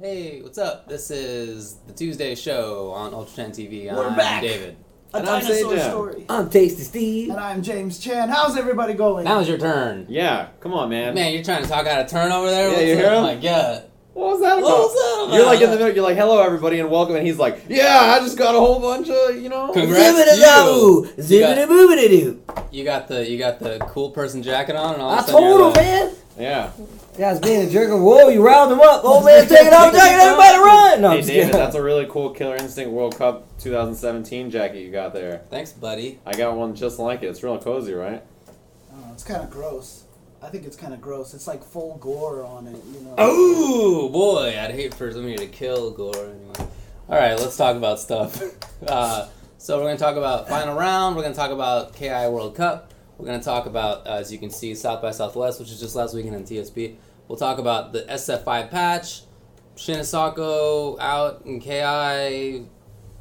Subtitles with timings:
[0.00, 0.88] Hey, what's up?
[0.88, 3.92] This is the Tuesday show on UltraChenTV.
[3.94, 4.42] We're I'm back.
[4.42, 4.76] David.
[5.12, 6.24] A And I'm dinosaur Say story.
[6.28, 7.30] I'm Tasty Steve.
[7.30, 8.28] And I'm James Chan.
[8.30, 9.24] How's everybody going?
[9.24, 10.06] Now's your turn.
[10.08, 11.14] Yeah, come on, man.
[11.14, 12.68] Man, you're trying to talk out of turn over there?
[12.70, 12.98] Yeah, What's you up?
[12.98, 13.18] hear him?
[13.18, 13.84] Oh my god.
[14.14, 14.62] What was that about?
[14.62, 15.34] What was that about?
[15.36, 15.94] You're like in the middle.
[15.94, 18.80] You're like, "Hello, everybody, and welcome." And he's like, "Yeah, I just got a whole
[18.80, 20.18] bunch of, you know." Congrats.
[20.18, 20.42] Zibbity you.
[20.44, 22.42] zaboo, You zibbity boobity doo.
[22.72, 25.24] You got the you got the cool person jacket on and all of I a
[25.26, 26.16] sudden told you're him, the- man.
[26.40, 26.70] Yeah.
[27.18, 27.90] Guys being a jerk.
[27.90, 29.04] Whoa, you riled him up.
[29.04, 30.22] Old man take it off jacket.
[30.22, 31.00] Everybody run.
[31.02, 31.60] No, I'm Hey, just David, kidding.
[31.60, 35.42] that's a really cool Killer Instinct World Cup 2017 jacket you got there.
[35.50, 36.18] Thanks, buddy.
[36.24, 37.26] I got one just like it.
[37.26, 38.22] It's real cozy, right?
[38.92, 40.04] Oh, it's kind of gross.
[40.42, 41.34] I think it's kind of gross.
[41.34, 43.14] It's like full gore on it, you know.
[43.18, 46.70] Oh boy, I'd hate for somebody to kill Gore anyway.
[47.10, 48.42] All right, let's talk about stuff.
[48.86, 49.28] Uh,
[49.58, 51.14] so we're gonna talk about final round.
[51.14, 52.90] We're gonna talk about KI World Cup.
[53.20, 55.94] We're gonna talk about, uh, as you can see, South by Southwest, which is just
[55.94, 56.96] last weekend in TSP.
[57.28, 59.22] We'll talk about the SF5 patch,
[59.76, 62.66] Shinosako out in KI,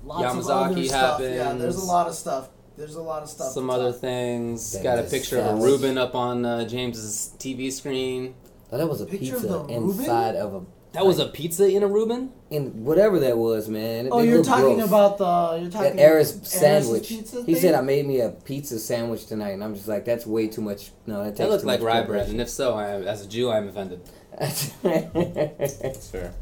[0.06, 1.20] Lots Yamazaki other stuff.
[1.22, 2.50] Yeah, there's a lot of stuff.
[2.78, 3.52] There's a lot of stuff.
[3.52, 4.72] some other talk- things.
[4.72, 5.70] That Got a is picture of a sandwich.
[5.72, 8.36] Reuben up on uh, James's TV screen.
[8.72, 9.76] Oh, that was a Picture pizza the Reuben?
[9.90, 10.62] inside of a.
[10.94, 12.32] That was a pizza in a Reuben.
[12.50, 14.08] In whatever that was, man.
[14.08, 14.88] It- Oh, you're talking gross.
[14.88, 15.60] about the.
[15.62, 17.08] You're talking that Eris Eris's sandwich.
[17.10, 17.56] pizza he thing?
[17.62, 20.62] said I made me a pizza sandwich tonight, and I'm just like, that's way too
[20.62, 20.90] much.
[21.06, 23.04] No, that takes That looked too like much rye bread, and if so, I am,
[23.08, 24.02] as a Jew, I am offended.
[24.40, 26.34] That's fair.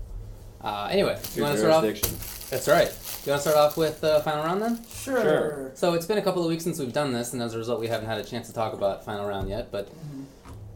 [0.61, 2.49] Uh, anyway, you want to start off?
[2.49, 2.87] That's right.
[3.25, 4.79] You want to start off with uh, final round then?
[4.89, 5.21] Sure.
[5.21, 5.71] Sure.
[5.75, 7.79] So it's been a couple of weeks since we've done this, and as a result,
[7.79, 9.71] we haven't had a chance to talk about final round yet.
[9.71, 10.23] But Mhm.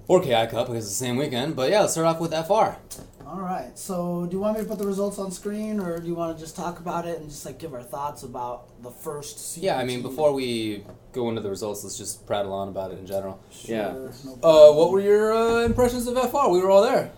[0.08, 1.56] or KI Cup because it's the same weekend.
[1.56, 2.78] But yeah, let's start off with FR.
[3.32, 3.72] All right.
[3.80, 6.36] So, do you want me to put the results on screen, or do you want
[6.38, 9.58] to just talk about it and just like give our thoughts about the first?
[9.58, 13.00] Yeah, I mean, before we go into the results, let's just prattle on about it
[13.00, 13.40] in general.
[13.50, 13.92] Sure, Yeah.
[14.26, 16.50] no Uh, what were your uh, impressions of FR?
[16.50, 17.10] We were all there.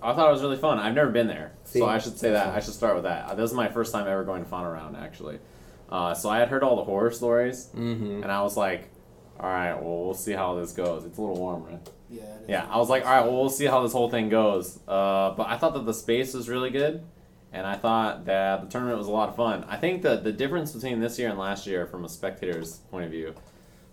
[0.00, 0.78] I thought it was really fun.
[0.78, 2.54] I've never been there, See, so I should say that.
[2.54, 3.30] I should start with that.
[3.30, 5.38] Uh, This is my first time ever going to Final Round, actually.
[5.90, 8.22] Uh, so I had heard all the horror stories, Mm-hmm.
[8.22, 8.90] and I was like,
[9.40, 11.88] "All right, well, we'll see how this goes." It's a little warm, right?
[12.14, 12.22] Yeah.
[12.46, 15.30] Yeah, I was like, "All right, well, we'll see how this whole thing goes." Uh,
[15.36, 17.02] but I thought that the space was really good,
[17.52, 19.64] and I thought that the tournament was a lot of fun.
[19.68, 23.06] I think that the difference between this year and last year, from a spectator's point
[23.06, 23.34] of view,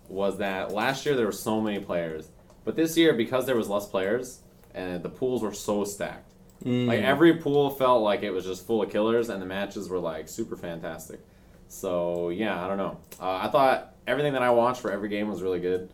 [0.08, 2.28] was that last year there were so many players,
[2.64, 4.40] but this year because there was less players
[4.74, 6.32] and the pools were so stacked.
[6.64, 6.86] Mm.
[6.86, 9.98] Like every pool felt like it was just full of killers, and the matches were
[9.98, 11.20] like super fantastic.
[11.68, 12.98] So yeah, I don't know.
[13.20, 15.90] Uh, I thought everything that I watched for every game was really good.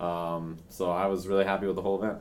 [0.00, 2.18] Um, so I was really happy with the whole event.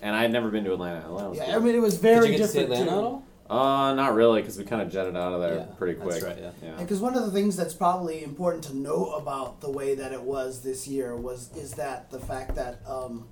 [0.00, 0.98] And I had never been to Atlanta.
[1.00, 1.54] Atlanta was Yeah, cool.
[1.54, 2.80] I mean, it was very Did very you get to see different.
[2.82, 2.98] Atlanta too.
[2.98, 3.22] at all?
[3.50, 6.24] Uh, not really, because we kind of jetted out of there Yeah, pretty that's quick.
[6.24, 6.72] right, yeah.
[6.78, 10.22] Because one of the things that's probably important to know about the way that it
[10.22, 13.26] was this year was is that the fact that um,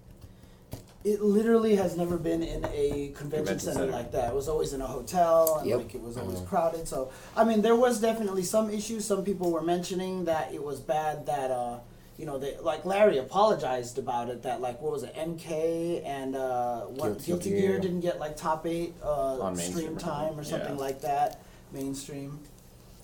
[1.04, 3.92] it literally has never been in a convention, Convention center, center.
[3.92, 4.28] like that.
[4.28, 5.78] It was always in a hotel and Yep.
[5.78, 6.46] like it was always Mhm.
[6.46, 6.86] crowded.
[6.86, 9.06] So I mean, there was definitely some issues.
[9.06, 11.78] Some people were mentioning that it was bad that uh,
[12.20, 14.42] you know, they, like Larry apologized about it.
[14.42, 17.60] That like what was it, MK and uh, what Guilty Guilty, Gear.
[17.60, 20.80] Gear didn't get like top eight uh, stream time or something yeah.
[20.80, 21.40] like that,
[21.72, 22.38] mainstream.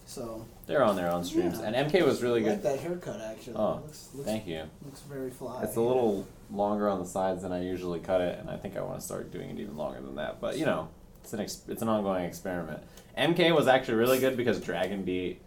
[0.04, 1.58] So They're on their own streams.
[1.58, 1.70] Yeah.
[1.70, 2.74] And MK was really I like good.
[2.74, 3.56] that haircut actually.
[3.56, 4.64] Oh, looks, looks, Thank you.
[4.84, 5.62] looks very fly.
[5.62, 8.76] It's a little longer on the sides than I usually cut it, and I think
[8.76, 10.42] I want to start doing it even longer than that.
[10.42, 10.88] But you know,
[11.22, 12.82] it's an ex- it's an ongoing experiment.
[13.16, 15.40] MK was actually really good because Dragon beat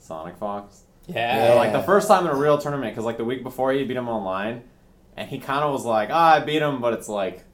[0.00, 0.80] Sonic Fox.
[1.06, 1.48] Yeah.
[1.50, 3.84] So, like the first time in a real tournament, because like the week before he
[3.84, 4.62] beat him online,
[5.16, 7.44] and he kind of was like, "Ah, I beat him," but it's like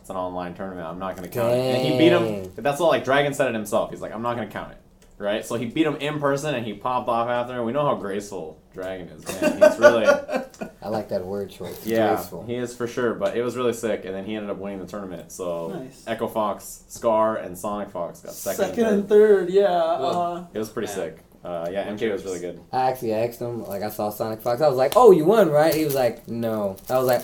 [0.00, 0.86] it's an online tournament.
[0.86, 1.76] I'm not gonna count it.
[1.76, 2.52] And he beat him.
[2.56, 3.90] That's what like Dragon said it himself.
[3.90, 4.76] He's like, "I'm not gonna count it."
[5.18, 7.62] Right, so he beat him in person, and he popped off after.
[7.62, 9.60] We know how graceful Dragon is, man.
[9.60, 10.06] He's really,
[10.82, 11.84] I like that word choice.
[11.84, 12.44] yeah, Graceful.
[12.46, 13.12] he is for sure.
[13.12, 15.30] But it was really sick, and then he ended up winning the tournament.
[15.30, 16.04] So Nice.
[16.06, 18.64] Echo Fox, Scar, and Sonic Fox got second.
[18.64, 19.40] second, and and third.
[19.48, 19.50] third.
[19.50, 19.68] Yeah.
[19.68, 20.94] Well, Uh, It was pretty Yeah.
[20.94, 21.18] sick.
[21.42, 22.60] Uh, yeah, MK was really good.
[22.72, 24.60] I actually asked him, like, I saw Sonic Fox.
[24.60, 25.74] I was like, oh, you won, right?
[25.74, 26.76] He was like, no.
[26.90, 27.22] I was like,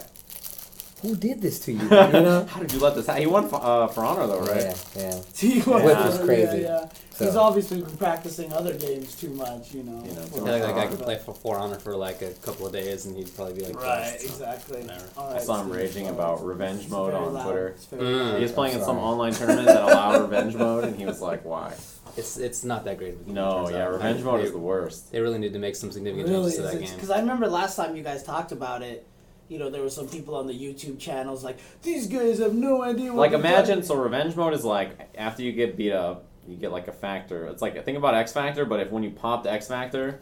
[1.02, 1.82] who did this to you?
[1.82, 2.46] You know?
[2.46, 3.20] How did you let this happen?
[3.20, 4.62] He won for, uh, for honor though, right?
[4.62, 5.20] Yeah, yeah.
[5.34, 6.58] T Which was yeah, crazy.
[6.62, 10.02] Yeah, So- He's obviously been practicing other games too much, you know.
[10.04, 12.22] You know, I for- feel like that guy could play for For Honor for like
[12.22, 14.80] a couple of days, and he'd probably be like, Right, exactly.
[14.80, 15.04] Whatever.
[15.18, 17.44] All I saw him raging about revenge mode on loud.
[17.44, 17.74] Twitter.
[17.92, 18.36] Mm.
[18.36, 21.44] He was playing in some online tournament that allowed revenge mode, and he was like,
[21.44, 21.74] "Why?"
[22.16, 23.34] It's it's not that great of a game.
[23.34, 23.92] No, yeah, out.
[23.92, 25.12] revenge They- mode they, is the worst.
[25.12, 26.94] They really need to make some significant Really, changes to that game.
[26.94, 29.06] because I remember last time you guys talked about it.
[29.48, 32.82] You know, there were some people on the YouTube channels like, "These guys have no
[32.82, 36.26] idea what." Like, imagine talking-" so revenge mode is like after you get beat up,
[36.48, 37.46] you get like a factor.
[37.46, 40.20] It's like think about X Factor, but if when you pop the X Factor,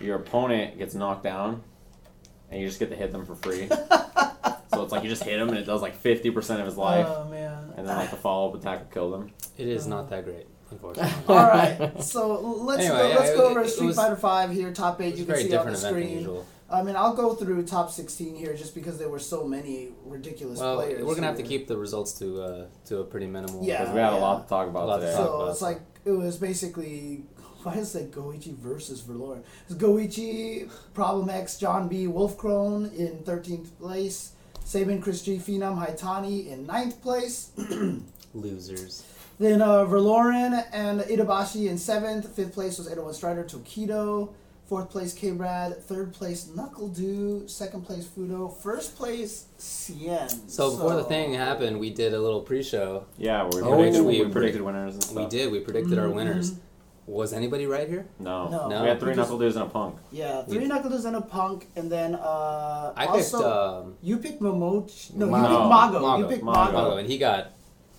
[0.00, 1.62] your opponent gets knocked down,
[2.50, 3.68] and you just get to hit them for free.
[4.72, 6.76] so it's like you just hit him, and it does like fifty percent of his
[6.76, 7.06] oh, life.
[7.08, 7.72] Oh man.
[7.76, 9.32] and then like the follow up attack will kill him.
[9.56, 10.08] It is not oh.
[10.08, 11.12] that great, unfortunately.
[11.28, 13.08] All right, so let's Anyway, go.
[13.08, 14.72] yeah, Let's it- go it- over it Street was- Fighter Five here.
[14.72, 16.18] Top eight, you can very see on the different event than screen.
[16.18, 16.46] usual.
[16.70, 20.58] I mean, I'll go through top sixteen here just because there were so many ridiculous
[20.58, 21.04] Well, players.
[21.04, 23.62] we're gonna have to keep the results to uh, to a pretty minimal.
[23.62, 23.80] Yeah.
[23.80, 25.50] Because we had a lot to talk about A lot to talk So about.
[25.50, 27.24] it's like it was basically
[27.62, 29.42] why does it Goichi versus Verloren?
[29.68, 34.32] It's Goichi, Problem X, John B, Wolfkrone in thirteenth place,
[34.64, 37.50] Saban Chris G, Phenom Haitani in 9th place.
[38.34, 39.04] Losers.
[39.42, 42.28] Then uh, Verloren and Itabashi in seventh.
[42.36, 44.32] Fifth place was 801 Strider Tokido.
[44.66, 45.76] Fourth place K Brad.
[45.82, 47.50] Third place NuckleDu.
[47.50, 48.56] Second place Fudo.
[48.58, 50.48] First place Xian.
[50.48, 53.04] So before the thing happened, we did a little pre-show.
[53.18, 53.70] Yeah, we Oh.
[53.74, 55.16] predicted We- we, predicted winners and stuff.
[55.16, 55.50] We did.
[55.50, 56.14] We predicted our Mhm.
[56.14, 56.52] winners.
[57.08, 58.06] Was anybody right here?
[58.20, 58.46] No.
[58.48, 58.68] No.
[58.68, 58.82] No.
[58.82, 59.96] we had three We just- knuckle dudes and a punk.
[60.12, 64.40] Yeah, We- three NuckleDus and a Punk, and then uh, I picked um, you picked
[64.40, 65.12] Momochi.
[65.16, 65.68] No, you picked Mago.
[65.98, 66.18] Mago.
[66.18, 66.60] You picked Mago.
[66.72, 66.72] Mago.
[66.90, 67.50] Mago, and he got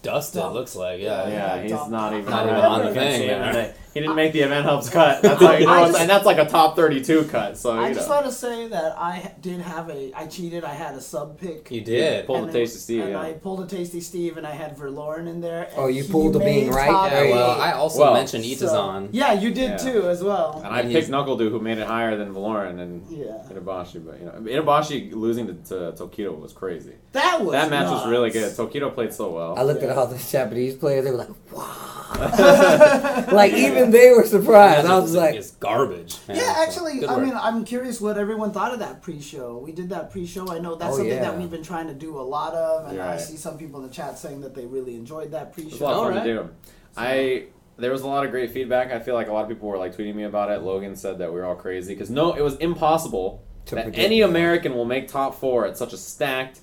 [0.03, 0.41] dusted.
[0.41, 0.53] Dumped.
[0.55, 1.29] Looks like Yeah, yeah.
[1.29, 3.73] Yeah, yeah, he's Dom- not even, Not even on on the the thing, He, man.
[3.94, 5.22] He didn't make the event helps cut.
[5.22, 7.57] That's how you know, I just- and that's like a top thirty-two cut.
[7.57, 8.16] So I just know.
[8.16, 10.12] want to say that I did have a.
[10.16, 10.63] I cheated.
[10.63, 11.69] I had a sub pick.
[11.72, 12.25] You did.
[12.25, 13.01] Pulled and the tasty Steve.
[13.04, 13.22] and Yeah.
[13.22, 15.69] I pulled a tasty Steve, and I had Verloren in there.
[15.75, 17.10] Oh, you pulled the being right?
[17.12, 19.10] There Yeah, well, I also Well, mentioned So- Itazan.
[19.12, 19.78] yeah, you did Yeah.
[19.78, 20.62] too, as well.
[20.63, 24.04] And I And picked he's- Knuckle who made it higher than Verloren and Yeah, Itabashi.
[24.06, 26.94] But you know, Itabashi losing to, to Tokido was crazy.
[27.12, 28.42] that was that match was really good.
[28.44, 28.57] nuts.
[28.57, 29.56] Tokido played so well.
[29.57, 31.04] I looked at all the Japanese players.
[31.06, 34.88] They were like, "Wow!" like even they were surprised.
[34.88, 36.18] I was like, it's garbage.
[36.27, 36.38] man.
[36.38, 37.25] Yeah, actually, good I work.
[37.25, 39.57] mean, I'm curious what everyone thought of that pre-show.
[39.57, 40.50] We did that pre-show.
[40.51, 43.01] I know that's Oh, something that we've been trying to do a lot of, and
[43.01, 43.19] I Right.
[43.21, 45.83] see some people in the chat saying that they really enjoyed that It was a
[45.83, 46.24] lot of fun Alright.
[46.25, 46.50] to do.
[46.97, 47.44] I
[47.77, 48.91] there was a lot of great feedback.
[48.91, 50.62] I feel like a lot of people were like tweeting me about it.
[50.62, 54.03] Logan said that we were all crazy because no, it was impossible To that predict.
[54.06, 56.59] any American will make top four at such a stacked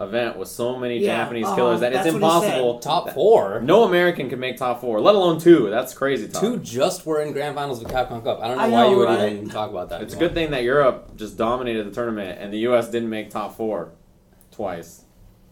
[0.00, 2.78] event with so many Yeah, Japanese uh-huh, killers that it's that's what he impossible.
[2.80, 3.60] top four.
[3.60, 5.68] No American can make top four, let alone two.
[5.70, 6.28] That's crazy.
[6.28, 6.40] Talk.
[6.40, 8.40] Two just were in grand finals of the Capcom Cup.
[8.40, 9.32] I don't know I why know, you would right?
[9.32, 10.02] even talk about that.
[10.02, 12.88] It's a good thing that Europe just dominated the tournament and the U.S.
[12.88, 13.92] didn't make top four
[14.50, 15.04] twice.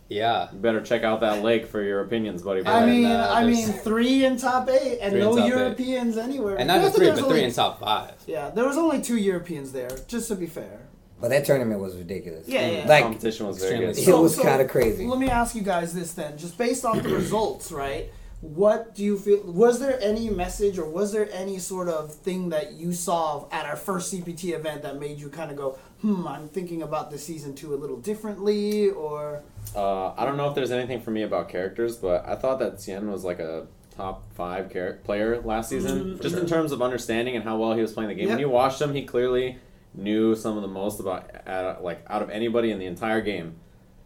[0.08, 0.48] Yeah.
[0.52, 2.66] You better check out that lake for your opinions, buddy.
[2.66, 5.48] I And, mean, uh, I mean, three in top eight, and no top eight.
[5.48, 6.56] Europeans anywhere.
[6.56, 8.14] And not I just three, there was but three only- in top five.
[8.26, 10.88] Yeah, there was only two Europeans there, just to be fair.
[11.20, 12.48] But that tournament was ridiculous.
[12.48, 12.86] Yeah, yeah.
[12.88, 14.00] Like competition was very Extremely good.
[14.02, 15.06] it So- was so kind of crazy.
[15.06, 18.10] Let me ask you guys this then, just based on the results, right?
[18.40, 19.42] What do you feel?
[19.44, 23.66] Was there any message or was there any sort of thing that you saw at
[23.66, 27.18] our first CPT event that made you kind of go, hmm, I'm thinking about the
[27.18, 29.42] season two a little differently, or
[29.76, 32.76] Uh, I don't know if there's anything for me about characters, but I thought that
[32.76, 36.22] Xian was like a top five char- player last season, Mhm.
[36.22, 38.30] just in terms of understanding and how well he was playing the game.
[38.30, 39.58] When you watched him, he clearly
[39.94, 43.56] knew some of the most about uh, like out of anybody in the entire game.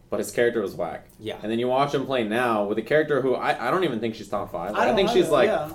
[0.09, 1.07] But his character was whack.
[1.19, 1.37] Yeah.
[1.41, 3.99] And then you watch him play now with a character who I, I don't even
[3.99, 4.75] think she's top five.
[4.75, 5.71] I, don't think know, she's like yeah.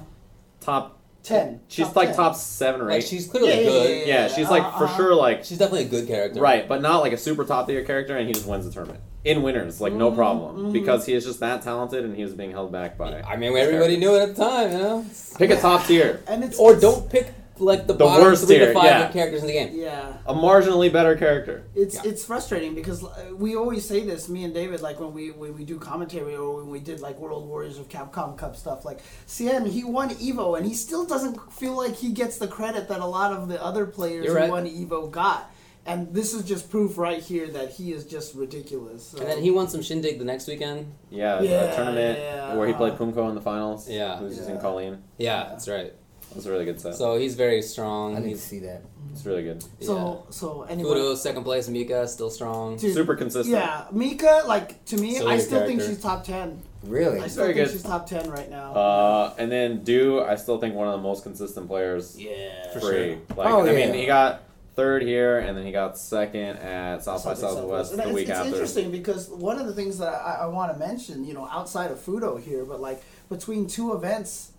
[0.60, 0.98] top.
[1.24, 1.60] ten.
[1.68, 2.16] She's top like 10.
[2.16, 3.08] top seven or Like eight.
[3.08, 3.90] she's clearly Yeah, yeah, good.
[3.90, 4.96] yeah, yeah, she's like for uh-huh.
[4.96, 6.40] sure like She's definitely a good character.
[6.40, 9.02] Right, but not like a super top tier character, and he just wins the tournament
[9.24, 10.72] in winners, like no Mhm, problem, mhm.
[10.72, 13.20] because he is just that talented, and he was being held back by.
[13.20, 15.04] I mean, everybody knew it at the time, you know.
[15.36, 18.46] Pick a top tier, and it's Or it's- don't pick like the, The bottom worst
[18.46, 19.12] three tier, to five yeah.
[19.12, 19.70] characters in the game.
[19.74, 20.14] Yeah.
[20.26, 21.64] a marginally better character.
[21.74, 22.02] It's Yeah.
[22.10, 25.54] it's frustrating because uh, we always say this, me and David, like when we when
[25.56, 28.84] we do commentary or when we did like World Warriors of Capcom Cup stuff.
[28.84, 32.88] Like Xian, he won Evo, and he still doesn't feel like he gets the credit
[32.88, 35.50] that a lot of the other players You're who won Evo got.
[35.86, 39.06] And this is just proof right here that he is just ridiculous.
[39.08, 39.18] So.
[39.18, 40.92] And then he won some shindig the next weekend.
[41.10, 42.54] Yeah, Yeah, a tournament yeah.
[42.54, 43.88] where he played Pumko in the finals.
[43.88, 44.18] Yeah.
[44.18, 44.60] who's using Yeah.
[44.60, 44.98] Colleen.
[45.16, 45.94] Yeah, that's right.
[46.30, 46.94] That was a really good set.
[46.94, 48.12] So he's very strong.
[48.12, 48.82] I didn't He's see that.
[49.12, 49.62] it's really good.
[49.80, 50.72] so so yeah.
[50.72, 50.90] anyway.
[50.90, 51.68] Fudo second place.
[51.68, 52.76] Mika still strong.
[52.76, 53.54] Dude, Super consistent.
[53.56, 56.62] Yeah, Mika, like to me, So I your still think she's top ten.
[56.84, 57.20] Really?
[57.20, 57.72] I still Very think good.
[57.72, 58.72] she's top ten right now.
[58.72, 62.16] Uh, and then Do, I still think one of the most consistent players.
[62.18, 62.90] yeah, For free.
[62.90, 63.36] sure.
[63.36, 64.44] Like, Oh, I mean, he got
[64.76, 68.04] third here, and then he got second at South by South by Southwest And the
[68.06, 68.50] it's, week it's after.
[68.52, 71.90] interesting because one of the things that I, I want to mention, you know, outside
[71.90, 74.49] of Fudo here, but like between two events,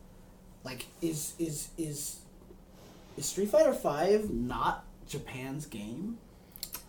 [0.64, 2.20] like is is is
[3.18, 6.18] is Street Fighter Five not Japan's game?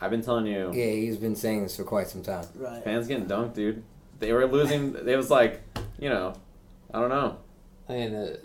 [0.01, 0.73] I've been telling you.
[0.75, 2.45] Yeah, he's been saying this for quite some time.
[2.57, 2.83] Right.
[2.83, 3.85] Fans getting dunked, dude.
[4.19, 4.97] They were losing.
[4.97, 5.63] It was like,
[5.99, 6.35] you know,
[6.93, 7.39] I don't know.
[7.89, 8.37] I mean, uh,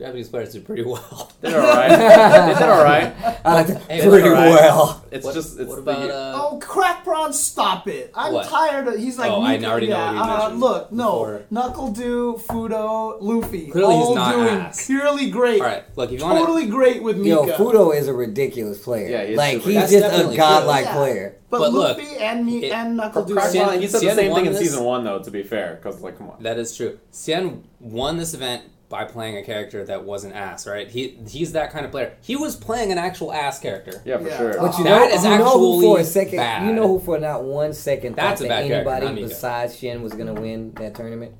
[0.00, 1.30] Japanese players do pretty well.
[1.40, 1.88] They did all right.
[1.90, 3.14] they did all right.
[3.44, 4.48] I like Hey, pretty all right.
[4.50, 5.04] well.
[5.10, 8.10] It's what, just it's what the- about uh, Oh, crack prawn, stop it!
[8.14, 8.48] I'm What?
[8.48, 8.98] tired of.
[8.98, 11.42] He's like, Oh, I Mika- already know what he uh, mentioned Look, no, before.
[11.52, 14.86] NuckleDu, Fudo, Luffy, Clearly he's not doing ass.
[14.86, 15.60] purely great.
[15.60, 15.84] all right?
[15.96, 17.28] Look, if you want to, totally great with Mika.
[17.28, 19.08] Yo, Fudo is a ridiculous player.
[19.08, 20.94] Yeah, he is like super- he's That's just a definitely godlike true.
[20.94, 21.36] player.
[21.50, 23.32] but, But look, Luffy and me it- and NuckleDu.
[23.34, 25.20] Crack Xian- he said the same thing in season one though.
[25.22, 26.42] To be fair, because like, come on.
[26.42, 26.98] that is true.
[27.12, 30.88] Xian won this event by playing a character that wasn't ass, right?
[30.90, 32.12] He he's that kind of player.
[32.20, 34.02] He was playing an actual ass character.
[34.04, 34.36] Yeah, for Yeah.
[34.36, 34.54] sure.
[34.58, 36.66] But you know, is you know who for a actually second, bad.
[36.66, 39.76] you know who for not one second That's thought a that bad character, anybody besides
[39.76, 41.32] Xian was gonna win that tournament?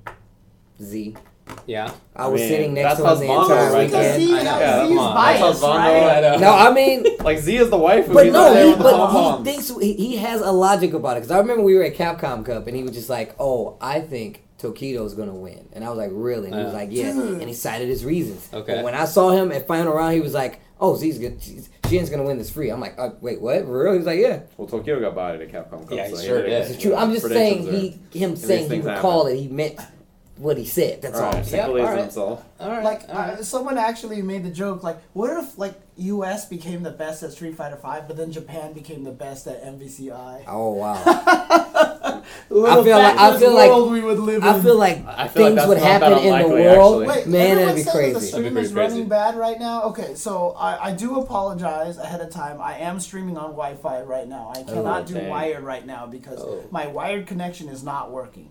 [0.80, 1.16] Z.
[1.66, 1.90] Yeah.
[2.14, 4.18] I was I mean, sitting next to him the Husbando entire right because there.
[4.20, 4.48] he weekend.
[4.48, 4.60] I know.
[4.60, 5.14] Yeah, he's come on.
[5.16, 5.66] biased, That's Husbando
[6.06, 6.16] right?
[6.16, 6.38] I know.
[6.38, 8.06] No, I mean, Like Z is the wife.
[8.12, 11.20] but he's no, he, with but he thinks he, he has a logic about it.
[11.22, 14.00] Because I remember we were at Capcom Cup and he was just like, "Oh, I
[14.00, 17.42] think Tokido's gonna win," and I was like, "Really?" And he was like, "Yeah," and
[17.42, 18.48] he cited his reasons.
[18.52, 18.74] Okay.
[18.76, 21.40] But when I saw him at final round, he was like, "Oh, Z's good.
[21.40, 23.64] Xian's gonna win this free." I'm like, uh, "Wait, what?
[23.64, 25.92] For real?" He was like, "Yeah." Well, Tokyo got bodied at Capcom Cup.
[25.92, 26.70] Yeah, he so sure did did.
[26.70, 26.94] It's true.
[26.94, 27.66] I'm just saying
[28.12, 29.38] he him saying he things recalled happen.
[29.38, 29.42] it.
[29.42, 29.80] He meant
[30.36, 31.02] what he said.
[31.02, 31.26] That's all.
[31.26, 31.56] All I'm saying.
[31.56, 32.00] Yep, Symbolize all right.
[32.02, 32.44] himself.
[32.60, 32.84] All right.
[32.84, 33.30] Like all right.
[33.38, 36.46] uh, someone actually made the joke, like, what if like U.S.
[36.48, 40.44] became the best at Street Fighter Five, but then Japan became the best at MVCI?
[40.46, 41.02] Oh wow.
[42.48, 45.28] What I a feel like- I feel like- we would live I feel like I
[45.28, 47.06] feel like things that's would happen in the world.
[47.06, 48.12] Wait, Man, everyone that'd be says crazy.
[48.14, 49.82] The stream is pretty running bad right now.
[49.84, 52.60] Okay, so I, I do apologize ahead of time.
[52.60, 54.52] I am streaming on Wi-Fi right now.
[54.54, 55.28] I oh, cannot do dang.
[55.28, 56.62] wired right now because Oh.
[56.70, 58.50] my wired connection is not working.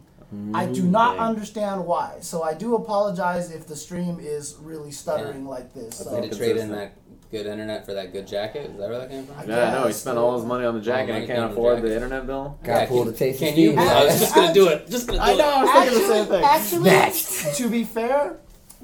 [0.53, 1.25] I do not Dang.
[1.25, 2.17] understand why.
[2.21, 6.05] So I do apologize if the stream is really stuttering like this.
[6.05, 6.29] Way So.
[6.29, 6.91] to trade in that
[7.31, 8.71] good internet for that good jacket.
[8.71, 9.38] Is that where that came from?
[9.38, 9.88] I Yeah, I know.
[9.88, 10.24] He spent dude.
[10.24, 12.25] all his money on the jacket money and came can't on the afford the internet
[12.27, 12.57] bill.
[12.63, 13.71] Gotta pull can- the taste Can you?
[13.71, 13.79] Steve.
[13.79, 14.89] I was just gonna do it.
[14.89, 15.43] Just gonna do I know.
[15.67, 15.91] I it.
[15.91, 16.43] was thinking the same thing.
[16.43, 17.55] Actually, Matched.
[17.57, 18.38] to be fair,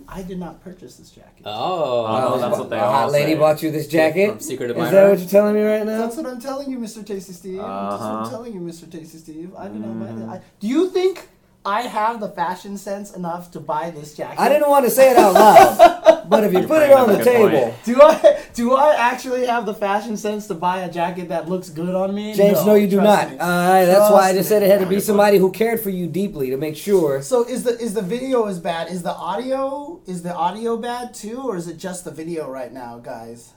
[0.08, 1.42] I did not purchase this jacket.
[1.46, 3.38] Oh, Oh, that's what they a hot lady say.
[3.40, 4.30] bought you this jacket.
[4.30, 5.98] From Secret Is that what you're telling me right now?
[5.98, 7.04] That's what I'm telling you, Mr.
[7.06, 7.58] Tasty Steve.
[7.58, 8.30] That's what I'm Uh-huh.
[8.30, 8.92] telling you, Mr.
[8.92, 9.54] Tasty Steve.
[9.58, 10.30] I did not buy that.
[10.30, 11.28] I, do you think
[11.66, 14.40] I have the fashion sense enough to buy this jacket?
[14.40, 17.10] I didn't want to say it out loud, but if you You're put it on
[17.12, 17.84] the table, point.
[17.84, 21.70] Do I do I actually have the fashion sense to buy a jacket that looks
[21.70, 22.34] good on me?
[22.36, 23.32] James, no, you do not.
[23.32, 23.38] me.
[23.40, 25.90] All right, that's why I just said it had to be somebody who cared for
[25.90, 27.22] you deeply to make sure.
[27.22, 28.90] So is the is the video as bad?
[28.92, 32.72] Is the audio is the audio bad too, or is it just the video right
[32.72, 33.54] now, guys?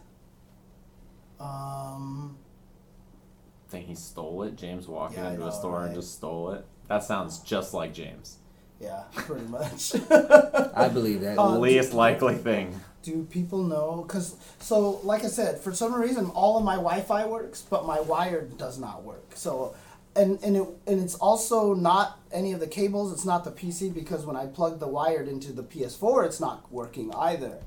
[1.38, 2.36] Um,
[3.68, 4.56] think he stole it.
[4.56, 6.64] James walking Yeah, into know, a store and just stole it.
[6.88, 8.38] That sounds just like James.
[8.80, 9.94] yeah, pretty much.
[10.10, 11.38] I believe that.
[11.38, 12.80] Uh, Least likely thing.
[13.02, 14.04] Do people know?
[14.06, 18.00] Because so, like I said, for some reason, all of my Wi-Fi works, but my
[18.00, 19.32] wired does not work.
[19.34, 19.74] So,
[20.16, 23.12] and and it and it's also not any of the cables.
[23.12, 26.70] It's not the PC because when I plug the wired into the PS4, it's not
[26.72, 27.58] working either.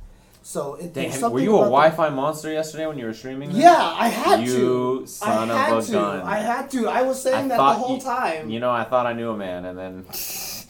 [0.44, 0.82] So it.
[0.82, 3.50] Dang, there's have- something were you a Wi-Fi monster yesterday when you were streaming?
[3.50, 3.60] this?
[3.60, 5.08] Yeah, I had You to.
[5.08, 5.92] son I of had a to.
[5.92, 6.22] gun.
[6.22, 6.88] I had to.
[6.88, 8.50] I was saying I that the whole you- time.
[8.50, 10.06] You know, I thought I knew a man, and then.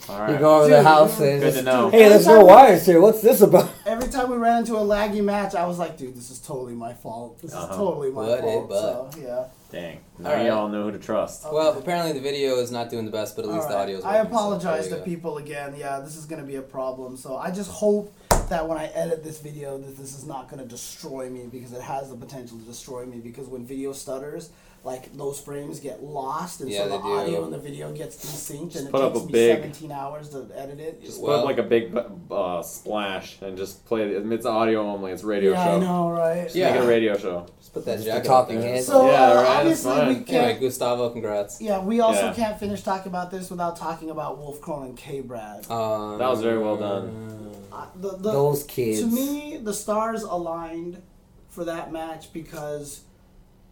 [0.09, 1.89] All You go over Dude, the house and Good to know.
[1.91, 2.99] hey, there's no wires here.
[2.99, 3.69] What's this about?
[3.85, 6.73] Every time we ran into a laggy match, I was like, "Dude, this is totally
[6.73, 7.39] my fault.
[7.39, 7.67] This Uh-huh.
[7.71, 9.13] is totally my What fault." butt.
[9.13, 9.43] So yeah.
[9.71, 9.99] Dang.
[10.17, 10.45] Now All right.
[10.47, 11.45] y'all know who to trust.
[11.53, 13.97] Well, apparently the video is not doing the best, but at least All the audio
[13.99, 15.75] is I working, so apologize there to people again.
[15.77, 17.15] Yeah, this is gonna be a problem.
[17.15, 18.11] So I just hope
[18.51, 21.81] that when I edit this video, that this is not gonna destroy me because it
[21.81, 23.17] has the potential to destroy me.
[23.17, 24.49] Because when video stutters,
[24.83, 27.09] like those frames get lost, and Yeah, so the they do.
[27.17, 30.29] audio and the video gets desynced, and it up takes a me big- 17 hours
[30.29, 31.03] to edit it.
[31.03, 31.95] Just Well- put like a big
[32.31, 34.31] uh, splash and just play it.
[34.31, 35.11] It's audio only.
[35.11, 35.71] It's radio yeah, show.
[35.75, 36.43] I know, right?
[36.45, 36.71] Just Yeah.
[36.71, 37.45] Make it a radio show.
[37.59, 38.81] Just put that Just jacket talking up there.
[38.81, 40.59] So Yeah, uh, right, obviously we can't.
[40.59, 41.61] Gustavo, congrats.
[41.61, 42.33] Yeah, we also Yeah.
[42.33, 45.69] can't finish talking about this without talking about Wolfkrone and K Brad.
[45.71, 47.49] Um, That was very well done.
[47.95, 48.99] The, the, Those kids.
[49.01, 51.01] To me, the stars aligned
[51.49, 53.01] for that match because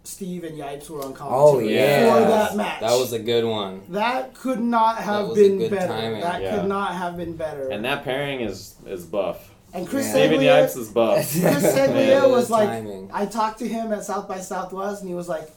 [0.03, 2.13] Steve and Yipes were on Oh, commentary yeah.
[2.13, 2.79] for that match.
[2.81, 3.81] That was a good one.
[3.89, 5.87] that could not have was a been good better.
[5.87, 6.21] timing.
[6.21, 6.55] That Yeah.
[6.59, 7.69] could not have been better.
[7.69, 9.53] And that pairing is is buff.
[9.73, 10.11] And Chris Yeah.
[10.13, 11.17] Steven Yipes is buff.
[11.17, 13.09] Chris Man, Seglia was like, timing.
[13.13, 15.47] I talked to him at South by Southwest, and he was like,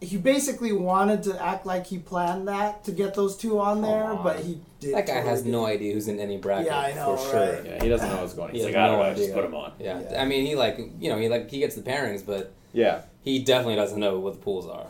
[0.00, 4.04] he basically wanted to act like he planned that to get those two on there,
[4.04, 4.94] Come but he did.
[4.94, 5.50] That guy totally has did.
[5.52, 7.52] no idea who's in any bracket Yeah, I know, for sure.
[7.54, 7.64] right?
[7.64, 8.54] Yeah, he doesn't know what's going on.
[8.54, 9.34] He He's has like, I don't no know, I just idea.
[9.34, 9.72] put him on.
[9.80, 10.00] Yeah.
[10.10, 10.22] Yeah.
[10.22, 13.40] I mean, he like you know he like he gets the pairings, but Yeah, he
[13.40, 14.86] definitely doesn't know what the pools are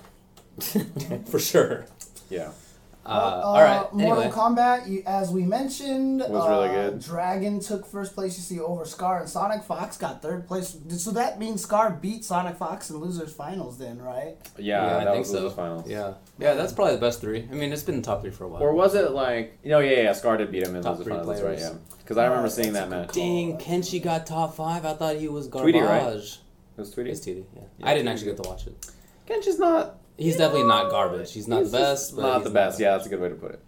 [1.31, 1.87] for sure.
[2.29, 2.50] yeah.
[3.09, 3.93] Uh, Uh, all right.
[3.95, 7.00] Mortal Anyway, Kombat, as we mentioned, Was really uh, good.
[7.00, 8.37] Dragon took first place.
[8.37, 10.77] You see over Scar and Sonic Fox got third place.
[10.91, 14.37] So that means Scar beat Sonic Fox in losers finals, then, right?
[14.59, 15.35] Yeah, I think so.
[15.35, 15.88] losers finals.
[15.88, 16.15] Yeah.
[16.38, 17.49] Yeah, that's probably the best three.
[17.50, 18.62] I mean, it's been in top three for a while.
[18.62, 19.79] Or was it like you know?
[19.81, 20.12] Yeah, yeah.
[20.12, 21.29] Scar did beat him in Top those three finals.
[21.29, 21.59] That's right.
[21.59, 21.79] Yeah.
[21.99, 23.12] Because I remember Uh, seeing that match.
[23.12, 23.61] Dang, call.
[23.67, 24.85] Kenshi got top five.
[24.85, 25.73] I thought he was garbage.
[25.75, 26.03] Tweety, right?
[26.03, 26.15] It
[26.77, 27.11] It was Tweety.
[27.11, 27.62] was TD, yeah.
[27.79, 28.09] Yeah, I didn't Tweety.
[28.09, 28.87] actually get to watch it.
[29.27, 29.97] Kenshi's not.
[30.19, 31.33] He's definitely not garbage.
[31.33, 32.17] He's not he's the best.
[32.17, 32.81] But Not he's the best.
[32.81, 33.61] Yeah, that's a good way to put it.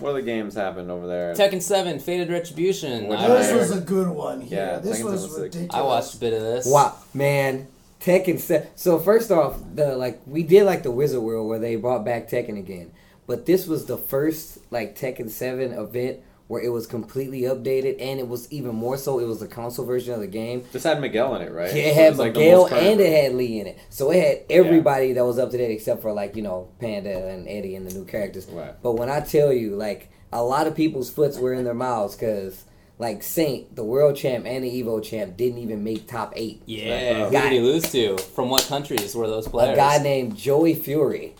[0.00, 1.34] What other games happened over there?
[1.34, 3.08] Tekken 7, Fated Retribution.
[3.08, 4.58] Which I, This I- was a good one here.
[4.58, 5.74] Yeah, this Tekken was was ridiculous.
[5.74, 6.66] I watched a bit of this.
[6.66, 7.66] Wow, man,
[8.00, 8.38] Tekken.
[8.38, 12.04] Se- so first off, the like we did like the Wizard World where they brought
[12.04, 12.92] back Tekken again,
[13.26, 18.18] but this was the first like Tekken Seven event where it was completely updated and
[18.18, 19.18] it was even more so.
[19.20, 20.64] It was the console version of the game.
[20.72, 21.72] This had Miguel in it, right?
[21.74, 23.78] Yeah, it had it's like the Miguel most current and it had Lee in it,
[23.90, 27.28] so it had everybody that was up to date except for like you know Panda
[27.28, 28.46] and Eddie and the new characters.
[28.46, 28.74] Right.
[28.82, 32.16] But when I tell you, like a lot of people's foots were in their mouths
[32.16, 32.64] because
[32.98, 36.62] like Saint, the world champ and the Evo champ, didn't even make top eight.
[36.66, 37.26] Yeah.
[37.26, 38.18] Who Guy- did he lose to?
[38.18, 39.74] From what countries were those players?
[39.74, 41.34] A guy named Joey Fury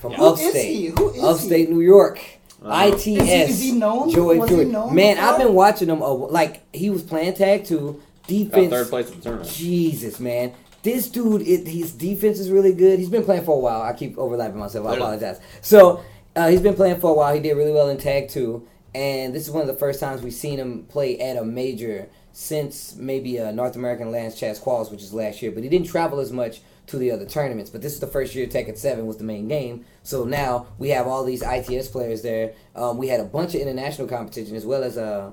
[0.00, 0.22] from Yeah.
[0.22, 0.86] Upstate, is he?
[0.86, 2.18] Who is upstate New York.
[2.64, 3.06] Uh, ITS.
[3.06, 4.10] Is he- is he known?
[4.10, 5.30] Joey Was he known Man, before?
[5.30, 6.02] I've been watching him.
[6.02, 8.70] Uh, like he was playing tag two Got defense.
[8.70, 9.50] third place at the tournament.
[9.50, 10.52] Jesus, man.
[10.82, 12.98] This dude, it, his defense is really good.
[12.98, 13.82] He's been playing for a while.
[13.82, 14.86] I keep overlapping myself.
[14.86, 15.40] I apologize.
[15.62, 16.00] So,
[16.36, 17.34] uh, he's been playing for a while.
[17.34, 18.66] He did really well in Tag 2.
[18.94, 22.08] And this is one of the first times we've seen him play at a major
[22.32, 25.50] since maybe a North American Lance Chess Quals, which is last year.
[25.52, 27.70] But he didn't travel as much to the other tournaments.
[27.70, 29.84] But this is the first year Tekken 7 was the main game.
[30.02, 32.52] So now we have all these ITS players there.
[32.76, 35.32] Um, we had a bunch of international competition as well as uh,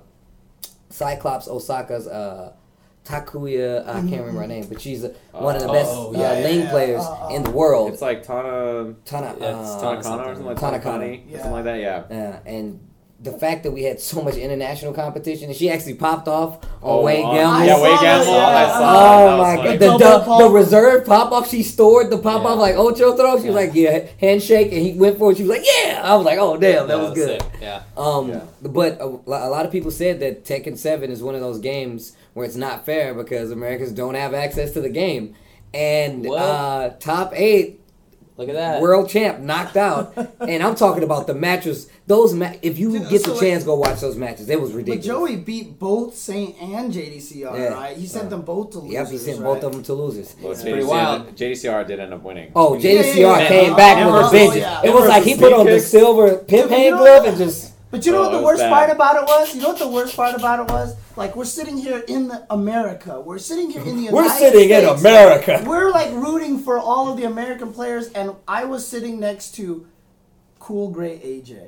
[0.90, 2.54] Cyclops Osaka's uh,
[3.06, 3.82] Takuya.
[3.88, 6.38] I can't remember her name, but she's uh, one of the best oh, uh, yeah,
[6.40, 6.72] yeah, lane yeah.
[6.72, 7.92] players Uh, uh, in the world.
[7.94, 10.84] It's like Tana, Tana, Yeah, it's uh, Tana- Tanakana or something like Tanakana.
[10.84, 11.38] Tanakani, Yeah.
[11.38, 11.80] something like that.
[11.80, 12.40] Yeah.
[12.46, 12.80] uh, and
[13.24, 17.00] the fact that we had so much international competition, and she actually popped off on
[17.00, 17.54] Oh, Wade on- Gamble.
[17.54, 18.34] I Yeah, saw Wade that, Gamble.
[18.34, 18.48] yeah.
[18.48, 18.80] I saw.
[18.82, 19.70] Oh That my funny.
[19.70, 19.80] god!
[19.80, 22.62] The, Double the, the reserve pop off, she stored the pop off Yeah.
[22.62, 23.40] like Ocho throw.
[23.40, 25.38] She was like, yeah, handshake, and he went for it.
[25.38, 26.02] She was like, yeah.
[26.04, 27.42] I was like, oh damn, that, was, good.
[27.44, 27.84] sick, Yeah.
[27.96, 28.42] Um, Yeah.
[28.64, 32.14] but a, a lot of people said that Tekken Seven is one of those games
[32.34, 35.36] where it's not fair because Americans don't have access to the game,
[35.76, 37.81] and uh, top eight
[38.42, 38.82] Look at that.
[38.82, 41.90] world champ knocked out, and I'm talking about the matches.
[42.08, 44.50] Those ma- if you Dude, get so the like- chance, go watch those matches.
[44.50, 45.06] It was But ridiculous.
[45.06, 47.74] Joey beat both Saint and JDCR, Yeah.
[47.74, 47.96] right?
[47.96, 48.94] He sent them both to losers.
[48.94, 49.46] Yep, he sent right?
[49.46, 50.36] both of them to losers.
[50.42, 51.36] Well, It's pretty wild.
[51.38, 52.52] JDCR did end up winning.
[52.56, 53.48] Oh, JDCR yeah, yeah.
[53.48, 54.56] came Uh, back uh, with uh, a vengeance.
[54.58, 54.82] yeah.
[54.84, 57.74] It was like he put on the silver pimp hand glove and just.
[57.92, 58.70] But you know Oh, what the worst bad.
[58.72, 59.54] part about it was?
[59.54, 60.96] You know what the worst part about it was?
[61.18, 63.20] Like we're sitting here in the America.
[63.20, 65.02] We're sitting here in the United We're sitting in States.
[65.02, 65.64] America.
[65.68, 69.86] We're like rooting for all of the American players, and I was sitting next to
[70.60, 71.60] Cool Gray AJ.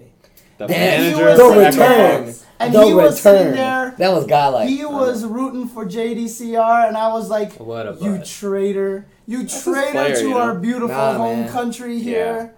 [0.60, 2.20] The That- manager the for sitting there, Emerald.
[2.28, 2.36] return.
[2.60, 3.96] and the he was sitting there.
[3.98, 4.70] That was godlike.
[4.70, 8.26] He was rooting for JDCR, and I was like, What a "You butt.
[8.26, 9.08] traitor!
[9.26, 10.38] You his traitor player, to you know?
[10.40, 11.50] our beautiful Nah, home man.
[11.50, 12.54] country here."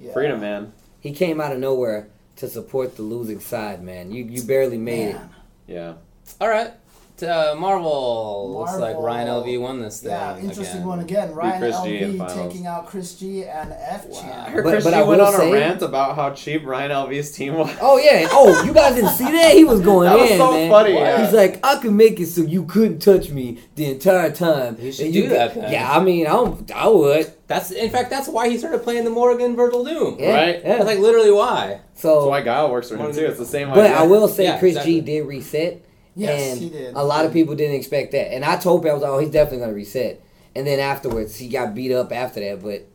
[0.00, 0.12] Yeah.
[0.12, 0.72] Freedom, man.
[1.00, 4.10] he came out of nowhere to support the losing side, man.
[4.10, 5.20] You you barely made it.
[5.66, 5.94] Yeah.
[6.40, 6.72] All right.
[7.16, 8.56] T- Uh, Marvel.
[8.58, 10.10] Looks like Ryan LV won this thing.
[10.10, 10.84] Yeah, interesting again.
[10.86, 11.32] one again.
[11.32, 12.52] Ryan Chris LV finals.
[12.52, 14.18] taking out Chris G and F Wow.
[14.18, 14.48] I Champ.
[14.48, 16.90] heard But- Chris but G I went on say- a rant about how cheap Ryan
[16.90, 17.70] LV's team was.
[17.80, 18.26] Oh yeah.
[18.32, 19.52] Oh, you guys didn't see that?
[19.54, 20.70] He was going That was in, so man.
[20.70, 21.24] funny, yeah.
[21.24, 24.76] He's like, I could make it so you couldn't touch me the entire time.
[24.76, 25.70] He should And do you that, then.
[25.72, 27.32] Yeah, I mean, I don't, I would.
[27.46, 30.16] That's in fact that's why he started playing the Morrigan Vergil Doom.
[30.18, 30.60] Yeah, Right?
[30.64, 30.78] Yeah.
[30.78, 31.78] That's like literally why.
[31.94, 33.24] so, That's why Guile works for him too.
[33.26, 33.98] It's the same but idea.
[33.98, 34.94] I will say, Yeah, Chris exactly.
[34.94, 35.80] G did reset.
[36.16, 36.94] Yes, and he did.
[36.94, 39.18] A lot of people didn't expect that, and I told people I was like, "Oh,
[39.18, 40.22] he's definitely gonna reset."
[40.54, 42.62] And then afterwards, he got beat up after that.
[42.62, 42.86] But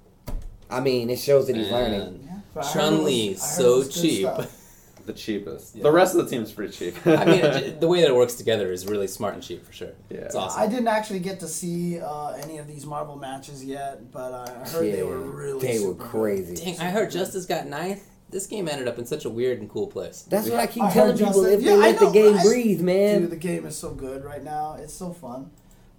[0.69, 1.99] I mean, it shows that he's learning.
[1.99, 2.21] Man.
[2.25, 4.27] Yeah, but I heard Chun Li, I heard it so cheap.
[5.09, 5.75] the cheapest.
[5.75, 5.83] Yeah.
[5.83, 7.07] The rest of the team's pretty cheap.
[7.07, 7.41] I mean,
[7.79, 9.93] the way that it works together is really smart and cheap for sure.
[10.09, 10.19] Yeah.
[10.19, 10.61] It's awesome.
[10.61, 14.69] I didn't actually get to see uh, any of these Marvel matches yet, but I
[14.69, 16.11] heard they were really they were super good.
[16.11, 16.55] crazy.
[16.55, 18.05] Dang, I heard Justice got ninth.
[18.31, 20.23] This game ended up in such a weird and cool place.
[20.29, 21.33] That's what I keep I telling people.
[21.33, 22.45] Justin- If Yeah, they I let the know, game right?
[22.45, 23.21] breathe, man.
[23.21, 24.75] Dude, the game is so good right now.
[24.79, 25.49] It's so fun.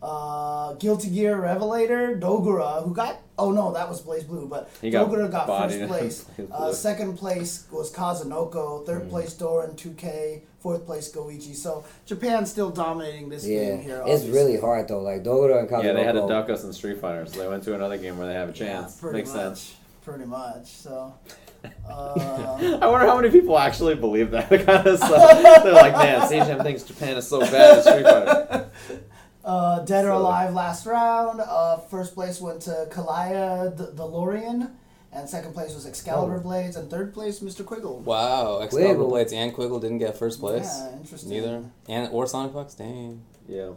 [0.02, 5.30] Uh, Guilty Gear Revelator, Dogura, who got oh no, that was BlazBlue, but He Dogura
[5.30, 5.86] got bodied.
[5.88, 6.48] first place.
[6.50, 8.86] Uh, second place was Kazunoko.
[8.86, 9.10] Third Mm.
[9.10, 10.42] place Doran 2K.
[10.60, 11.54] Fourth place Goichi.
[11.54, 14.02] So Japan's still dominating this Yeah, game here.
[14.06, 15.00] it's really hard though.
[15.00, 15.84] Like Dogura and Kazunoko.
[15.84, 18.16] yeah, they had to duck us in Street Fighter, so they went to another game
[18.16, 18.96] where they have a chance.
[18.96, 19.74] pretty Makes much, sense.
[20.02, 20.66] Pretty much.
[20.66, 21.12] So.
[21.88, 25.62] Uh, I wonder how many people actually believe that kind of stuff.
[25.62, 28.70] They're like, man, Sajam thinks Japan is so bad at Street Fighter.
[29.44, 31.40] Uh, Dead or So- Alive last round.
[31.40, 34.70] Uh, first place went to Kalaya the DeLorean,
[35.12, 36.40] and second place was Excalibur Oh.
[36.40, 37.64] Blades, and third place Mr.
[37.64, 38.00] Quiggle.
[38.00, 39.08] Wow, Excalibur Quiggle.
[39.08, 40.70] Blades and Quiggle didn't get first place.
[40.78, 41.30] Yeah, interesting.
[41.30, 41.64] Neither.
[41.88, 42.74] And or Sonic Fox.
[42.74, 43.22] Dang.
[43.48, 43.70] Yeah.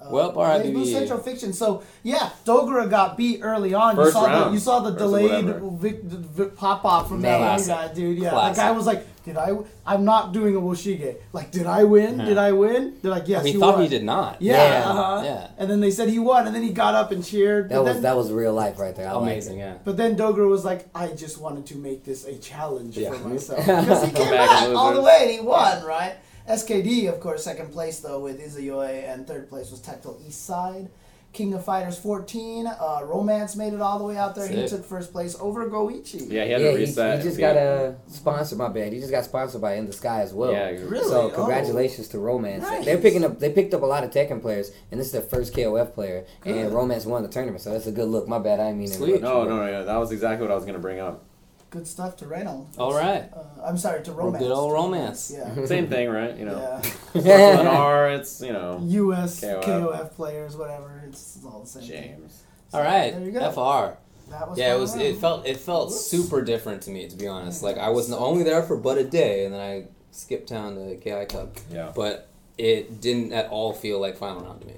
[0.00, 0.92] Uh, Well, Blue RIPB.
[0.92, 1.52] Central Fiction.
[1.52, 3.96] So yeah, Dogura got beat early on.
[3.96, 5.70] you First saw the you saw the First delayed whatever.
[5.70, 7.74] vic, vic, pop off from that one Classic.
[7.74, 8.18] guy, dude.
[8.18, 8.56] Yeah, Classic.
[8.56, 9.50] that guy was like, "Did I?
[9.84, 11.16] I'm not doing a Woshige.
[11.32, 12.18] Like, did I win?
[12.20, 12.24] Yeah.
[12.26, 12.94] Did I win?
[13.02, 13.82] They're like, yes, he you thought won.
[13.82, 14.40] he did not.
[14.40, 14.88] Yeah, Yeah.
[14.90, 15.22] uh-huh.
[15.24, 15.48] Yeah.
[15.58, 17.68] And then they said he won, and then he got up and cheered.
[17.70, 19.08] That but was then, that was real life right there.
[19.08, 19.74] I liked Amazing, yeah.
[19.84, 23.12] But then Dogura was like, I just wanted to make this a challenge Yeah.
[23.14, 23.58] for myself.
[23.66, 26.14] Because he came back back all the way and he won, right?
[26.48, 30.88] SKD, of course, second place though with Izayoi, and third place was Tactile East Side.
[31.34, 34.48] King of Fighters 14, uh, Romance made it all the way out there.
[34.48, 34.78] He Sick.
[34.78, 36.22] took first place over Goichi.
[36.30, 37.18] Yeah, he had Yeah, to he, reset.
[37.18, 37.52] he just yeah.
[37.52, 38.56] got a sponsor.
[38.56, 38.94] My bad.
[38.94, 40.50] He just got sponsored by In the Sky as well.
[40.52, 41.06] Yeah, Really?
[41.06, 41.28] So Oh.
[41.28, 42.62] congratulations to Romance.
[42.62, 42.86] Nice.
[42.86, 43.38] They're picking up.
[43.38, 46.24] They picked up a lot of Tekken players, and this is their first KOF player.
[46.40, 46.56] Good.
[46.56, 48.26] And Romance won the tournament, so that's a good look.
[48.26, 48.58] My bad.
[48.58, 49.16] I didn't mean to Sweet.
[49.16, 51.24] interrupt No, no, no, yeah, that was exactly what I was gonna bring up.
[51.70, 52.66] Good stuff to Reno.
[52.78, 53.28] All right.
[53.34, 54.42] Uh, I'm sorry, to Romance.
[54.42, 55.30] good old Romance.
[55.36, 55.64] Yeah.
[55.66, 56.34] Same thing, right?
[56.34, 56.90] You know, yeah.
[57.12, 59.40] Brooklyn R, it's you know U.S.
[59.42, 59.64] KOF.
[59.64, 60.12] KOF.
[60.14, 61.02] players, whatever.
[61.06, 61.82] It's, it's all the same.
[61.82, 61.90] thing.
[62.20, 62.42] James.
[62.72, 63.12] All right.
[63.12, 63.50] There you go.
[63.50, 63.98] FR.
[64.30, 64.94] That was Yeah, it was.
[64.94, 65.04] around.
[65.06, 65.46] It felt.
[65.46, 66.06] It felt Whoops.
[66.06, 67.62] super different to me, to be honest.
[67.62, 70.96] Like I was only there for but a day, and then I skipped town to
[70.96, 71.54] KI Cup.
[71.70, 71.92] Yeah.
[71.94, 74.74] But it didn't at all feel like final round to me.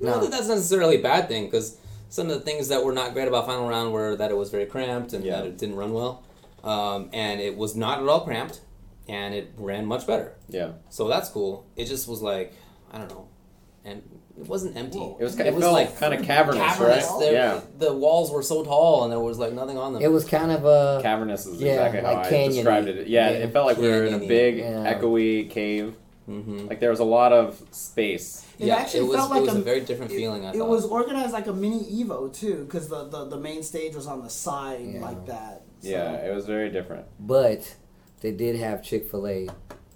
[0.00, 0.12] No.
[0.14, 1.76] Not that that's necessarily a bad thing, because
[2.08, 4.50] some of the things that were not great about final round were that it was
[4.50, 5.36] very cramped and Yeah.
[5.36, 6.22] that it didn't run well,
[6.64, 8.60] um, and it was not at all cramped,
[9.08, 10.34] and it ran much better.
[10.48, 10.70] Yeah.
[10.90, 11.64] So that's cool.
[11.76, 12.52] It just was like
[12.92, 13.28] I don't know,
[13.84, 14.02] and
[14.40, 14.98] it wasn't empty.
[14.98, 15.16] Whoa.
[15.20, 15.38] It was.
[15.38, 17.04] It It, was felt like kind of cavernous, cavernous.
[17.10, 17.20] right?
[17.20, 17.60] There- Yeah.
[17.78, 20.02] The walls were so tall, and there was like nothing on them.
[20.02, 21.00] It was kind of a.
[21.02, 22.54] Cavernous is Yeah, exactly how like I canyon-y.
[22.56, 23.08] described it.
[23.08, 23.36] Yeah, Yeah.
[23.38, 24.94] it felt like we were in a big, Yeah.
[24.94, 25.94] echoey cave.
[26.26, 28.44] hmm Like there was a lot of space.
[28.58, 29.16] It yeah, actually it was.
[29.16, 30.44] felt it like was a, a- very different It, feeling.
[30.46, 33.94] I it was organized like a mini Evo too, because the, the, the main stage
[33.94, 35.00] was on the side Yeah.
[35.00, 35.62] like that.
[35.80, 37.06] So- Yeah, it was very different.
[37.20, 37.76] But
[38.20, 39.48] they did have Chick Fil A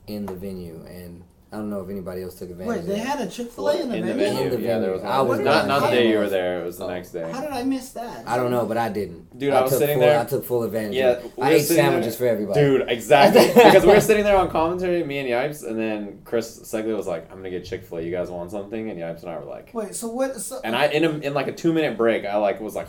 [0.07, 2.69] in the venue, and I don't know if anybody else took advantage.
[2.69, 4.25] Wait, of they had a Chick Fil A in the in the venue.
[4.37, 4.43] venue.
[4.55, 4.93] In the yeah, there venue.
[4.95, 5.05] was.
[5.05, 6.63] I was not not- not the day you were there.
[6.63, 6.89] It was the Oh.
[6.89, 7.31] next day.
[7.31, 8.27] How did I miss that?
[8.27, 9.39] I don't know, but I didn't.
[9.39, 10.95] Dude, I was took sitting full, there- I took full advantage.
[10.95, 11.33] Yeah, of it.
[11.37, 12.61] we I were ate sitting sandwiches there- for everybody.
[12.61, 13.47] Dude, exactly.
[13.55, 17.07] because we were sitting there on commentary, me and Yipes, and then Chris Segley was
[17.07, 18.03] like, "I'm gonna get Chick Fil A.
[18.03, 20.41] You guys want something?" And Yipes and I were like, Wait, so what?
[20.41, 22.89] So, and I in a, in like a two minute break, I like was like,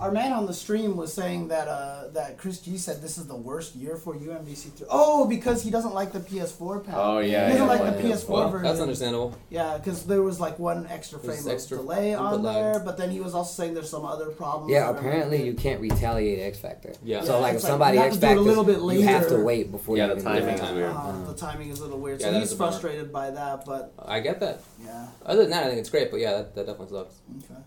[0.00, 3.26] our man on the stream was saying that uh, that Chris G said this is
[3.26, 4.86] the worst year for UMvC three.
[4.90, 7.00] Oh, because he doesn't like the PS4 panel.
[7.00, 8.64] "Oh yeah, He doesn't yeah, like yeah, the yeah." PS4 well, version.
[8.66, 9.36] that's understandable.
[9.50, 12.54] Yeah, because there was like one extra There's frame of extra delay input on lag.
[12.56, 14.72] there, but then he was also saying there's some other problems.
[14.72, 16.92] Yeah, apparently you can't retaliate X Factor.
[17.04, 17.22] Yeah.
[17.22, 19.36] So like if it's like somebody X to a Factor, little bit you have to
[19.38, 20.62] wait before Yeah, you the even timing it.
[20.64, 20.92] is weird.
[20.96, 22.70] Uh, the timing is a little weird, Yeah, so he's is bummer.
[22.72, 23.64] frustrated by that.
[23.66, 24.60] But I get that.
[24.84, 26.10] yeah, Other than that, I think it's great.
[26.10, 27.14] But yeah, that, that definitely sucks.
[27.44, 27.60] okay.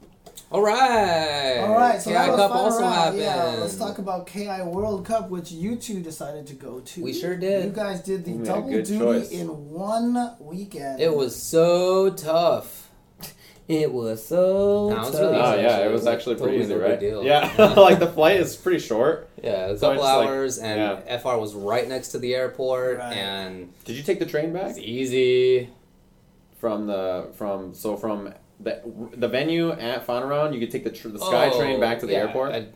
[0.54, 1.58] All right.
[1.62, 2.94] All right, so KI that was Cup fun also around.
[2.94, 3.20] happened.
[3.22, 7.04] Yeah, let's talk about KI World Cup, which you two decided to go to.
[7.04, 7.66] We sure did.
[7.66, 9.32] You guys did the We double duty choice.
[9.32, 11.02] in one weekend.
[11.02, 12.92] It was so tough.
[13.68, 14.90] It was so.
[14.90, 15.22] No, it was tough.
[15.22, 15.62] really Oh easy.
[15.64, 17.00] yeah, it was Like, actually totally pretty easy, no right?
[17.00, 17.24] deal.
[17.24, 19.30] Yeah, like the flight is pretty short.
[19.42, 22.20] Yeah, it was a So couple it's like- hours, and FR was right next to
[22.20, 23.14] the airport, Right.
[23.18, 25.70] and Did you take the train back was easy.
[26.60, 28.34] from the from so from
[28.64, 28.82] the
[29.16, 30.54] the venue at Final Round?
[30.54, 32.54] You could take the tr- the Sky Oh, train back to the yeah, airport.
[32.54, 32.68] I-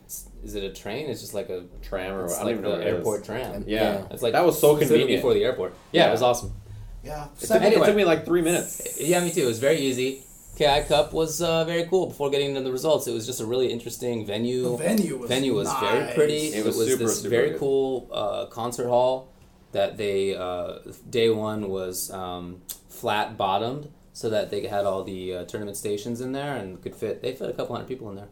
[0.44, 1.08] is it a train?
[1.10, 1.64] It's just like a.
[1.82, 2.94] tram or It's I don't like even know the what it is.
[2.98, 3.64] airport tram.
[3.66, 3.82] Yeah.
[3.82, 4.06] Yeah.
[4.12, 5.08] It's like That was so convenient.
[5.10, 5.74] before the airport.
[5.92, 6.08] Yeah, Yeah.
[6.08, 6.52] it was awesome.
[7.02, 7.24] yeah.
[7.24, 9.00] It took, Seven- me, it took me like three minutes.
[9.00, 9.42] Yeah, me too.
[9.42, 10.22] It was very easy.
[10.56, 12.06] KI Cup was uh, very cool.
[12.06, 14.62] Before getting into the results, it was just a really interesting venue.
[14.62, 16.14] the venue was venue was very nice.
[16.14, 16.36] pretty.
[16.54, 17.58] It was super, this super very good.
[17.60, 19.28] cool uh, concert hall
[19.72, 20.78] that they uh,
[21.10, 26.20] day one was um, flat bottomed so that they had all the uh, tournament stations
[26.20, 27.22] in there and could fit.
[27.22, 28.26] They fit a couple hundred people in there.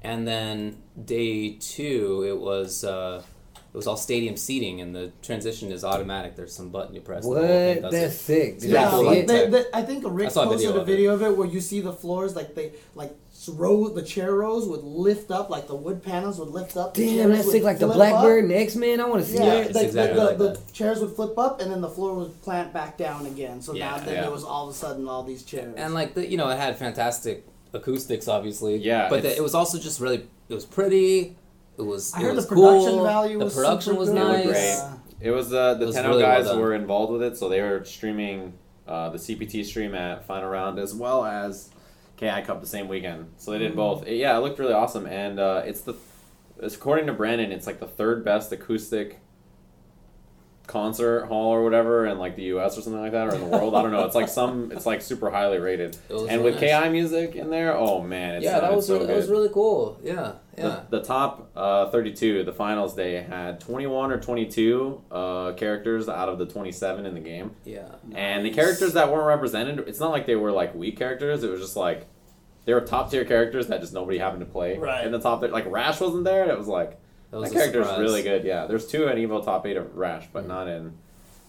[0.00, 3.20] And then day two, it was uh,
[3.56, 6.36] it was all stadium seating, and the transition is automatic.
[6.36, 7.24] There's some button you press.
[7.24, 7.82] and the whole What?
[7.82, 8.18] does That's it.
[8.18, 8.58] sick.
[8.60, 10.78] Did Yeah, Yeah, you like they, they, I think Rick I saw a posted video
[10.78, 10.92] a of it.
[10.92, 13.12] video of it where you see the floors like they like
[13.48, 16.94] s- row the chair rows would lift up like the wood panels would lift up.
[16.94, 17.62] the Damn, that's sick.
[17.62, 18.50] Like the flip Blackbird up.
[18.50, 19.00] and X Men.
[19.00, 19.74] I want to see Yeah, Yeah, that.
[19.74, 22.40] like exactly the, like the, the chairs would flip up and then the floor would
[22.42, 23.60] plant back down again.
[23.60, 24.20] So Yeah, now then yeah.
[24.22, 25.74] there was all of a sudden all these chairs.
[25.76, 29.54] and like the, you know it had fantastic acoustics obviously Yeah, but the, it was
[29.54, 31.36] also just really it was pretty
[31.76, 33.04] it was I it heard was the production cool.
[33.04, 34.14] value the was production super was good.
[34.16, 34.64] Nice was great.
[34.64, 34.94] Yeah.
[35.20, 36.60] It was uh, the It was Tenno really well guys done.
[36.60, 38.52] were involved with it, so they were streaming
[38.86, 41.70] uh, the CPT stream at Final Round as well as
[42.16, 43.32] KI Cup the same weekend.
[43.38, 43.76] So they did Mm.
[43.76, 44.06] both.
[44.06, 45.94] It- yeah, it looked really awesome, and uh, it's the
[46.60, 49.18] it's according to Brandon, it's like the third best acoustic
[50.66, 52.78] concert hall or whatever in like the U.S.
[52.78, 53.74] or something like that, or in the world.
[53.74, 54.04] I don't know.
[54.04, 54.70] It's like some.
[54.72, 55.96] It's like super highly rated.
[56.10, 56.82] And with nice.
[56.84, 59.48] Ki music in there, oh man, it's yeah, that was so really, that was really
[59.50, 60.00] cool.
[60.02, 60.80] Yeah, yeah.
[60.90, 66.28] The, the top uh, 32, the finals day had 21 or 22 uh, characters out
[66.28, 67.52] of the 27 in the game.
[67.64, 67.88] yeah.
[68.14, 71.44] And the characters that weren't represented, it's not like they were like weak characters.
[71.44, 72.06] It was just like
[72.64, 75.04] they were top tier characters that just nobody happened to play Right.
[75.06, 75.42] in the top.
[75.42, 76.98] Like Rash wasn't there, and it was like
[77.34, 78.00] That was that a character is surprise.
[78.00, 78.44] really good.
[78.44, 80.48] Yeah, there's two in Evo top eight of Rash, but Mhm.
[80.48, 80.92] not in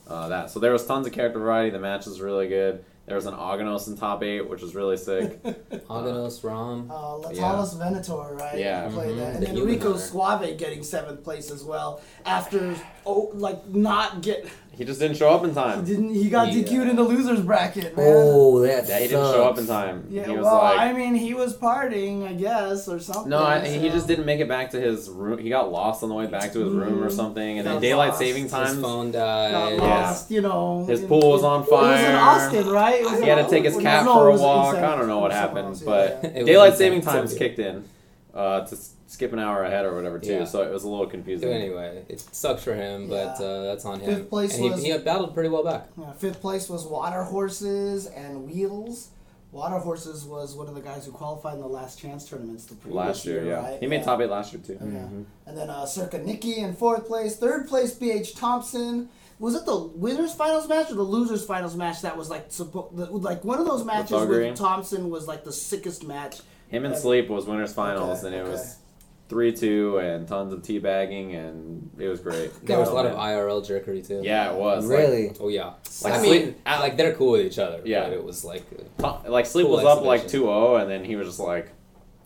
[0.07, 0.49] uh, that.
[0.49, 1.69] So there was tons of character variety.
[1.69, 2.83] The match was really good.
[3.05, 5.43] There was an Aganos in top eight, which was really sick.
[5.43, 6.89] Aganos, Ram.
[6.91, 7.63] Uh, Yeah.
[7.77, 8.57] Venator, right?
[8.57, 8.89] Yeah.
[8.89, 9.17] Played Mhm.
[9.17, 9.33] that.
[9.35, 9.95] And The then human Rico.
[9.97, 15.29] Suave getting seventh place as well after oh like not get he just didn't show
[15.31, 15.85] up in he time.
[15.85, 16.63] didn't he got Yeah.
[16.63, 18.05] DQ'd in the losers bracket, man.
[18.15, 20.07] Oh, that Yeah, he didn't show up in time.
[20.09, 23.29] Yeah, he was well, like, I mean, he was partying, I guess, or something.
[23.29, 25.37] No, I, he just didn't make it back to his room.
[25.39, 27.15] He got lost on the way back to his room or Mm.
[27.15, 27.59] something.
[27.59, 28.19] And Got then daylight lost.
[28.19, 29.73] saving His times, phone got died.
[29.77, 29.81] Yeah.
[29.83, 30.85] lost, you know.
[30.87, 31.89] His in- pool was on fire.
[31.89, 32.19] It was in fire.
[32.19, 33.03] Austin, right?
[33.03, 34.75] Was he had to take his cat it for a walk.
[34.75, 36.43] I don't know what happened, but yeah.
[36.43, 37.85] Daylight saving San times kicked in
[38.33, 40.33] uh, to s- skip an hour ahead or whatever too.
[40.33, 40.45] Yeah.
[40.45, 41.49] So it was a little confusing.
[41.49, 43.45] So anyway, it sucks for him, but Yeah.
[43.45, 44.13] uh, that's on him.
[44.15, 45.87] Fifth place and he, was- he battled pretty well back.
[45.97, 49.09] Yeah, fifth place was Water Horses and Wheels.
[49.51, 52.75] Water Horses was one of the guys who qualified in the last chance tournaments the
[52.75, 53.79] previous last year, yeah, right?
[53.79, 54.03] he made Yeah.
[54.03, 54.73] top eight last year too.
[54.73, 54.79] Yeah.
[54.99, 55.21] Mm-hmm.
[55.45, 57.37] And then uh, Circa Nikki in fourth place.
[57.37, 59.07] Third place, BH Thompson.
[59.39, 62.93] Was it the winners finals match or the losers finals match that was like suppo-
[62.95, 64.49] the, like one of those matches Thuggery?
[64.49, 66.39] with Thompson was like the sickest match.
[66.69, 67.01] Him and Okay.
[67.01, 68.51] Sleep was winners finals, Okay, and it okay.
[68.51, 68.77] was
[69.27, 72.51] three two and tons of teabagging, and it was great.
[72.65, 73.15] There was a Oh, lot of.
[73.17, 74.21] IRL jerkery too.
[74.23, 75.31] Yeah, it was like, Really?
[75.39, 75.73] Oh yeah.
[76.03, 77.81] Like I sleep- mean, like they're cool with each other.
[77.85, 78.03] Yeah.
[78.03, 78.63] But it was like.
[79.03, 80.47] uh, like Sleep Cool was up like exhibition.
[80.47, 81.71] 2-0, and then he was just like,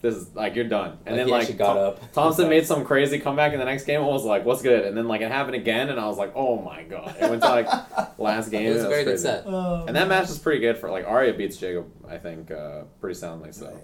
[0.01, 2.11] "This is like you're done." And Like, then he like got Tom- up.
[2.13, 4.01] Thompson made some crazy comeback in the next game.
[4.01, 6.33] and was like, "What's good?" And then like it happened again, and I was like,
[6.35, 7.67] "Oh my god!" It went to like
[8.19, 8.65] last game.
[8.65, 9.47] It was a that very good set.
[9.47, 11.85] Um, And that match was pretty good for like Arya beats Jacob.
[12.09, 13.51] I think uh, pretty soundly.
[13.53, 13.75] So Right.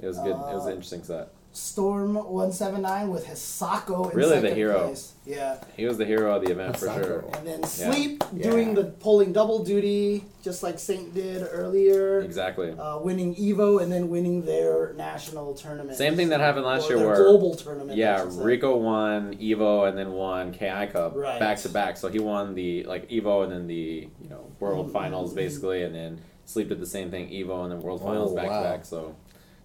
[0.00, 0.30] it was good.
[0.30, 1.28] it was Uh, an interesting set.
[1.54, 4.84] Storm one seven nine with Hisako in Really the second hero.
[4.86, 5.12] place.
[5.24, 5.58] Yeah.
[5.76, 7.24] He was the hero of the event for sure.
[7.32, 8.50] And then Sleep Yeah.
[8.50, 12.18] doing the pulling double duty, just like Saint did earlier.
[12.22, 12.72] Exactly.
[12.76, 15.96] Uh, winning Evo and then winning their national tournament.
[15.96, 17.96] Same thing that happened last Or year their where- global tournament.
[17.96, 18.26] Yeah.
[18.32, 21.38] Rico won Evo and then won KI Cup Right.
[21.38, 21.96] back to back.
[21.98, 24.92] So he won the like Evo and then the you know World Mhm.
[24.92, 28.34] Finals basically, and then Sleep did the same thing Evo and then World Finals Oh,
[28.34, 28.84] back to back.
[28.84, 29.14] So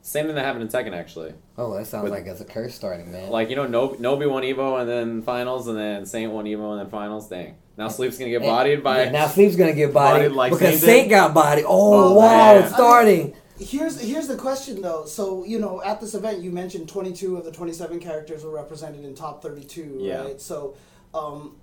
[0.01, 1.33] same thing that happened in Tekken actually.
[1.57, 3.29] Oh, that sounds With- like it's a curse starting, man.
[3.29, 6.71] Like you know Nob- Nobi won Evo and then Finals, and then Saint won Evo
[6.71, 7.27] and then Finals.
[7.27, 9.03] Dang, now Sleep's gonna get And- bodied by.
[9.03, 11.09] Yeah, now Sleep's gonna get bodied, Bodied like because Saint did?
[11.09, 11.65] Got bodied.
[11.67, 12.63] Oh, Oh, wow, man.
[12.63, 13.33] it's starting.
[13.59, 15.03] Here's here's the question though.
[15.05, 19.03] So you know, at this event, you mentioned 22 of the 27 characters were represented
[19.03, 20.21] in top 32, Yeah.
[20.21, 20.39] right?
[20.41, 20.75] So,
[21.13, 21.57] um,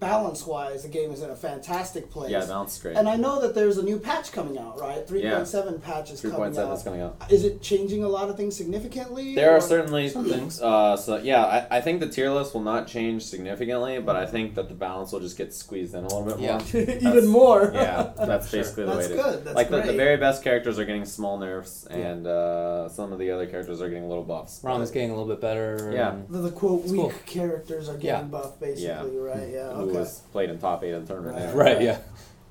[0.00, 2.30] balance wise, the game is in a fantastic place.
[2.30, 2.96] yeah, that's great.
[2.96, 5.06] And I know that there's a new patch coming out, right?
[5.06, 6.76] 3.7 patch is Three coming point seven out.
[6.76, 7.16] is coming out.
[7.30, 9.34] Is it changing a lot of things significantly?
[9.34, 10.60] There are certainly Some things.
[10.60, 14.26] Uh, so yeah, I, I think the tier list will not change significantly, but I
[14.26, 16.46] think that the balance will just get squeezed in a little bit more.
[16.48, 16.58] Yeah.
[17.02, 17.12] more.
[17.14, 17.70] even more.
[17.74, 18.60] yeah, that's Sure.
[18.60, 19.24] basically the That's way it is.
[19.24, 19.44] good.
[19.44, 21.96] That's like the, the very best characters are getting small nerfs, Yeah.
[21.96, 24.60] and uh, some of the other characters are getting a little buffs.
[24.62, 25.90] Rom is getting a little bit better.
[25.94, 26.16] Yeah.
[26.28, 27.12] The, the quote It's weak cool.
[27.26, 28.22] characters are getting Yeah.
[28.22, 28.84] buffed, basically,
[29.16, 29.20] Yeah.
[29.22, 29.48] right?
[29.50, 29.83] Yeah.
[29.84, 29.98] Who Okay.
[30.00, 31.36] was played in top eight of the tournament?
[31.54, 31.68] Right.
[31.68, 31.74] anyway.
[31.74, 31.82] Right.
[31.82, 31.98] Yeah.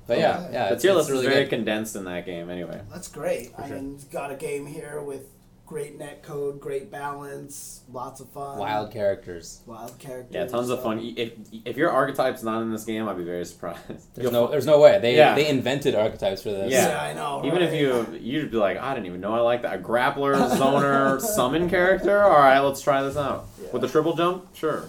[0.06, 0.68] But yeah, yeah.
[0.68, 1.50] The it's, tier it's list really very good.
[1.50, 2.80] condensed in that game, anyway.
[2.92, 3.52] That's great.
[3.56, 3.76] I sure.
[3.76, 5.22] mean, got a game here with
[5.66, 8.58] great net code, great balance, lots of fun.
[8.58, 9.62] Wild characters.
[9.64, 10.34] Wild characters.
[10.34, 11.14] Yeah, tons of fun.
[11.16, 11.32] If
[11.64, 14.14] if your archetype's not in this game, I'd be very surprised.
[14.14, 15.34] There's no, there's no way they Yeah.
[15.34, 16.70] they invented archetypes for this.
[16.70, 16.88] Yeah.
[16.88, 17.42] Yeah, I know.
[17.46, 19.76] Even if you you'd be like, I didn't even know I like that.
[19.76, 22.22] A grappler, zoner, summon character.
[22.22, 23.46] All right, let's try this out.
[23.62, 23.68] Yeah.
[23.72, 24.84] With the triple jump, sure.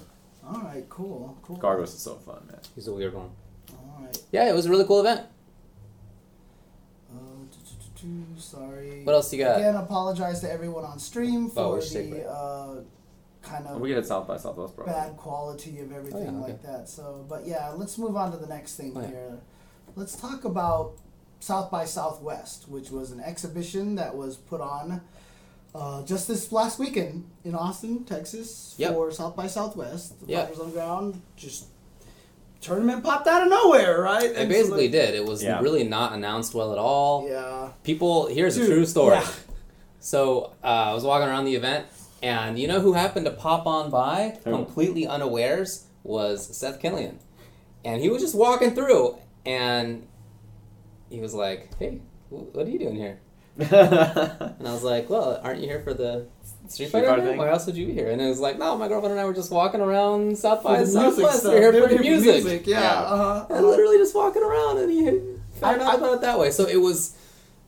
[0.47, 1.57] All right, cool, cool.
[1.57, 2.59] Gargos is so fun, man.
[2.75, 3.29] He's a weird one.
[3.71, 4.17] All right.
[4.31, 5.21] Yeah, it was a really cool event.
[7.11, 7.17] Uh,
[8.37, 9.03] sorry.
[9.03, 9.57] What else you got?
[9.57, 12.81] Again, apologize to everyone on stream Oh, for we should take the uh,
[13.41, 14.85] kind of We get it South by Southwest, bro.
[14.85, 16.51] bad quality of everything Oh, okay.
[16.53, 16.87] like that.
[16.89, 19.07] So, but yeah, let's move on to the next thing Oh, yeah.
[19.07, 19.37] here.
[19.95, 20.93] Let's talk about
[21.39, 25.01] South by Southwest, which was an exhibition that was put on
[25.75, 28.93] uh, just this last weekend in Austin, Texas, Yep.
[28.93, 30.19] for South by Southwest.
[30.21, 30.43] The Yep.
[30.47, 31.65] Fighters on Ground just
[32.61, 34.23] tournament popped out of nowhere, right?
[34.23, 35.13] It And so, basically like, did.
[35.15, 35.59] It was Yeah.
[35.59, 37.27] really not announced well at all.
[37.27, 37.71] Yeah.
[37.83, 39.15] People, here's a true story.
[39.17, 39.27] yeah.
[39.99, 41.87] So uh, I was walking around the event,
[42.21, 44.51] and you know who happened to pop on by Who?
[44.51, 47.17] completely unawares was Seth Killian,
[47.83, 50.05] and he was just walking through, and
[51.09, 53.19] he was like, "Hey, what are you doing here?"
[53.59, 56.27] And I was like, well, aren't you here for the
[56.67, 57.29] Street Street Fighter Fighter thing?
[57.31, 57.37] thing?
[57.37, 58.09] Why else would you be here?
[58.11, 60.79] And it was like, no, my girlfriend and I were just walking around South by
[60.79, 61.45] For the Southwest.
[61.45, 62.65] We're here for the here music.
[62.67, 62.81] Yeah.
[62.81, 62.93] Yeah.
[63.01, 63.45] Uh-huh.
[63.55, 65.05] And literally just walking around, and he
[65.59, 66.51] found I- out about it that way.
[66.51, 67.15] So it was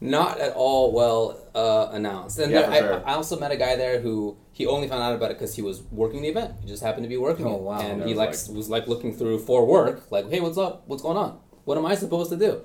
[0.02, 2.38] not at all well uh, announced.
[2.40, 3.04] And Yeah, there, for I, sure.
[3.10, 5.62] I also met a guy there who he only found out about it because he
[5.62, 6.54] was working the event.
[6.62, 7.80] He just happened to be working Oh, it, wow.
[7.80, 10.58] and There he was like like- was like looking through for work, like, hey, what's
[10.58, 10.84] up?
[10.88, 11.40] What's going on?
[11.66, 12.62] What am I supposed to do?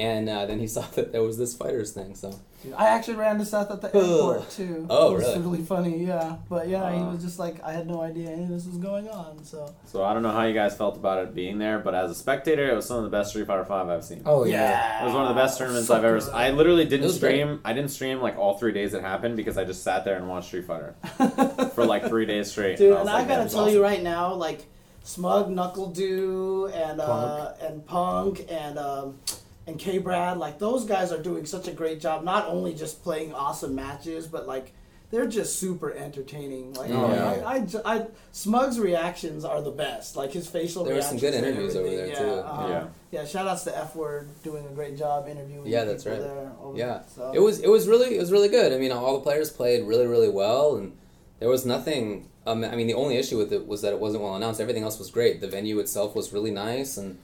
[0.00, 2.14] And uh, then he saw that there was this fighters thing.
[2.14, 2.38] So Dude,
[2.76, 3.94] I actually ran this Seth at the Ugh.
[3.96, 4.86] airport too.
[4.90, 5.38] Oh, it was really?
[5.40, 6.36] really funny, yeah.
[6.48, 7.12] But yeah, he Uh.
[7.12, 9.44] was just like, I had no idea any of this was going on.
[9.44, 12.10] So so I don't know how you guys felt about it being there, but as
[12.10, 14.22] a spectator, it was some of the best Street Fighter Five I've seen.
[14.26, 15.02] Oh yeah.
[15.02, 16.18] It was one of the best tournaments So I've ever.
[16.18, 16.28] good.
[16.34, 17.36] I literally didn't was great.
[17.40, 17.60] stream.
[17.64, 20.28] I didn't stream like all three days it happened because I just sat there and
[20.28, 20.96] watched Street Fighter
[21.74, 22.76] for like three days straight.
[22.78, 23.74] Dude, was and like, I gotta tell awesome.
[23.74, 24.64] you right now, like
[25.04, 29.18] Smug, NuckleDu, and uh, and Punk, and um,
[29.68, 32.24] and K Brad, like those guys are doing such a great job.
[32.24, 34.72] Not only just playing awesome matches, but like
[35.10, 36.74] they're just super entertaining.
[36.74, 37.42] Like Oh, yeah.
[37.46, 40.16] I, I, I- Smug's reactions are the best.
[40.16, 40.84] Like his facial.
[40.84, 42.24] There were some reactions good interviews over there, yeah, too.
[42.24, 42.68] uh-huh.
[42.68, 42.86] Yeah.
[43.10, 45.66] Yeah, shout outs to F Word doing a great job interviewing.
[45.66, 46.18] Yeah, that's right.
[46.18, 47.02] There over- Yeah.
[47.14, 47.32] so.
[47.34, 48.72] it was it was really it was really good.
[48.72, 50.96] I mean, all the players played really really well, and
[51.40, 52.28] there was nothing.
[52.46, 54.60] Um, I mean, the only issue with it was that it wasn't well announced.
[54.60, 55.40] Everything else was great.
[55.42, 57.18] The venue itself was really nice, and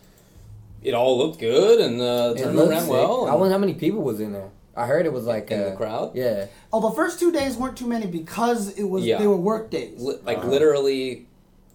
[0.85, 2.90] it all looked good, and the It tournament looked ran sick.
[2.92, 3.27] well.
[3.27, 4.51] I wonder how many people was in there.
[4.77, 6.12] I heard it was like in uh, the crowd.
[6.14, 6.47] Yeah.
[6.73, 9.18] Oh, the first two days weren't too many because it was Yeah.
[9.18, 10.01] they were work days.
[10.01, 10.49] Li- like Uh-huh.
[10.49, 11.27] literally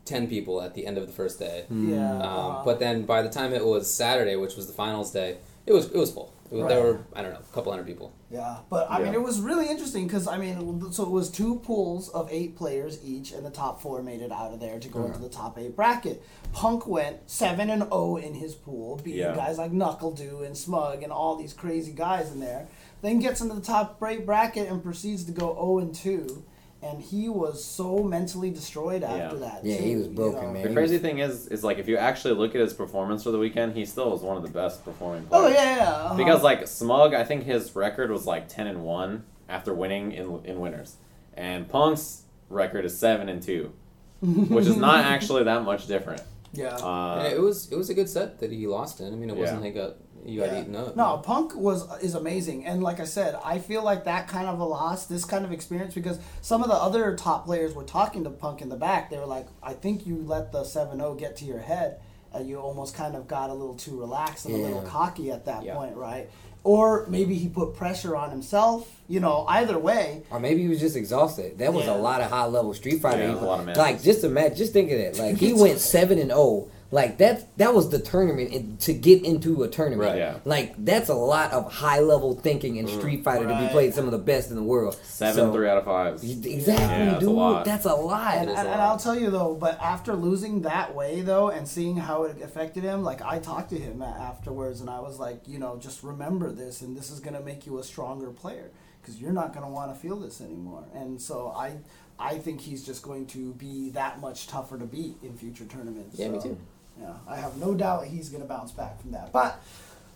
[0.05, 1.65] ten people at the end of the first day.
[1.69, 2.15] yeah.
[2.15, 2.61] Um, uh-huh.
[2.65, 5.85] but then by the time it was Saturday, which was the finals day, it was
[5.91, 6.33] it was full.
[6.51, 8.11] It was, There were I don't know a couple hundred people.
[8.31, 11.55] Yeah, but I mean, it was really interesting because I mean, so it was two
[11.61, 14.87] pools of eight players each, and the top four made it out of there to
[14.87, 15.23] go into uh-huh.
[15.23, 16.21] the top eight bracket.
[16.53, 19.35] Punk went seven and zero in his pool, beating Yeah.
[19.35, 22.67] guys like NuckleDu and Smug and all these crazy guys in there.
[23.01, 26.43] Then gets into the top eight bracket and proceeds to go zero and two,
[26.81, 29.41] and he was so mentally destroyed after Yeah.
[29.41, 29.65] that.
[29.65, 30.53] Yeah, too, he was you broken, know?
[30.53, 30.63] man.
[30.63, 33.37] The crazy thing is, is like if you actually look at his performance for the
[33.39, 35.91] weekend, he still was one of the best performing Oh yeah, yeah.
[35.91, 36.15] uh-huh.
[36.15, 40.39] Because like Smug, I think his record was like ten and one after winning in
[40.45, 40.95] in winners,
[41.35, 43.73] and Punk's record is seven and two,
[44.21, 46.21] which is not actually that much different.
[46.53, 46.75] yeah.
[46.75, 49.07] Uh, Yeah, it was it was a good set that he lost in.
[49.13, 49.65] I mean, it wasn't Yeah.
[49.67, 49.93] like a
[50.25, 50.61] you got Yeah.
[50.61, 50.95] eaten up.
[50.95, 54.59] No, Punk was is amazing, and like I said, I feel like that kind of
[54.59, 58.23] a loss, this kind of experience, because some of the other top players were talking
[58.25, 59.09] to Punk in the back.
[59.09, 61.99] They were like, "I think you let the 7-0 get to your head,
[62.33, 65.45] and you almost kind of got a little too relaxed and a little cocky at
[65.45, 65.75] that Yeah.
[65.75, 66.29] point, right?"
[66.65, 68.85] Or maybe he put pressure on himself.
[69.07, 71.57] You know, either way, Or maybe he was just exhausted.
[71.57, 71.95] That was Yeah.
[71.95, 73.23] a lot of high level Street Fighter.
[73.23, 75.17] Yeah, he a lot of like just imagine, just think of that.
[75.17, 76.67] Like he went seven and zero.
[76.91, 80.09] Like that, that was the tournament in, to get into a tournament.
[80.09, 80.17] Right.
[80.17, 80.39] Yeah.
[80.43, 82.97] Like that's a lot of high level thinking in mm-hmm.
[82.99, 83.71] Street Fighter to be Right.
[83.71, 84.95] played some of the best in the world.
[85.03, 86.15] seven So- three out of five.
[86.23, 87.29] Exactly, Yeah, that's a dude.
[87.29, 87.65] lot.
[87.65, 88.37] That's a lot.
[88.37, 88.81] and, and, a and.
[88.81, 92.83] I'll tell you though, but after losing that way though, and seeing how it affected
[92.83, 96.51] him, like I talked to him afterwards, and I was like, you know, just remember
[96.51, 98.71] this, and this is gonna make you a stronger player
[99.01, 100.85] because you're not gonna want to feel this anymore.
[100.95, 101.77] And so I,
[102.17, 106.17] I think he's just going to be that much tougher to beat in future tournaments.
[106.19, 106.57] Yeah, me So,
[106.99, 107.03] too.
[107.03, 109.31] Yeah, I have no doubt he's gonna bounce back from that.
[109.31, 109.61] But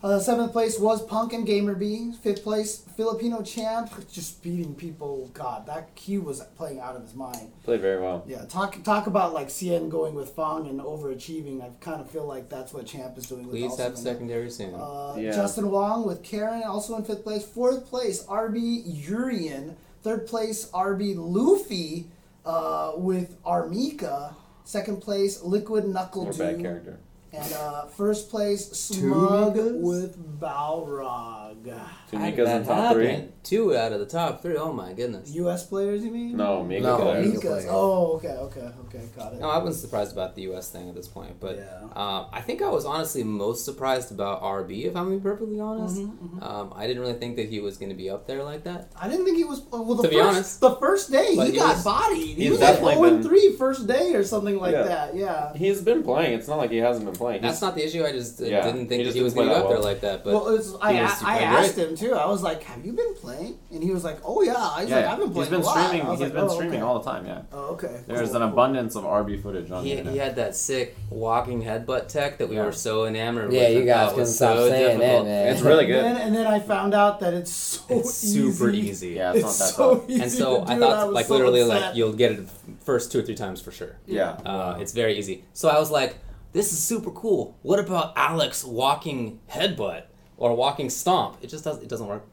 [0.02, 2.16] uh, seventh place was Punk and GamerBee.
[2.16, 5.30] Fifth place, Filipino champ, just beating people.
[5.32, 7.52] God, that he was playing out of his mind.
[7.62, 8.22] Played very well.
[8.26, 11.62] Yeah, talk talk about like Xian going with Fang and overachieving.
[11.62, 13.44] I kind of feel like that's what Champ is doing.
[13.46, 14.74] With Please also have secondary soon.
[14.74, 15.32] Uh, Yeah.
[15.32, 17.44] Justin Wong with Karen also in fifth place.
[17.44, 19.76] Fourth place, RB Urien.
[20.02, 22.08] Third place, RB Luffy
[22.44, 24.36] uh, with R.Mika.
[24.64, 26.98] Second place, Liquid Knuckle More bad character.
[27.36, 29.80] And uh, first place, Smug Mikas?
[29.80, 31.64] with Balrog.
[32.10, 33.06] Two How did Mikas in that top three.
[33.08, 33.32] happen?
[33.42, 34.56] Two out of the top three.
[34.56, 35.30] Oh my goodness.
[35.34, 35.66] U.S.
[35.66, 36.36] players, you mean?
[36.36, 37.34] No, Mika No, players.
[37.34, 37.46] Mika.
[37.46, 37.66] Mikas.
[37.68, 39.40] Oh, okay, okay, okay, got it.
[39.40, 40.70] No, I wasn't surprised about the U.S.
[40.70, 41.88] thing at this point, but Yeah.
[41.96, 45.96] uh, I think I was honestly most surprised about RB, if I'm being perfectly honest.
[45.96, 48.64] Mm-hmm, Um, I didn't really think that he was going to be up there like
[48.64, 48.90] that.
[49.00, 49.60] I didn't think he was.
[49.70, 50.60] Well, the To be first, honest.
[50.60, 52.18] the first day But he, he got was- bodied.
[52.36, 54.82] He he's was like definitely 0 and been- 3 first day or something like Yeah.
[54.84, 55.14] that.
[55.16, 55.54] Yeah.
[55.54, 56.34] He's been playing.
[56.38, 57.42] It's not like he hasn't been playing.
[57.42, 58.04] That's not the issue.
[58.04, 59.68] I just uh, Yeah, didn't he think that he was going to go be up
[59.70, 59.88] there well.
[59.90, 60.24] like that.
[60.24, 62.12] But well, it's, I, he was- he I played asked him too.
[62.14, 64.96] I was like, "Have you been playing?" And he was like, "Oh yeah." He's yeah,
[64.96, 66.02] like, "I've been playing he's been a streaming.
[66.06, 66.82] I was He's like, been "Oh, streaming okay.
[66.82, 67.26] all the time.
[67.26, 67.42] Yeah.
[67.52, 68.00] Oh, okay.
[68.06, 68.52] There's Cool, an cool.
[68.52, 70.12] abundance of RB footage on he, the internet.
[70.14, 72.64] he had that sick walking headbutt tech that we Yeah.
[72.66, 73.54] were so enamored with.
[73.54, 73.72] Yeah, with.
[73.72, 75.48] you and guys that couldn't stop so saying that, man.
[75.54, 76.04] It's really And good.
[76.04, 78.88] then, and then I found out that it's so It's super easy.
[78.90, 79.08] easy.
[79.16, 80.10] Yeah, it's, It's not that so tough.
[80.10, 80.22] easy.
[80.22, 82.48] And so I thought, like, literally, like you'll get it
[82.84, 83.96] first two or three times for sure.
[84.06, 84.30] Yeah.
[84.44, 85.44] Uh, it's very easy.
[85.52, 86.16] So I was like,
[86.54, 87.58] this is super cool.
[87.60, 90.04] What about Alex walking headbutt
[90.38, 91.36] or walking stomp?
[91.42, 91.82] It just doesn't.
[91.82, 92.24] It doesn't work.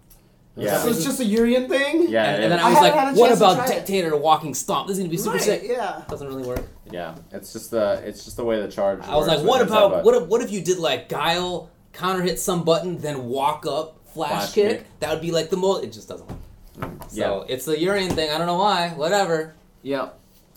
[0.56, 0.80] Yeah.
[0.80, 2.08] So it's just a Urien thing.
[2.10, 2.60] Yeah, and, and then.
[2.60, 3.68] I I was haven't like, what about try.
[3.76, 4.86] Dictator Walking Stomp?
[4.88, 5.62] This is gonna be super Right, sick.
[5.66, 6.04] Yeah.
[6.10, 6.66] Doesn't really work.
[6.92, 9.02] yeah, it's just the it's just the way the charge.
[9.04, 12.22] I was like, what about that, what if, what if you did like guile, counter
[12.22, 14.78] hit some button, then walk up, flash, Flash kick?
[14.80, 15.00] kick.
[15.00, 15.84] That would be like the most.
[15.86, 16.38] It just doesn't work.
[17.00, 18.30] but- So it's the Urien thing.
[18.30, 18.90] I don't know why.
[18.90, 19.54] Whatever.
[19.84, 20.10] yeah, yeah.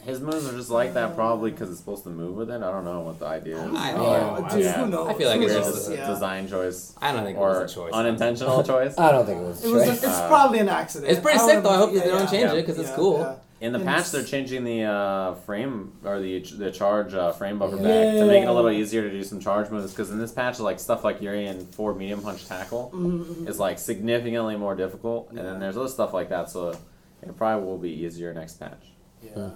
[0.05, 2.63] His moves are just like that, probably because it's supposed to move with it.
[2.63, 3.75] I don't know what the idea is.
[3.75, 3.97] I Oh,
[4.43, 4.49] know.
[4.51, 4.73] dude, Yeah.
[4.85, 5.09] who knows?
[5.09, 5.75] I feel like Who it's It's knows?
[5.75, 6.07] just just a yeah.
[6.09, 7.93] design choice I don't think it or was a choice.
[7.93, 8.99] unintentional choice.
[8.99, 9.65] I don't think it was.
[9.65, 9.89] It was.
[9.89, 11.11] A, it's Uh, probably an accident.
[11.11, 11.71] It's pretty I sick though.
[11.71, 12.53] I don't hope they don't change Yeah.
[12.53, 13.19] it because it's cool.
[13.21, 13.35] yeah.
[13.61, 17.59] In the And patch, they're changing the uh, frame or the the charge uh, frame
[17.59, 19.91] buffer back to make it a little easier to do some charge moves.
[19.91, 23.49] Because in this patch, like stuff like Urien four medium punch tackle Mhm.
[23.49, 26.51] is like significantly more difficult, and then there's other stuff like that.
[26.51, 26.75] So
[27.23, 28.93] it probably will be easier next patch.
[29.23, 29.49] Yeah.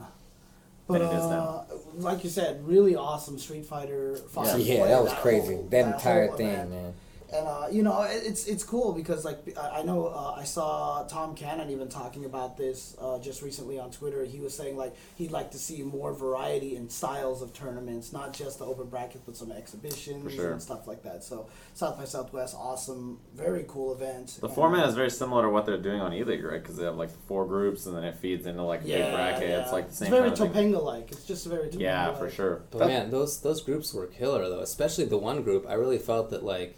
[0.88, 1.64] But Than it is uh,
[1.98, 4.58] like you said, really awesome Street Fighter Five.
[4.58, 5.54] yeah, play, that was crazy.
[5.54, 6.70] whole- that entire thing, event.
[6.70, 6.94] man.
[7.30, 11.04] And uh, you know, it's it's cool because like I I know uh, I saw
[11.08, 14.24] Tom Cannon even talking about this uh, just recently on Twitter.
[14.24, 18.32] He was saying like he'd like to see more variety in styles of tournaments, not
[18.32, 20.52] just the open brackets, but some exhibitions sure.
[20.52, 21.22] and stuff like that.
[21.22, 24.38] So South by Southwest, awesome, very cool event.
[24.40, 26.62] The And, format is very similar to what they're doing on E League, right?
[26.62, 29.50] Because they have like four groups, and then it feeds into like a big bracket.
[29.50, 30.24] It's like the same thing.
[30.24, 30.72] It's very kind of thing.
[30.72, 31.12] Topanga like.
[31.12, 32.62] It's just very Topanga Yeah, for sure.
[32.70, 34.60] But That- man, those those groups were killer though.
[34.60, 35.66] Especially the one group.
[35.68, 36.76] I really felt that like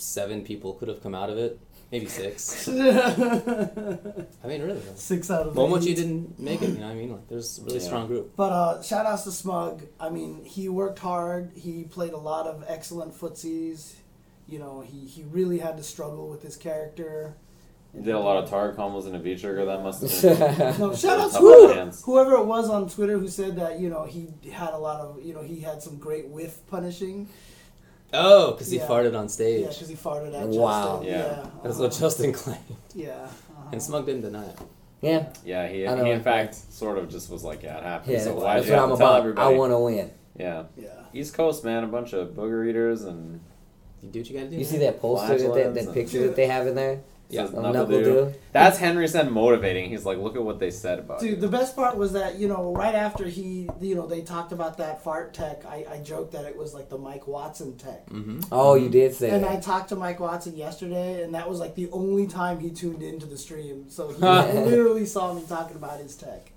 [0.00, 1.60] seven people could have come out of it,
[1.92, 2.68] maybe six.
[2.68, 2.72] I
[4.46, 4.78] mean, really.
[4.80, 4.94] though.
[4.94, 5.96] Six out of Momochi eight.
[5.96, 6.70] didn't make it.
[6.70, 7.84] You know, what I mean, like there's a really Yeah.
[7.84, 8.32] strong group.
[8.36, 9.82] But uh, shout outs to Smug.
[9.98, 11.52] I mean, he worked hard.
[11.54, 13.94] He played a lot of excellent footsies.
[14.48, 17.36] You know, he, he really had to struggle with his character.
[17.94, 19.64] You did a lot of target combos in a V trigger.
[19.64, 20.78] That must have been.
[20.80, 24.04] No, shout out to whoever, whoever it was on Twitter who said that, you know,
[24.04, 27.28] he had a lot of, you know, he had some great whiff punishing.
[28.12, 28.86] Oh, because he Yeah.
[28.88, 29.62] farted on stage.
[29.62, 30.96] Yeah, because he farted at Wow.
[31.02, 31.08] Justin.
[31.12, 31.18] Yeah.
[31.18, 31.46] Yeah.
[31.62, 31.82] That's uh-huh.
[31.84, 32.58] what Justin claimed.
[32.94, 33.10] Yeah.
[33.12, 33.68] uh-huh.
[33.72, 34.58] And Smug didn't deny it.
[35.00, 36.04] yeah, Yeah, he, I know.
[36.04, 38.12] he in fact sort of just was like, yeah, it happened.
[38.12, 38.18] yeah.
[38.18, 39.18] so that's why that's what I'm about.
[39.20, 39.54] everybody?
[39.54, 40.10] I want to win.
[40.36, 40.88] Yeah, Yeah.
[41.12, 43.40] East Coast man, a bunch of booger eaters and
[44.02, 44.56] You do what you gotta do.
[44.56, 44.68] You man.
[44.70, 47.00] see that poster, that, that, that picture that they have in there?
[47.30, 47.46] Yeah.
[47.46, 48.34] says Of knuckle Knuckle do.
[48.52, 49.88] That's Henry said motivating.
[49.88, 51.26] He's like, look at what they said about it.
[51.26, 51.36] Dude, you.
[51.36, 54.78] the best part was that you know right after he you know they talked about
[54.78, 55.64] that fart tech.
[55.64, 58.06] I, I joked that it was like the Mike Watson tech.
[58.06, 58.40] Mm-hmm.
[58.52, 61.74] Oh, you did say And I talked to Mike Watson yesterday, and that was like
[61.74, 63.88] the only time he tuned into the stream.
[63.88, 66.52] So he literally saw me talking about his tech.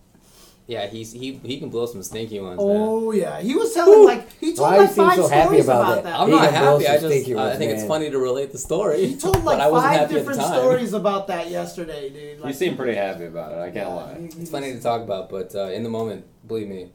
[0.65, 2.57] Yeah, he's he he can blow some stinky ones.
[2.57, 2.65] man.
[2.69, 5.81] Oh yeah, he was telling like he told Why like five so happy stories about
[5.81, 6.03] about, that?
[6.05, 6.19] that.
[6.21, 6.87] I'm He not happy.
[6.87, 9.05] I just stinky I ones, think it's funny to relate the story.
[9.07, 12.39] He told like I five happy different stories about that yesterday, dude.
[12.39, 13.57] Like, you seem pretty happy about it.
[13.59, 14.15] I can't yeah, lie.
[14.19, 16.91] he- he It's funny to talk about, but uh, in the moment, believe me,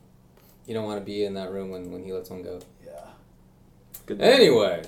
[0.66, 2.60] you don't want to be in that room when, when he lets one go.
[2.86, 2.92] Yeah,
[4.06, 4.22] Good.
[4.22, 4.82] Anyway,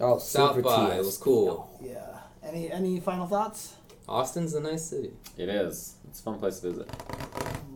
[0.00, 0.98] Oh, South by tears.
[0.98, 1.78] it was cool.
[1.80, 2.18] yeah.
[2.42, 3.74] Any any final thoughts?
[4.08, 5.12] Austin's a nice city.
[5.38, 5.94] It is.
[6.08, 6.90] It's a fun place to visit.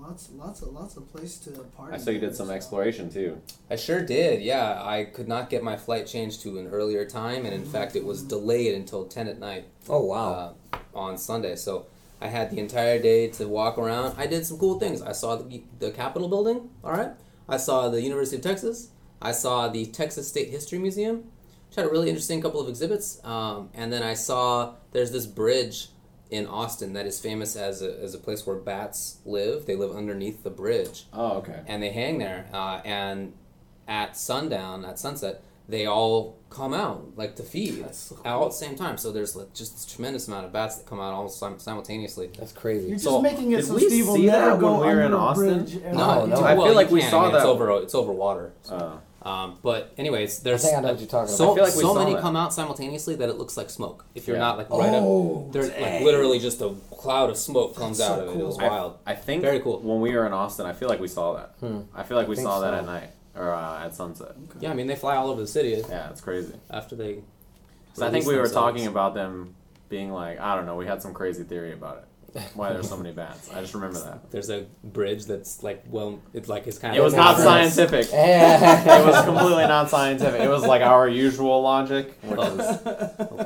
[0.09, 1.95] Lots lots of lots of place to party.
[1.95, 2.53] I saw you did some so.
[2.55, 3.43] exploration too.
[3.69, 4.41] I sure did.
[4.41, 7.95] Yeah, I could not get my flight changed to an earlier time, and in fact,
[7.95, 9.67] it was delayed until ten at night.
[9.87, 10.55] Oh, wow.
[10.73, 11.57] uh, on Sunday.
[11.57, 11.89] So
[12.23, 14.15] I had the entire day to walk around.
[14.17, 15.03] I did some cool things.
[15.03, 17.11] I saw the, the Capitol building, all right.
[17.47, 18.89] I saw the University of Texas.
[19.21, 21.17] I saw the Texas State History Museum,
[21.69, 23.23] which had a really interesting couple of exhibits.
[23.25, 25.89] Um, and then I saw there's this bridge
[26.31, 29.67] in Austin that is famous as a, as a place where bats live.
[29.67, 31.61] They live underneath the bridge Oh, okay.
[31.67, 32.47] and they hang there.
[32.53, 33.33] Uh, and
[33.87, 38.51] at sundown, at sunset, they all come out like to feed That's so all at
[38.53, 38.97] the same time.
[38.97, 42.31] So there's like just this tremendous amount of bats that come out all sim- simultaneously.
[42.39, 42.89] That's crazy.
[42.89, 45.03] You're just making it did so we Steve will see that never when we were
[45.03, 45.65] in Austin?
[45.65, 46.37] bridge ever No, no.
[46.37, 47.83] I well, feel like you we saw I mean, It's that- over.
[47.83, 48.53] It's over water.
[48.71, 49.01] Oh.
[49.21, 51.53] Um, but anyways, there's I think I know what you're talking so about.
[51.53, 52.23] I feel like we so saw many that.
[52.23, 54.05] come out simultaneously that it looks like smoke.
[54.15, 54.43] If you're Yeah.
[54.43, 56.05] not like right Oh, up, there's like dang.
[56.05, 58.41] literally just a cloud of smoke comes That's out so of it.
[58.41, 58.67] It was cool.
[58.67, 58.99] I- wild.
[59.07, 59.81] I think Very cool.
[59.81, 61.55] when we were in Austin, I feel like we saw that.
[61.61, 61.81] Hmm.
[61.95, 62.79] I feel like we think saw that so.
[62.79, 64.33] at night or uh, at sunset.
[64.61, 66.55] Yeah, I mean they fly all over the city Yeah, it's crazy.
[66.71, 67.19] after they.
[67.95, 68.55] So I think release we were themselves.
[68.77, 69.57] talking about them
[69.89, 72.05] being like, I don't know, we had some crazy theory about it.
[72.55, 73.51] Why there's so many bats.
[73.53, 74.31] I just remember that.
[74.31, 77.01] There's a bridge that's like well, it's like it's kind of.
[77.01, 77.75] It was not Nice.
[77.75, 78.07] scientific.
[78.13, 80.41] It was completely not scientific.
[80.41, 82.59] It was like our usual logic, which is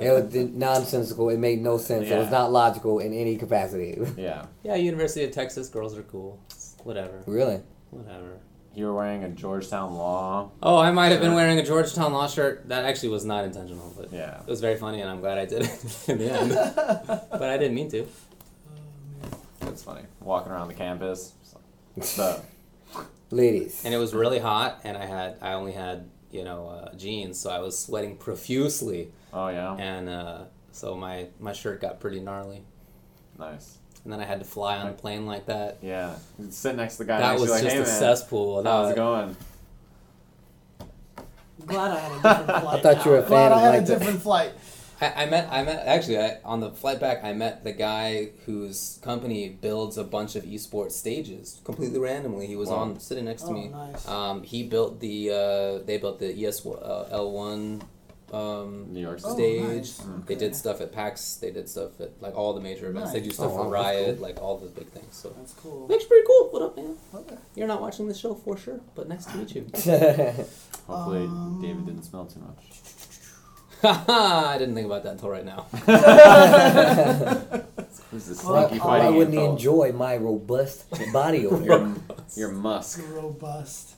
[0.01, 1.29] it was nonsensical.
[1.31, 2.09] It made no sense.
[2.09, 3.99] It was not logical in any capacity.
[4.17, 4.47] yeah.
[4.65, 6.41] Yeah, University of Texas girls are cool.
[6.51, 7.61] It's whatever, really?
[7.91, 8.39] whatever.
[8.75, 10.51] You were wearing a Georgetown Law.
[10.63, 12.69] Oh, I might have been wearing a Georgetown Law shirt.
[12.71, 14.41] That actually was not intentional, but Yeah.
[14.41, 16.51] it was very funny, and I'm glad I did it in the end.
[17.31, 18.07] but I didn't mean to.
[19.73, 20.03] It's funny.
[20.21, 21.33] Walking around the campus.
[21.97, 22.41] The,
[23.31, 23.83] Ladies.
[23.85, 27.39] And it was really hot, and I had I only had you know uh, jeans,
[27.39, 29.75] so I was sweating profusely, oh yeah.
[29.77, 32.65] and uh, so my my shirt got pretty gnarly.
[33.39, 33.79] Nice.
[34.05, 35.79] and then I had to fly on a plane like that.
[35.81, 36.17] Yeah.
[36.51, 37.99] Sit next to the guy That next was to you, just like, a hey, man,
[37.99, 38.59] cesspool.
[38.59, 39.37] and, How's it going?
[41.67, 42.83] Glad I had a different flight.
[42.83, 44.53] thought you were a fan Glad of I had like a different flight.
[45.03, 48.31] I, I met I met actually I, on the flight back I met the guy
[48.47, 52.47] whose company builds a bunch of esports stages completely randomly.
[52.47, 52.77] He was Wow.
[52.77, 53.69] on sitting next to Oh, me.
[53.69, 54.07] nice.
[54.09, 57.83] Um, he built the uh, they built the ES uh, L one
[58.33, 59.85] um, New York Oh, State.
[59.85, 60.07] stage.
[60.27, 61.35] They did stuff at PAX.
[61.35, 63.13] They did stuff at like all the major events.
[63.13, 64.23] They do stuff Oh, for Riot, cool.
[64.27, 65.15] like all the big things.
[65.17, 65.87] So That's cool.
[65.89, 66.49] looks pretty cool.
[66.51, 66.97] What up, man?
[67.15, 67.37] Okay.
[67.57, 69.63] You're not watching the show for sure, but nice to meet you.
[70.87, 72.65] Hopefully, Um, David didn't smell too much.
[74.09, 75.67] I didn't think about that until right now.
[78.11, 79.53] Who's this Well, sneaky Why fighting wouldn't info?
[79.53, 81.65] enjoy my robust body odor?
[81.65, 81.95] Your,
[82.37, 83.01] your musk.
[83.11, 83.95] Robust.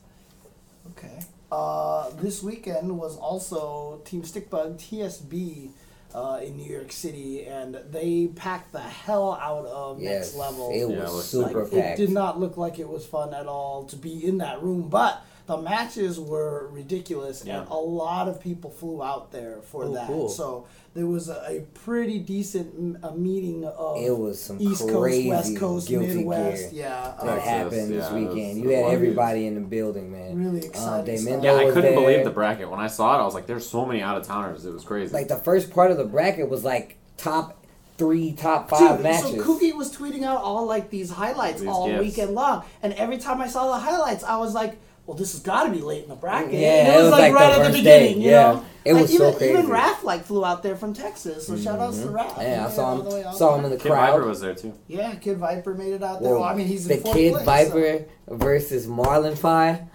[0.93, 1.20] Okay.
[1.51, 5.70] Uh, this weekend was also Team Stickbug TSB
[6.14, 10.70] uh, in New York City, and they packed the hell out of yes, Next Level.
[10.72, 11.97] it was it looks super Like, it packed.
[11.99, 15.22] did not look like it was fun at all to be in that room, but
[15.47, 17.61] the matches were ridiculous, Yeah.
[17.61, 20.07] and a lot of people flew out there for Oh, that.
[20.07, 20.28] cool.
[20.30, 20.64] So
[20.95, 25.28] there was a, a pretty decent m- a meeting of It was some East crazy
[25.28, 26.70] Coast, West Coast, guilty Midwest.
[26.72, 28.62] gear Yeah, that uh, Texas, happened this yeah, it weekend.
[28.62, 30.38] You had everybody in the building, man.
[30.42, 31.18] really Uh, exciting.
[31.18, 31.42] stuff.
[31.45, 31.95] Yeah, I couldn't there.
[31.95, 32.70] believe the bracket.
[32.70, 34.84] When I saw it, I was like, "There's so many out of towners." It was
[34.84, 35.12] crazy.
[35.12, 37.59] Like the first part of the bracket was like top
[37.99, 39.30] three, top five Dude, matches.
[39.36, 42.01] So Kookie was tweeting out all like these highlights These all gifs.
[42.01, 45.40] weekend long, and every time I saw the highlights, I was like, "Well, this has
[45.40, 47.66] got to be late in the bracket." Yeah, and it was like the right at
[47.72, 48.14] the beginning.
[48.14, 48.52] day, You yeah.
[48.52, 48.64] know?
[48.84, 49.66] It Like, was so even, Even.
[49.66, 52.16] Raph like flew out there from Texas, so shout outs to mm-hmm.
[52.16, 52.36] Raph.
[52.42, 53.34] yeah, I He saw made it all the him.
[53.34, 54.11] Saw him in the Kid crowd.
[54.12, 54.74] Viper was there too.
[54.88, 56.30] Yeah, Kid Viper made it out there.
[56.32, 56.40] Whoa.
[56.40, 59.86] Well, I mean, he's the in Kid place, Viper versus Marlin Pie.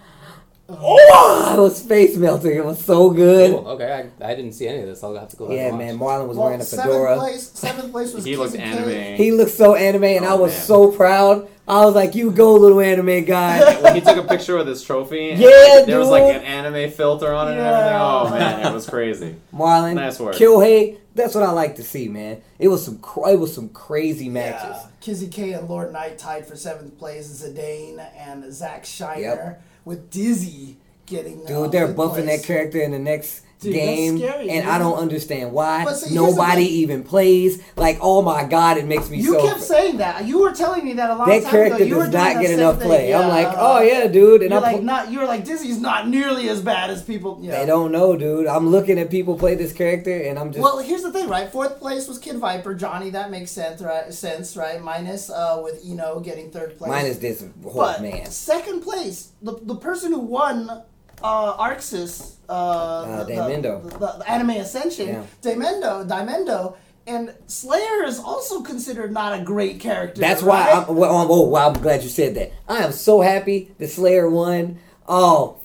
[0.68, 0.76] So.
[0.80, 2.56] Oh, oh it was face melting.
[2.56, 3.52] It was so good.
[3.52, 3.68] Cool.
[3.70, 5.04] Okay, I, I didn't see any of this.
[5.04, 5.52] I'll have to go.
[5.52, 5.98] Yeah, man.
[5.98, 7.16] Marlon was Well, wearing a fedora.
[7.16, 7.52] seventh place.
[7.54, 8.70] Seventh place was He looked Kizzy K.
[9.04, 9.18] anime.
[9.18, 10.62] He looked so anime, and oh, I Oh, was man.
[10.62, 11.48] so proud.
[11.70, 14.82] I was like, "You go, little anime guy." when he took a picture with his
[14.82, 17.94] trophy, and Yeah, there was like an anime filter on it and everything.
[18.02, 19.36] Oh man, it was crazy.
[19.54, 20.36] Marlon, Nice work.
[20.36, 20.98] Kyohei.
[21.16, 22.42] That's what I like to see, man.
[22.60, 24.78] It was some, cr- it was some crazy matches.
[24.82, 24.88] Yeah.
[25.02, 27.28] Kizzy K and Lord Knight tied for seventh place.
[27.44, 29.64] Zidane and Zach Shiner Yep.
[29.86, 31.40] with Dizzy getting.
[31.46, 32.42] Dude, uh, they're fifth buffing place.
[32.42, 34.70] that character in the next Dude, game, scary, and.
[34.70, 37.62] I don't understand why see, nobody even plays.
[37.76, 39.48] Like, oh my god, it makes me You so.
[39.48, 40.26] kept saying that.
[40.26, 41.28] You were telling me that a lot.
[41.28, 41.84] that time character ago.
[41.84, 43.14] You does not get enough play.
[43.14, 45.12] I'm like, oh yeah, dude, and You're I'm like pl- not.
[45.12, 47.40] You're like Dizzy's not nearly as bad as people.
[47.42, 47.60] Yeah.
[47.60, 48.48] They don't know, dude.
[48.48, 50.64] I'm looking at people play this character, and I'm just.
[50.64, 51.52] Well, here's the thing, right?
[51.52, 53.10] Fourth place was Kid Viper, Johnny.
[53.10, 54.14] That makes sense, right?
[54.14, 54.82] Sense, right?
[54.82, 56.90] Minus uh, with Eno getting third place.
[56.90, 57.42] Minus is this.
[57.42, 58.26] But man.
[58.28, 60.84] second place, the, the person who won
[61.24, 63.84] uh, Arxis, uh, the, Daimendo.
[63.84, 65.24] the, the, the Anime Ascension, Yeah.
[65.42, 66.76] Daimendo, Daimendo,
[67.08, 70.22] and Slayer is also considered not a great character.
[70.22, 70.70] That's why?
[70.72, 70.96] I'm.
[70.96, 72.52] Well, oh, wow, I'm glad you said that.
[72.68, 74.78] I am so happy that Slayer won.
[75.08, 75.59] Oh,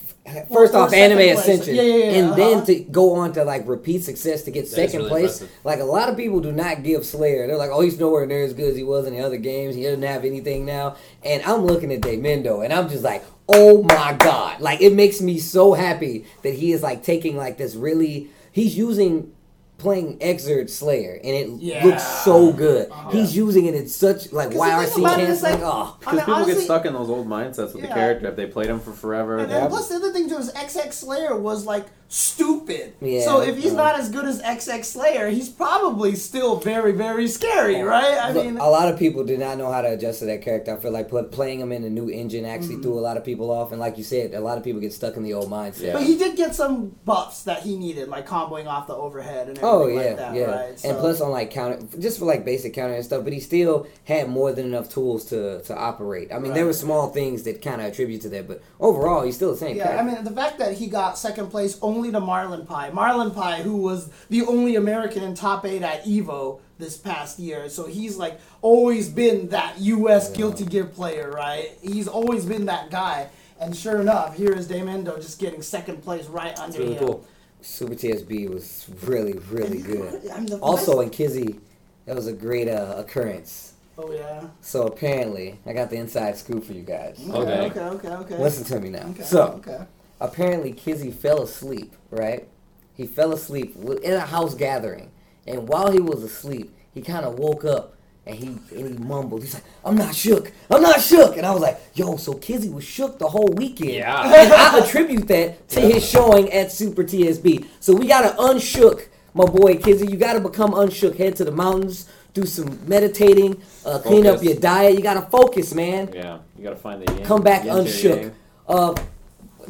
[0.51, 1.39] first Well, off, Anime place.
[1.39, 2.35] Ascension, Yeah, yeah, yeah, and uh-huh.
[2.35, 5.41] then to go on to like repeat success to get That is second really place.
[5.41, 5.59] impressive.
[5.63, 7.47] Like a lot of people do not give Slayer.
[7.47, 9.75] They're like, oh, he's nowhere near as good as he was in the other games.
[9.75, 10.95] He doesn't have anything now.
[11.23, 14.59] And I'm looking at Daimendo, and I'm just like, oh my god!
[14.61, 18.29] Like it makes me so happy that he is like taking like this really.
[18.51, 19.33] He's using
[19.77, 21.85] playing Xrd Slayer, and it Yeah.
[21.85, 22.89] looks so good.
[22.89, 23.09] Uh-huh.
[23.11, 25.99] He's using it in such like the thing YRC about it is, like, oh, I
[25.99, 27.87] Because mean, people honestly- get stuck in those old mindsets with Yeah.
[27.89, 29.37] the character if they played him for forever.
[29.37, 32.93] And they- then plus the other thing too is XX Slayer was like stupid.
[33.01, 33.21] Yeah.
[33.25, 37.81] So if he's not as good as XX Slayer, he's probably still very very scary,
[37.81, 38.17] right?
[38.17, 40.41] I Look, mean, a lot of people did not know how to adjust to that
[40.41, 40.75] character.
[40.75, 42.45] I feel like playing him in a new engine Mm-hmm.
[42.53, 43.71] actually threw a lot of people off.
[43.71, 45.81] And like you said, a lot of people get stuck in the old mindset.
[45.81, 45.93] Yeah.
[45.93, 49.57] but he did get some buffs that he needed, like comboing off the overhead and
[49.57, 50.83] everything Oh yeah, like that, yeah, right?
[50.85, 53.23] and plus on like counter, just for like basic counter and stuff.
[53.23, 56.31] But he still had more than enough tools to to operate.
[56.33, 59.35] I mean, there were small things that kind of attribute to that, but overall, he's
[59.35, 59.77] still the same.
[59.77, 60.09] Yeah, character.
[60.11, 62.91] I mean the fact that he got second place only to Marlon Pie.
[62.91, 67.69] Marlon Pie, who was the only American in top eight at Evo this past year,
[67.69, 70.29] so he's like always been that U.S.
[70.31, 71.69] Guilty Gear player, right?
[71.81, 73.29] He's always been that guy.
[73.59, 77.05] And sure enough, here is Damendo just getting second place right under It's really him.
[77.07, 77.25] cool.
[77.61, 80.29] Super TSB was really, really good.
[80.33, 81.59] I mean, the Also best- in Kizzy,
[82.05, 83.73] that was a great uh, occurrence.
[83.97, 84.43] oh yeah.
[84.59, 87.17] So apparently, I got the inside scoop for you guys.
[87.25, 87.61] Okay, Okay.
[87.61, 88.37] okay, okay, okay.
[88.37, 89.07] Listen to me now.
[89.11, 89.85] Okay, So okay.
[90.19, 91.95] Apparently, Kizzy fell asleep.
[92.11, 92.47] Right?
[92.93, 95.11] He fell asleep in a house gathering,
[95.45, 97.91] and while he was asleep, he kind of woke up.
[98.27, 99.43] And he and he mumbled.
[99.43, 100.51] He's like, "I'm not shook.
[100.71, 103.91] I'm not shook." And I was like, "Yo, so Kizzy was shook the whole weekend."
[103.91, 104.23] Yeah.
[104.33, 107.67] And I attribute that to his showing at Super TSB.
[107.79, 110.07] So we gotta unshook my boy Kizzy.
[110.07, 111.17] You gotta become unshook.
[111.17, 114.95] Head to the mountains do some meditating, uh, clean up your diet.
[114.95, 116.11] You gotta focus, man.
[116.13, 118.33] Yeah, you gotta find the yin, Come back yin unshook.
[118.67, 118.93] Uh,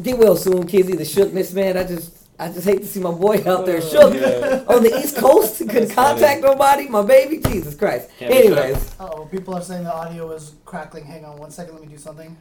[0.01, 0.95] get well soon, Kizzy.
[0.95, 1.77] The shookness, man.
[1.77, 4.63] I just, I just hate to see my boy out there shook Yeah.
[4.67, 5.57] on the East Coast.
[5.59, 6.87] Couldn't That's contact nobody.
[6.87, 8.09] My baby, Jesus Christ.
[8.19, 11.05] Can't Anyways, Oh, people are saying the audio is crackling.
[11.05, 11.73] Hang on one second.
[11.75, 12.35] Let me do something.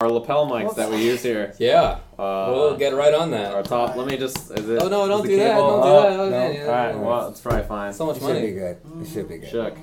[0.00, 1.54] Our lapel mics that we use here.
[1.60, 3.54] Yeah, Uh, we'll get right on that.
[3.54, 3.68] our that.
[3.68, 3.94] top.
[3.96, 4.50] Let me just.
[4.50, 4.82] Is it?
[4.82, 5.56] Oh no, don't do that!
[5.56, 6.02] Don't do up?
[6.08, 6.16] that!
[6.16, 6.22] no.
[6.24, 6.98] Okay, yeah, All right.
[6.98, 7.92] Well, it's probably fine.
[7.92, 8.76] so much it should be good.
[9.00, 9.48] It should be good.
[9.50, 9.76] Shook.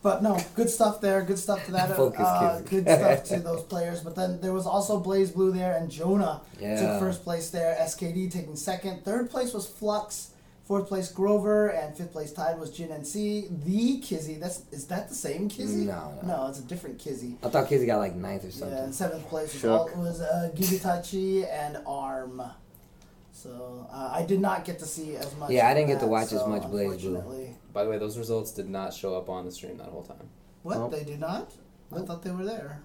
[0.00, 1.22] But no, good stuff there.
[1.22, 1.96] Good stuff to that.
[1.96, 4.00] Focus, uh, good stuff to those players.
[4.00, 6.80] But then there was also BlazBlue there, and Jonah Yeah.
[6.80, 7.76] took first place there.
[7.80, 9.04] SKD taking second.
[9.04, 10.30] Third place was Flux.
[10.66, 13.64] Fourth place Grover, and fifth place tied was Jin NC.
[13.64, 14.34] The Kizzy.
[14.34, 15.86] That's is that the same Kizzy?
[15.86, 16.28] No, no.
[16.42, 17.38] no, it's a different Kizzy.
[17.42, 18.76] I thought Kizzy got like ninth or something.
[18.76, 19.70] and seventh place was, Shook.
[19.96, 22.42] all, was uh, Gibitachi and Arm.
[23.38, 25.52] So uh, I did not get to see as much.
[25.52, 27.54] Yeah, I didn't get to that, watch as much BlazBlue.
[27.72, 30.28] By the way, those results did not show up on the stream that whole time.
[30.64, 30.90] What Nope.
[30.90, 31.52] they did not?
[31.94, 32.80] I thought they were there.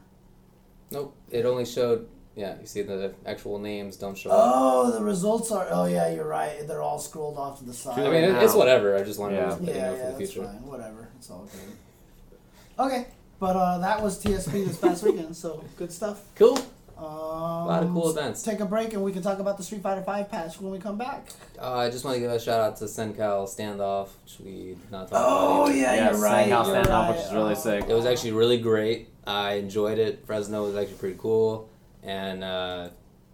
[0.92, 2.08] Nope, it only showed.
[2.36, 4.38] Yeah, you see the actual names don't show up.
[4.44, 5.68] Oh, the results are.
[5.72, 6.68] Oh yeah, you're right.
[6.68, 7.98] They're all scrolled off to the side.
[7.98, 8.96] I mean, it's whatever.
[8.96, 9.46] I just wanted Yeah.
[9.46, 10.48] to let you yeah, know yeah, for the that's future.
[10.48, 10.64] fine.
[10.68, 12.86] Whatever, it's all good.
[12.86, 13.08] Okay,
[13.40, 15.36] but uh, that was TSB this past weekend.
[15.36, 16.22] So good stuff.
[16.36, 16.60] Cool.
[17.04, 18.42] Um, A lot of cool events.
[18.44, 20.80] Take a break and we can talk about the Street Fighter Five patch when we
[20.80, 21.28] come back.
[21.62, 24.92] Uh, I just want to give a shout out to Sencal Standoff, which we did
[24.92, 25.76] not talk Oh about.
[25.76, 26.48] yeah, Yeah, you're right.
[26.48, 27.10] Sandhouse you're standoff, right.
[27.16, 27.56] which is really Oh.
[27.56, 27.86] sick.
[27.90, 29.10] It was actually really great.
[29.26, 30.24] I enjoyed it.
[30.26, 31.70] Fresno was actually pretty cool,
[32.04, 32.90] and uh,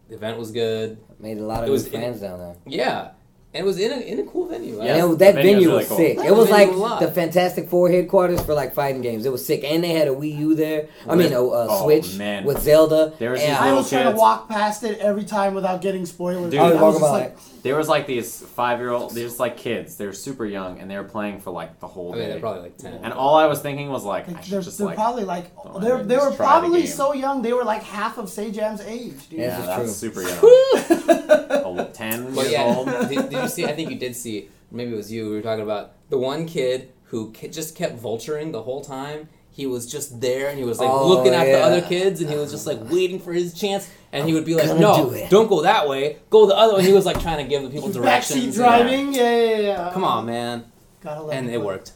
[0.07, 0.97] the event was good.
[1.19, 2.55] Made a lot of It was new in- fans down there.
[2.65, 3.09] Yeah,
[3.53, 4.77] and it was in a in a cool venue.
[4.77, 4.95] Yeah.
[4.95, 6.17] And was- the that venue venue was was really sick.
[6.19, 6.27] cool.
[6.27, 9.25] It was like was the Fantastic Four headquarters for like fighting games.
[9.25, 10.87] It was sick, and they had a Wii U there.
[11.07, 12.43] I mean, a, a Oh, Switch man.
[12.45, 13.13] with Zelda.
[13.19, 16.05] There was and I little was trying to walk past it every time without getting
[16.05, 16.51] spoilers.
[16.51, 18.89] Dude, I I was was walking just by like, There was like these five year
[18.91, 19.95] old, there's like kids.
[19.95, 22.31] They were super young and they were playing for like the whole I mean, day.
[22.31, 22.93] they're probably like ten.
[23.03, 25.53] and all I was thinking was like, I they're, should just they're like, probably like
[25.55, 26.87] go oh, they're, ahead and they were just try the probably game.
[26.91, 27.41] so young.
[27.41, 29.39] They were like half of Sajam's age, dude.
[29.39, 30.11] yeah, is that's true.
[30.11, 30.39] super young.
[31.71, 32.87] Oh, ten But years yeah, old.
[33.09, 33.65] did, did you see?
[33.65, 34.49] I think you did see.
[34.71, 35.29] Maybe it was you.
[35.29, 39.29] We were talking about the one kid who ke- just kept vulturing the whole time.
[39.59, 42.29] He was just there, and he was like Oh, looking at the other kids, and
[42.29, 43.89] he was just like waiting for his chance.
[44.13, 46.17] And he would be like, "No, do don't go that way.
[46.29, 48.39] Go the other way." He was like trying to give the people directions.
[48.39, 48.55] Backseat directions.
[48.55, 49.91] driving, yeah, yeah, yeah.
[49.93, 50.63] Come on, man.
[51.01, 51.65] Gotta let And it play.
[51.71, 51.91] worked.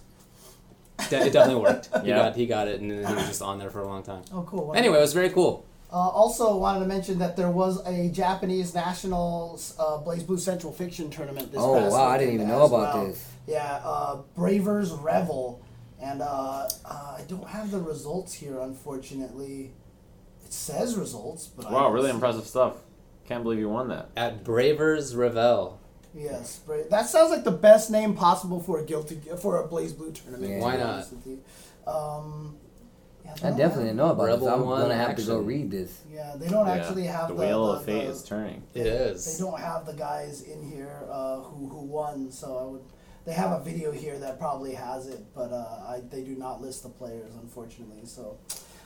[1.09, 1.89] De- it definitely worked.
[2.03, 4.03] He got he got it, and then he was just on there for a long
[4.03, 4.23] time.
[4.33, 4.73] Oh, cool.
[4.75, 5.65] Anyway, it was very cool.
[5.91, 11.09] Uh, also, wanted to mention that there was a Japanese national uh, BlazBlue Central Fiction
[11.09, 11.69] tournament this year.
[11.69, 13.05] Oh past wow, I didn't weekend even know as about well.
[13.07, 13.25] this.
[13.47, 15.61] Yeah, uh, Bravers Revel,
[16.03, 19.71] and uh, uh, I don't have the results here, unfortunately.
[20.45, 22.75] It says results, but Wow, don't really see- impressive stuff.
[23.25, 24.09] Can't believe you won that.
[24.17, 25.79] At Bravers Revel.
[26.13, 30.13] Yes, Bra- that sounds like the best name possible for a guilty for a BlazBlue
[30.21, 30.51] tournament.
[30.51, 30.59] Yeah.
[30.59, 30.89] Why not?
[30.89, 31.43] honest with you.
[31.91, 32.57] Um,
[33.25, 34.47] yeah, I don't definitely have- didn't know about Rebel this.
[34.53, 36.01] I'm One gonna have to go read this.
[36.11, 36.73] Yeah, they don't Yeah.
[36.73, 38.61] actually have the the, wheel the, of fate the- is turning.
[38.75, 39.25] It is.
[39.37, 42.81] They don't have the guys in here uh, who who won, so I would.
[43.25, 46.61] They have a video here that probably has it, but uh, I, they do not
[46.61, 48.05] list the players, unfortunately.
[48.05, 48.37] So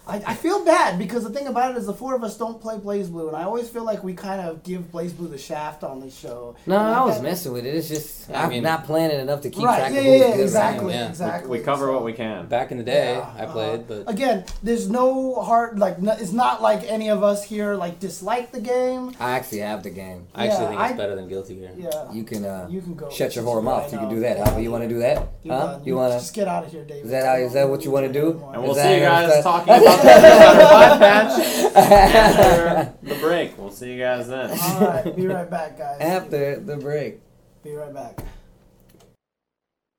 [0.08, 2.62] I, I feel bad because the thing about it is the four of us don't
[2.62, 6.00] play BlazBlue, and I always feel like we kind of give BlazBlue the shaft on
[6.00, 6.56] this show.
[6.66, 7.76] No, I was messing with it.
[7.76, 10.12] It's just I I'm mean- not planning enough to keep Right, track yeah, of yeah,
[10.12, 11.00] who's yeah, good right exactly, Yeah.
[11.00, 11.50] We- we exactly.
[11.60, 12.46] We cover So- what we can.
[12.48, 16.02] Back in the day, Yeah, I played, uh, but again, there's no hard like.
[16.02, 19.14] No, it's not like any of us here like dislike the game.
[19.20, 20.28] I actually have the game.
[20.34, 21.72] I actually yeah, think it's I- better than Guilty Gear.
[21.78, 23.10] Yeah, You can uh, you can go.
[23.10, 23.92] shut your whore mouth.
[23.92, 24.38] You can do that.
[24.40, 24.58] Huh?
[24.58, 25.28] You want to do that?
[25.44, 25.66] You're Huh?
[25.74, 25.82] done.
[25.86, 26.20] You want to?
[26.20, 27.06] just get out of here, David.
[27.06, 28.42] Is that how- is that what you wanna do?
[28.54, 33.58] And we'll see you guys talking about the Five patch after the break.
[33.58, 34.50] We'll see you guys then.
[34.52, 36.00] All right, be right back, guys.
[36.02, 37.20] After the break.
[37.64, 38.20] Be right back.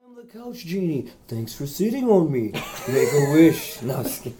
[0.05, 1.11] I'm the couch genie.
[1.27, 2.53] Thanks for sitting on me.
[2.89, 3.83] Make a wish.
[3.83, 4.37] No, I'm just kidding.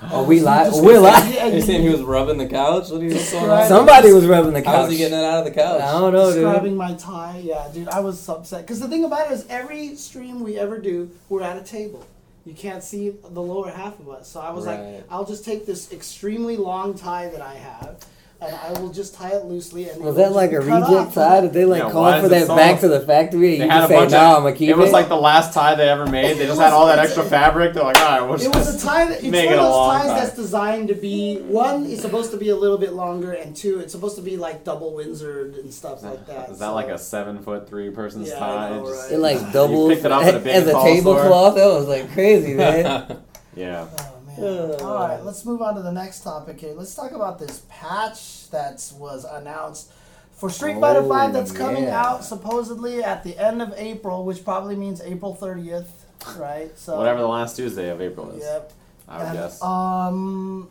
[0.00, 0.68] Are we live?
[0.68, 1.34] Just- We're live.
[1.34, 2.88] Yeah, You're saying he was rubbing the couch?
[2.90, 3.66] What are you going on?
[3.66, 4.74] Somebody was rubbing the couch.
[4.74, 5.80] How was he getting it out of the couch?
[5.82, 6.42] I don't know, dude.
[6.44, 7.40] describing my tie.
[7.44, 10.78] Yeah, dude, I was upset because the thing about it is every stream we ever
[10.78, 12.06] do, we're at a table.
[12.48, 14.94] You can't see the lower half of us, so I was Right.
[14.94, 17.96] like, I'll just take this extremely long tie that I have,
[18.40, 19.88] and I will just tie it loosely.
[19.88, 21.40] And Was that like a just reject tie?
[21.40, 23.54] Did they like Yeah, call for that so- back to the factory?
[23.54, 24.36] And They you had just a say, bunch "No, of.
[24.36, 26.36] I'm gonna keep it it." was like the last tie they ever made.
[26.38, 27.74] They just was- had all that extra fabric.
[27.74, 29.64] They're like, all right, we'll It was a tie that it's Make one it of
[29.64, 30.20] a those ties tie.
[30.20, 31.86] that's designed to be one.
[31.86, 34.62] It's supposed to be a little bit longer, and two, it's supposed to be like
[34.62, 36.50] double Windsored and stuff like that.
[36.50, 38.70] Is that so- like a seven foot three person's Yeah, tie?
[38.76, 39.10] know, right?
[39.12, 41.56] It like doubles picked it up at a big as a tablecloth.
[41.56, 43.16] That was like crazy, man.
[43.56, 43.86] Yeah.
[43.98, 44.02] Uh,
[44.40, 44.76] Oh!
[44.84, 46.72] All right, let's move on to the next topic here.
[46.74, 49.90] Let's talk about this patch that was announced
[50.32, 52.02] For Street Fighter Oh, Five, that's coming yeah.
[52.04, 55.88] out supposedly at the end of April, which probably means April 30th,
[56.36, 56.76] right?
[56.78, 58.42] So Whatever the last Tuesday of April is.
[58.42, 58.72] Yep.
[59.08, 59.62] I would And, guess.
[59.62, 60.68] Um,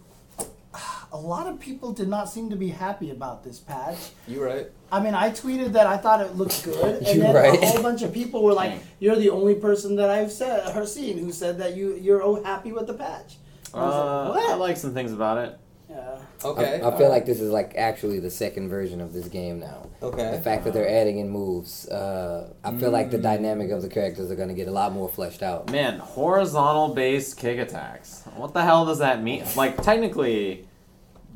[1.12, 3.98] a lot of people did not seem to be happy about this patch.
[4.28, 4.68] You right?
[4.92, 7.62] I mean, I tweeted that I thought it looked good, and You then right.
[7.62, 10.86] a whole bunch of people were like, "You're the only person that I've said her
[10.86, 13.38] seen who said that you you're oh happy with the patch."
[13.74, 15.58] And I was Uh, like, I like some things about it.
[15.90, 16.18] Yeah.
[16.44, 16.82] Okay.
[16.82, 19.88] I, I feel like this is like actually the second version of this game now.
[20.04, 20.32] Okay.
[20.32, 23.88] The fact that they're adding in moves, uh, I feel like the dynamic of the
[23.90, 25.72] characters are going to get a lot more fleshed out.
[25.72, 28.24] Man, horizontal based kick attacks.
[28.36, 29.46] What the hell does that mean?
[29.56, 30.68] Like, technically,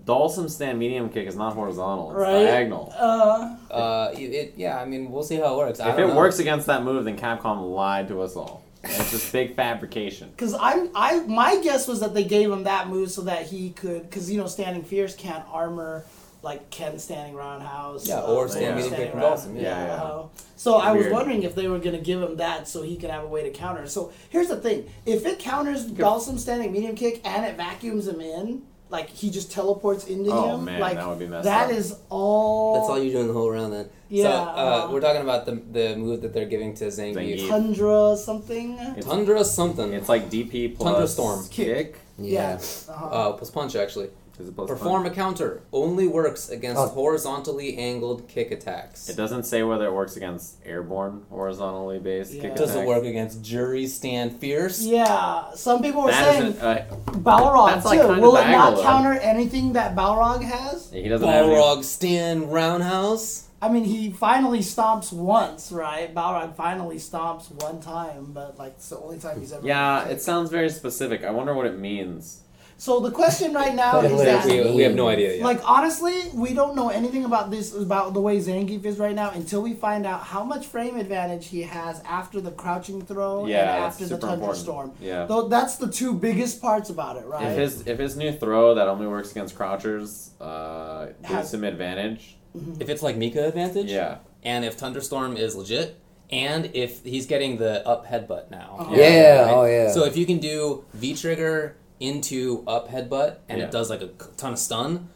[0.05, 2.43] Dhalsim stand medium kick is not horizontal, it's Right.
[2.45, 2.93] diagonal.
[2.97, 4.79] Uh, Uh, it, it- yeah.
[4.79, 5.79] I mean, we'll see how it works.
[5.79, 6.17] I If don't it know.
[6.19, 8.63] works against that move, then Capcom lied to us all.
[8.83, 10.29] It's just big fabrication.
[10.31, 13.71] Because I'm, I, my guess was that they gave him that move so that he
[13.71, 16.03] could, because you know, standing fierce can't armor
[16.43, 18.07] like Ken standing roundhouse.
[18.07, 19.85] Yeah, uh, or stand Ken medium standing kick from round- Dhalsim, yeah.
[19.85, 20.25] Yeah, uh,
[20.55, 23.23] so I was wondering if they were gonna give him that so he could have
[23.23, 23.85] a way to counter.
[23.87, 28.19] So here's the thing: if it counters Dhalsim standing medium kick and it vacuums him
[28.21, 31.69] in, like he just teleports into Oh, him, man, like that would be messed that
[31.71, 31.75] up.
[31.75, 32.75] is all.
[32.75, 33.89] That's all you do in the whole round then.
[34.09, 34.87] Yeah, So uh, uh-huh.
[34.91, 37.15] we're talking about the the move that they're giving to Zangief.
[37.15, 37.47] Zangief.
[37.47, 38.73] Tundra something.
[38.77, 39.93] It's- Tundra something.
[39.93, 41.47] It's like DP plus Thunderstorm.
[41.49, 41.97] kick.
[42.19, 42.59] Yeah.
[42.89, 43.05] Uh-huh.
[43.05, 44.09] uh, plus punch actually.
[44.41, 45.13] Is it plus Perform punch?
[45.13, 45.61] a counter.
[45.71, 46.87] Only works against Oh.
[46.87, 49.07] horizontally angled kick attacks.
[49.07, 52.41] It doesn't say whether it works against airborne horizontally based Yeah.
[52.41, 54.81] kick Does it work against Juri stand fierce?
[54.81, 56.81] yeah, some people were That saying isn't, uh,
[57.11, 58.07] Balrog That's, like, too.
[58.07, 58.81] kinda Will it not though.
[58.83, 60.89] counter anything that Balrog has?
[60.91, 63.43] he doesn't have any- Balrog stand roundhouse.
[63.63, 66.11] I mean, he finally stomps once, right?
[66.15, 69.67] Balrog finally stomps one time, but like it's the only time he's ever.
[69.67, 71.23] Yeah, it sounds very specific.
[71.23, 72.39] I wonder what it means.
[72.81, 75.43] So the question right now is that, We, we have no idea yet.
[75.43, 79.29] like, honestly, we don't know anything about this about the way Zangief is right now
[79.29, 83.75] until we find out how much frame advantage he has after the crouching throw Yeah,
[83.75, 84.41] and after the super important.
[84.41, 84.91] thunderstorm.
[84.99, 85.25] Yeah.
[85.27, 87.51] Though that's the two biggest parts about it, right?
[87.51, 91.63] If his if his new throw that only works against crouchers uh, gives Has- him
[91.63, 92.35] advantage,
[92.79, 95.99] if it's like Mika advantage, yeah, and if Thunderstorm is legit,
[96.31, 98.77] and if he's getting the up headbutt now.
[98.79, 98.95] Uh-huh.
[98.95, 99.53] Yeah, right?
[99.53, 99.91] oh yeah.
[99.91, 103.65] So if you can do V trigger into up headbutt and Yeah.
[103.65, 105.09] it does like a ton of stun,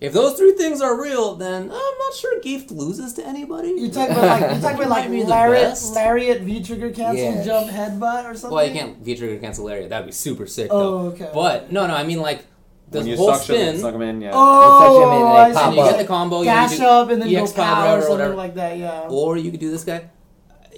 [0.00, 3.70] if those three things are real, then I'm not sure Gief loses to anybody.
[3.70, 7.42] you talk about like you talk about like Might lariat, lariat V trigger cancel Yeah.
[7.44, 8.54] jump headbutt or something.
[8.54, 9.90] well, you can't V trigger cancel lariat.
[9.90, 10.68] That'd be super sick.
[10.70, 11.06] Oh, though.
[11.08, 11.30] okay.
[11.34, 12.44] But no, no, I mean like
[12.90, 13.78] the when you whole suction spin.
[13.80, 14.30] suck him in, yeah.
[14.32, 15.66] Oh, Touch him and I see.
[15.68, 16.44] and you get the combo.
[16.44, 18.34] dash you do up and then EX go power power or whatever, something whatever.
[18.36, 18.78] like that.
[18.78, 19.08] Yeah.
[19.10, 20.08] Or you could do this guy.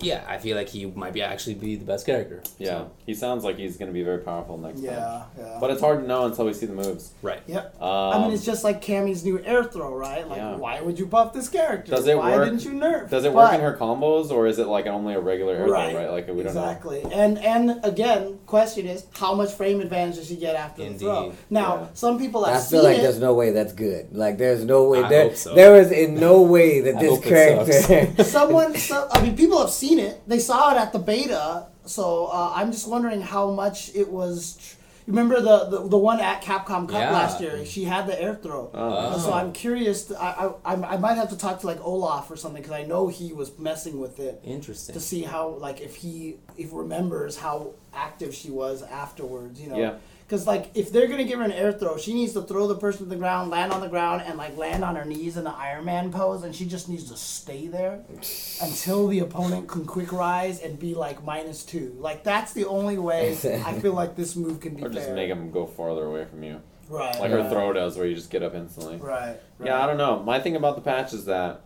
[0.03, 2.42] Yeah, I feel like he might be actually be the best character.
[2.59, 4.84] yeah, So, he sounds like he's going to be very powerful next time.
[4.86, 5.59] yeah, yeah.
[5.61, 7.12] But it's hard to know until we see the moves.
[7.22, 7.40] right.
[7.46, 7.80] Yep.
[7.82, 10.26] Um, I mean, it's just like Cammy's new air throw, right?
[10.28, 10.57] Like, Yeah.
[10.57, 11.92] why would you buff this character?
[11.92, 13.11] Does it why work- didn't you nerf?
[13.11, 15.72] does it work in her combos or is it like only a regular air throw,
[15.72, 15.94] Right.
[15.96, 16.11] right?
[16.11, 16.62] Like we don't know.
[16.62, 17.03] exactly.
[17.12, 21.32] And and again, question is, how much frame advantage does she get after the throw?
[21.51, 21.86] Now, Yeah.
[21.94, 23.03] some people have I seen feel like it.
[23.03, 24.14] there's no way that's good.
[24.16, 25.55] Like there's no way I there hope so.
[25.55, 29.36] there is in no way that I this hope it character Someone, so, I mean,
[29.36, 30.22] people have seen it.
[30.28, 31.66] They saw it at the beta.
[31.86, 34.57] So uh, I'm just wondering how much it was.
[34.57, 34.76] Tr-
[35.07, 37.11] Remember the, the the one at Capcom Cup Yeah.
[37.11, 37.64] last year?
[37.64, 38.70] She had the air throw.
[38.72, 39.18] Oh.
[39.18, 40.05] So I'm curious.
[40.05, 42.84] To, I, I I might have to talk to like Olaf or something because I
[42.84, 44.93] know he was messing with it Interesting.
[44.93, 49.61] to see how like if he if remembers how active she was afterwards.
[49.61, 49.78] You know.
[49.78, 49.95] Yeah.
[50.31, 52.76] Because like if they're gonna give her an air throw, she needs to throw the
[52.76, 55.43] person to the ground, land on the ground, and like land on her knees in
[55.43, 58.05] the Iron Man pose, and she just needs to stay there
[58.62, 61.97] until the opponent can quick rise and be like minus two.
[61.99, 63.31] Like that's the only way
[63.66, 65.16] I feel like this move can be Or just fair.
[65.16, 66.61] make him go farther away from you.
[66.89, 68.99] right, Like right, her throw does where you just get up instantly.
[68.99, 69.37] Right.
[69.59, 69.66] right.
[69.66, 70.20] Yeah, I don't know.
[70.22, 71.62] My thing about the patch is that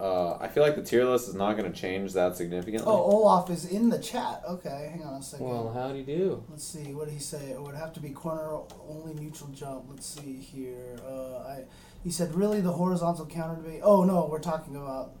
[0.00, 2.86] uh, I feel like the tier list is not going to change that significantly.
[2.86, 4.42] Oh, Olaf is in the chat.
[4.48, 5.46] Okay, hang on a second.
[5.46, 6.44] Well, how do you do?
[6.50, 6.92] Let's see.
[6.92, 7.50] What did he say?
[7.50, 9.84] It would have to be corner only neutral jump.
[9.88, 10.96] Let's see here.
[11.06, 11.64] Uh, I
[12.02, 13.80] he said really the horizontal counter to be.
[13.82, 15.12] Oh no, we're talking about.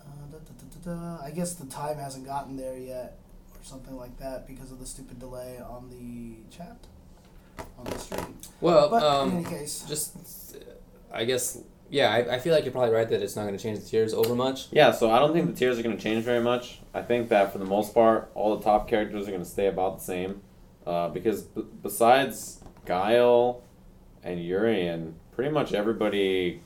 [0.00, 0.52] Uh, da, da,
[0.84, 1.24] da, da, da.
[1.24, 3.18] I guess the time hasn't gotten there yet,
[3.52, 6.78] or something like that, because of the stupid delay on the chat,
[7.78, 8.38] on the stream.
[8.60, 10.56] Well, But um, in any case, just
[11.12, 11.58] I guess
[11.90, 13.84] yeah, I, I feel like you're probably right that it's not going to change the
[13.88, 14.66] tiers over much.
[14.72, 16.80] Yeah, so I don't think the tiers are going to change very much.
[16.94, 19.66] I think that for the most part, all the top characters are going to stay
[19.66, 20.40] about the same.
[20.86, 23.62] Uh, because b- besides Guile
[24.22, 26.60] and Urien, pretty much everybody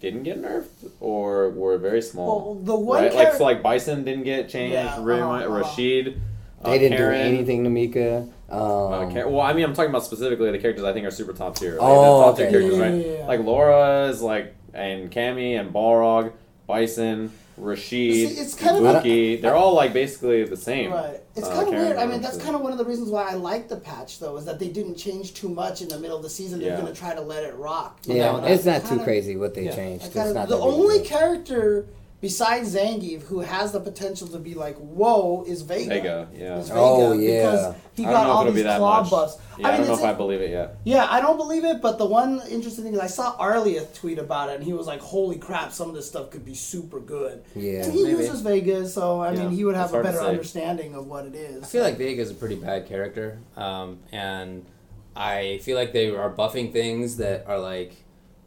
[0.00, 2.54] didn't get nerfed or were very small.
[2.54, 3.14] well, the one right?
[3.14, 5.54] Like, so like Bison didn't get changed, Yeah, really uh-huh, much- uh-huh.
[5.60, 6.20] Rashid.
[6.62, 8.28] uh, they didn't Karen, do anything to Mika.
[8.48, 11.10] Um, Uh, Karen- well, I mean, I'm talking about specifically the characters I think are
[11.10, 11.72] super top tier.
[11.72, 12.52] Like, Oh, the top tier okay.
[12.52, 12.94] characters, Yeah, right?
[13.06, 13.26] yeah, yeah.
[13.26, 16.32] Like Laura is like and Cammy and Balrog,
[16.66, 20.92] Bison, Rashid, See, it's kind of- Ibuki, they're all like basically the same.
[20.92, 21.20] Right.
[21.34, 21.96] It's Uh, kind of weird.
[21.96, 24.36] I mean, that's kind of one of the reasons why I like the patch, though,
[24.36, 26.60] is that they didn't change too much in the middle of the season.
[26.60, 26.80] They're Yeah.
[26.80, 27.98] going to try to let it rock.
[28.04, 29.74] Yeah, No, it's not too kinda- crazy what they Yeah.
[29.74, 30.04] changed.
[30.04, 31.06] It's kinda- not the that big a only deal.
[31.06, 31.86] character
[32.20, 35.88] besides Zangief who has the potential to be like, whoa, is Vega.
[35.88, 36.58] Vega, yeah.
[36.58, 37.50] Is Vega Oh, yeah.
[37.50, 39.10] Because he I don't got know if all it'll these claw much.
[39.10, 39.38] buffs.
[39.58, 40.76] Yeah, I, don't know it's if I believe it yet.
[40.84, 44.18] Yeah, I don't believe it, but the one interesting thing is I saw Arlieth tweet
[44.18, 47.00] about it, and he was like, "Holy crap, some of this stuff could be super
[47.00, 47.84] good." Yeah.
[47.84, 48.18] and he Maybe.
[48.22, 51.34] uses Vegas, so I Yeah, mean, he would have a better understanding of what it
[51.34, 51.62] is.
[51.62, 54.66] I feel like Vega's a pretty bad character, um, and
[55.14, 57.94] I feel like they are buffing things that are like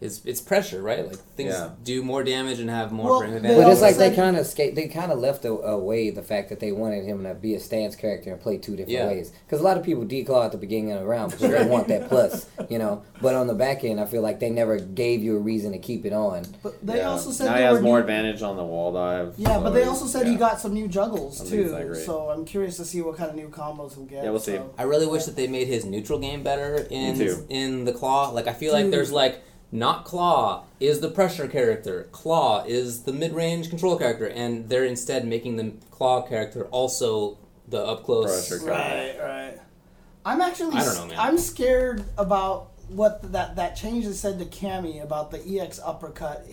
[0.02, 1.06] it's it's pressure, right?
[1.06, 1.72] Like things Yeah.
[1.84, 3.64] do more damage and have more Well, frame advantage.
[3.64, 4.76] But it's like they kind of skate.
[4.76, 7.96] They kind of left away the fact that they wanted him to be a stance
[7.96, 9.08] character and play two different Yeah.
[9.08, 9.32] ways.
[9.46, 11.88] Because a lot of people declaw at the beginning of the round because they want
[11.90, 13.02] that plus, you know.
[13.22, 15.78] But on the back end, I feel like they never gave you a reason to
[15.80, 16.46] keep it on.
[16.64, 17.10] But they Yeah.
[17.12, 19.34] also said now they he has more new- advantage on the wall dive.
[19.38, 21.96] Yeah, so but they also said he got some new juggles I too.
[21.96, 24.24] So I'm curious to see what kind of new combos he'll get.
[24.24, 24.56] Yeah, we'll see.
[24.56, 24.70] so.
[24.78, 27.20] I really wish that they made his neutral game better in
[27.50, 28.30] in the claw.
[28.30, 29.42] Like I feel like there's like
[29.72, 34.86] not claw is the pressure character, claw is the mid range control character, and they're
[34.86, 38.48] instead making the claw character also the up close.
[38.48, 38.66] Pressure.
[38.66, 39.60] Right, right.
[40.26, 40.76] I'm actually.
[40.76, 41.20] I don't know, man.
[41.20, 46.48] I'm scared about what that that change they said to Cammy about the EX uppercut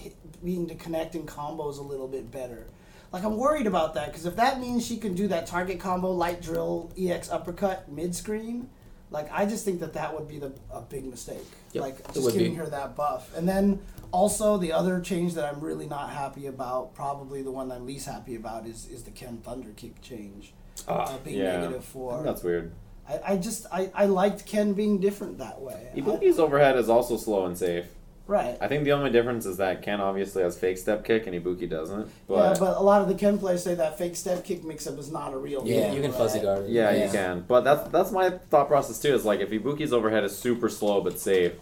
[0.45, 2.67] being to connect in combos a little bit better.
[3.13, 6.11] Like I'm worried about that because if that means she can do that target combo
[6.11, 8.69] light drill EX uppercut mid screen,
[9.11, 11.45] like I just think that that would be the a big mistake.
[11.73, 12.57] Yep, like just giving be.
[12.59, 13.81] her that buff, and then
[14.13, 18.07] also the other change that I'm really not happy about, probably the one I'm least
[18.07, 20.53] happy about, is is the Ken Thunder kick change.
[20.89, 22.23] Ah, uh, being Yeah, negative for.
[22.23, 22.73] that's weird.
[23.09, 25.89] I, I just I, I liked Ken being different that way.
[25.95, 27.87] I- Ibuki's overhead is also slow and safe.
[28.27, 28.59] Right.
[28.61, 31.69] I think the only difference is that Ken obviously has fake step kick and Ibuki
[31.71, 32.11] doesn't.
[32.27, 34.87] But yeah, but a lot of the Ken players say that fake step kick mix
[34.89, 36.19] up is not a real Yeah, thing, you can right?
[36.19, 36.65] fuzzy guard.
[36.65, 36.71] it.
[36.71, 37.05] Yeah, Yeah.
[37.07, 37.45] you can.
[37.47, 39.15] But that's that's my thought process too.
[39.15, 41.53] Is like if Ibuki's overhead is super slow but safe,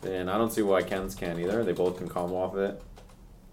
[0.00, 1.62] then I don't see why Ken's can either.
[1.62, 2.82] They both can combo off of it.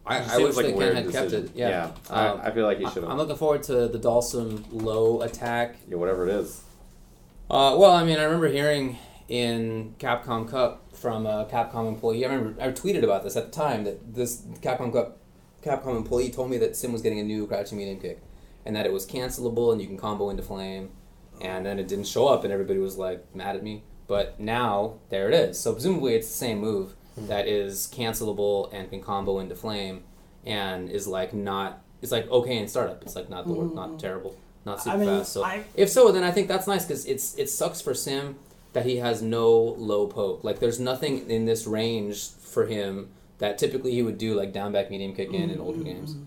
[0.06, 1.52] I, It I wish like a they weird Ken had kept it.
[1.56, 5.22] Yeah, Um, I, I feel like he should I'm looking forward to the Dhalsim low
[5.24, 5.76] attack.
[5.90, 6.62] Yeah, whatever it is.
[7.50, 8.98] Uh, well, I mean, I remember hearing
[9.28, 12.26] in Capcom Cup from a Capcom employee.
[12.26, 15.20] I remember I tweeted about this at the time that this Capcom Cup
[15.64, 18.22] Capcom employee told me that Sim was getting a new crouching medium kick,
[18.66, 20.92] and that it was cancelable and you can combo into flame,
[21.42, 23.84] and then it didn't show up and everybody was like mad at me.
[24.08, 25.60] But now there it is.
[25.60, 27.28] So presumably it's the same move hmm.
[27.28, 30.04] that is cancelable and can combo into flame,
[30.46, 31.82] and is like not.
[32.02, 33.02] It's like okay in startup.
[33.02, 33.98] It's like not the work, not hmm.
[33.98, 35.34] terrible, not super I mean, fast.
[35.34, 38.36] So I- if so, then I think that's nice because it's it sucks for Sim
[38.76, 40.44] that he has no low poke.
[40.44, 43.08] Like there's nothing in this range for him
[43.38, 46.18] that typically he would do like down back medium kick in in older games.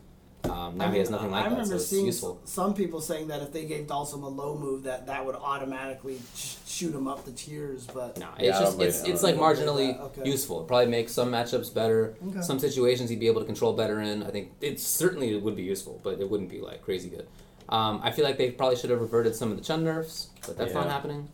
[0.44, 2.40] Um, now I he has mean, nothing I like that, so remember it's seeing useful.
[2.44, 6.18] some people saying that if they gave Dhalsim a low move, that that would automatically
[6.34, 7.86] sh- shoot him up the tiers.
[7.86, 10.24] But No, Yeah, it's I just don't it's it's like I don't believe marginally okay.
[10.30, 10.62] useful.
[10.62, 12.14] It probably makes some matchups better.
[12.28, 12.40] Okay.
[12.40, 14.22] Some situations he'd be able to control better in.
[14.22, 17.26] I think it certainly would be useful, but it wouldn't be like crazy good.
[17.68, 20.56] Um, I feel like they probably should have reverted some of the Chun nerfs, but
[20.56, 21.28] that's not happening.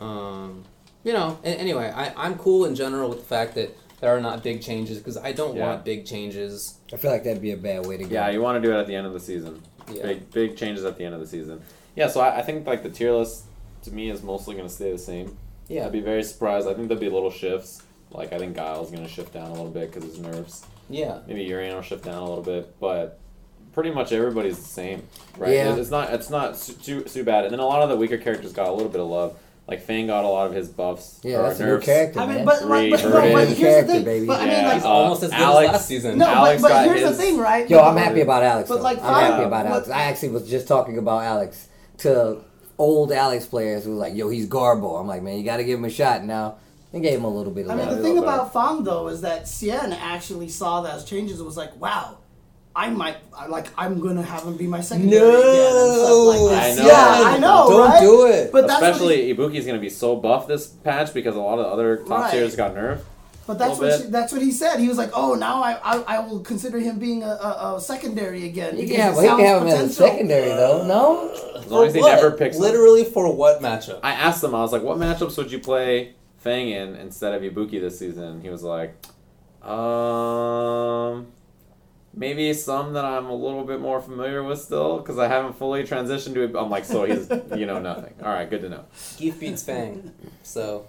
[0.00, 0.64] Um,
[1.04, 4.42] you know, anyway, I, I'm cool in general with the fact that there are not
[4.42, 5.66] big changes because I don't Yeah.
[5.66, 6.78] want big changes.
[6.92, 8.10] I feel like that'd be a bad way to go.
[8.10, 9.62] Yeah, you want to do it at the end of the season.
[9.92, 10.02] Yeah.
[10.02, 11.60] Big big changes at the end of the season.
[11.96, 13.44] Yeah, so I, I think like the tier list
[13.82, 15.36] to me is mostly going to stay the same.
[15.68, 15.86] Yeah.
[15.86, 16.68] I'd be very surprised.
[16.68, 17.82] I think there'll be little shifts.
[18.10, 20.64] Like I think Guile's going to shift down a little bit because his nerves.
[20.88, 21.20] Yeah.
[21.26, 23.18] Maybe Urien will shift down a little bit, but
[23.72, 25.04] pretty much everybody's the same,
[25.38, 25.52] right?
[25.52, 25.76] Yeah.
[25.76, 27.44] It's not it's not too too bad.
[27.44, 29.36] And then a lot of the weaker characters got a little bit of love.
[29.70, 31.20] Like Fang got a lot of his buffs.
[31.22, 31.86] Yeah, or that's a new nerfs.
[31.86, 32.44] character, I mean, man.
[32.44, 33.46] but, like, but, Three, no, but Vernon.
[33.46, 34.04] here's Character, the thing.
[34.04, 34.26] baby.
[34.26, 36.18] But I mean, Yeah, like, He's almost as good Alex- as last season.
[36.18, 37.70] no, Alex but, but got here's the thing, right?
[37.70, 38.68] Yo, I'm happy about Alex.
[38.68, 38.82] But, though.
[38.82, 39.88] like, I'm fine, happy about what- Alex.
[39.90, 41.68] I actually was just talking about Alex
[41.98, 42.38] to
[42.78, 45.64] old Alex players who was like, "Yo, he's Garbo." I'm like, man, you got to
[45.64, 46.56] give him a shot now.
[46.92, 49.20] They gave him a little bit of I mean, the thing about Fang though is
[49.20, 52.16] that Xian actually saw those changes and was like, "Wow,
[52.86, 56.50] I might I- like I'm gonna have him be my secondary again." And stuff like
[56.50, 56.64] that.
[56.64, 56.86] I know.
[56.86, 57.66] Yeah, I know.
[57.70, 58.00] Don't right?
[58.00, 58.52] do it.
[58.52, 61.58] But that's what Especially Ibuki's going to be so buff this patch because a lot
[61.58, 62.30] of the other top Right.
[62.32, 63.00] tiers got nerfed.
[63.46, 64.78] But that's what she, that's what he said.
[64.78, 67.80] He was like, "Oh, now I I, I will consider him being a, a, a
[67.80, 70.48] secondary again." you because can have, it he can sounds have him as a secondary
[70.50, 70.86] though.
[70.86, 72.14] No, As long as he what?
[72.14, 72.62] never picks him.
[72.62, 73.98] Literally for what matchup?
[74.04, 77.42] I asked him, I was like, what matchups would you play Fang in instead of
[77.42, 78.40] Ibuki this season?
[78.40, 78.94] He was like,
[79.68, 81.26] um,
[82.14, 85.84] maybe some that I'm a little bit more familiar with still because I haven't fully
[85.84, 86.56] transitioned to it.
[86.56, 88.14] I'm like, so he's, you know, nothing.
[88.22, 88.84] All right, good to know.
[89.16, 90.12] Gief beats Fang.
[90.42, 90.86] So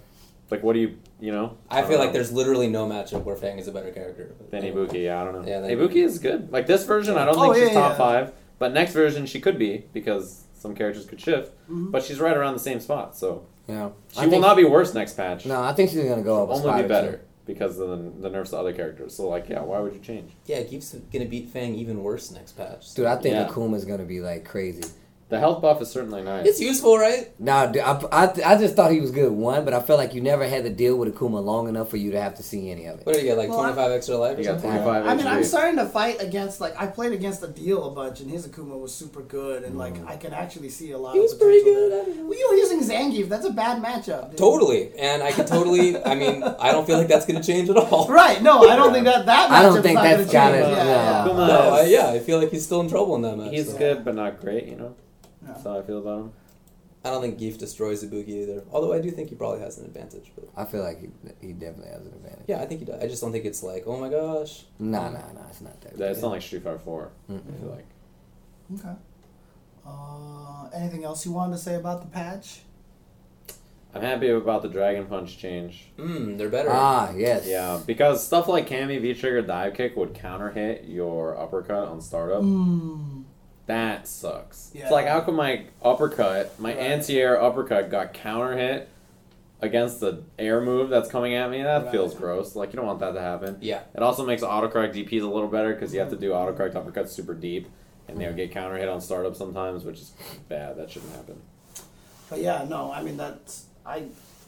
[0.50, 1.56] Like, what do you, you know?
[1.70, 2.12] I feel don't like know.
[2.14, 4.34] there's literally no matchup where Fang is a better character.
[4.50, 5.48] Than Ibuki, yeah, I don't know.
[5.48, 6.52] Yeah, than Ibuki is good.
[6.52, 7.98] Like this version, I don't Oh, think yeah, she's top yeah.
[7.98, 11.52] five, but next version she could be because some characters could shift.
[11.70, 11.90] Mhm.
[11.90, 14.92] But she's right around the same spot, so yeah, she I will not be worse
[14.92, 15.46] next patch.
[15.46, 16.48] No, I think she's gonna go up.
[16.50, 17.18] a only spot be better two.
[17.44, 19.14] Because of the, the nerfs to other characters.
[19.16, 20.30] So like, yeah, why would you change?
[20.46, 22.94] Yeah, Gief's gonna beat Fang even worse next patch.
[22.94, 23.48] Dude, I think Yeah.
[23.48, 24.88] Akuma's gonna be like crazy.
[25.32, 26.46] The health buff is certainly nice.
[26.46, 27.32] It's useful, right?
[27.40, 30.12] Nah, dude, I, I, I just thought he was good one, but I felt like
[30.12, 32.70] you never had to deal with Akuma long enough for you to have to see
[32.70, 33.06] any of it.
[33.06, 33.38] What do you get?
[33.38, 34.82] Like Well, I- 25 extra life or You got something?
[34.82, 37.94] 25 I mean, I'm starting to fight against like I played against a deal a
[37.94, 40.06] bunch, and his Akuma was super good, and like mm.
[40.06, 41.14] I can actually see a lot.
[41.14, 41.92] He was pretty good.
[41.92, 42.02] there.
[42.02, 42.28] I don't.
[42.28, 43.30] Well, you were using Zangief.
[43.30, 44.28] That's a bad matchup.
[44.32, 44.38] dude.
[44.38, 45.96] Totally, and I can totally.
[46.04, 48.06] I mean, I don't feel like that's gonna change at all.
[48.08, 48.42] Right?
[48.42, 49.50] No, I don't think that that.
[49.50, 50.76] I don't think not that's gonna gotta- change.
[50.76, 51.40] Yeah, no.
[51.40, 51.46] yeah.
[51.46, 53.52] No, I, yeah, I feel like he's still in trouble in that match.
[53.52, 53.78] He's so.
[53.78, 54.66] good, but not great.
[54.66, 54.94] You know.
[55.42, 55.48] Yeah.
[55.52, 56.32] That's how I feel about him.
[57.04, 58.62] I don't think Gief destroys Ibuki either.
[58.70, 60.30] Although I do think he probably has an advantage.
[60.36, 61.08] But I feel like he,
[61.44, 62.44] he definitely has an advantage.
[62.46, 63.02] yeah, I think he does.
[63.02, 64.64] I just don't think it's like, oh my gosh.
[64.78, 66.00] Nah, nah, nah, it's not that.
[66.00, 67.10] It's not like Street Fighter Four.
[67.28, 67.40] Mm-mm.
[67.40, 67.86] I feel like.
[68.78, 68.96] Okay.
[69.84, 72.60] Uh, anything else you wanted to say about the patch?
[73.94, 75.88] I'm happy about the Dragon Punch change.
[75.96, 76.70] Hmm, they're better.
[76.72, 77.46] Ah, yes.
[77.46, 82.00] Yeah, because stuff like Cammy V trigger dive kick would counter hit your uppercut on
[82.00, 82.42] startup.
[82.42, 83.21] Mm.
[83.66, 84.70] That sucks.
[84.74, 84.82] Yeah.
[84.82, 86.78] It's like how come my uppercut, my Right.
[86.78, 88.88] anti-air uppercut, got counter hit
[89.60, 91.62] against the air move that's coming at me?
[91.62, 91.92] That Right.
[91.92, 92.56] feels gross.
[92.56, 93.58] Like you don't want that to happen.
[93.60, 93.82] Yeah.
[93.94, 97.10] It also makes autocorrect DPs a little better because you have to do autocorrect uppercuts
[97.10, 97.68] super deep,
[98.08, 100.12] and they'll get counter hit on startup sometimes, which is
[100.48, 100.76] bad.
[100.76, 101.40] That shouldn't happen.
[102.28, 104.04] But yeah, no, I mean that's I.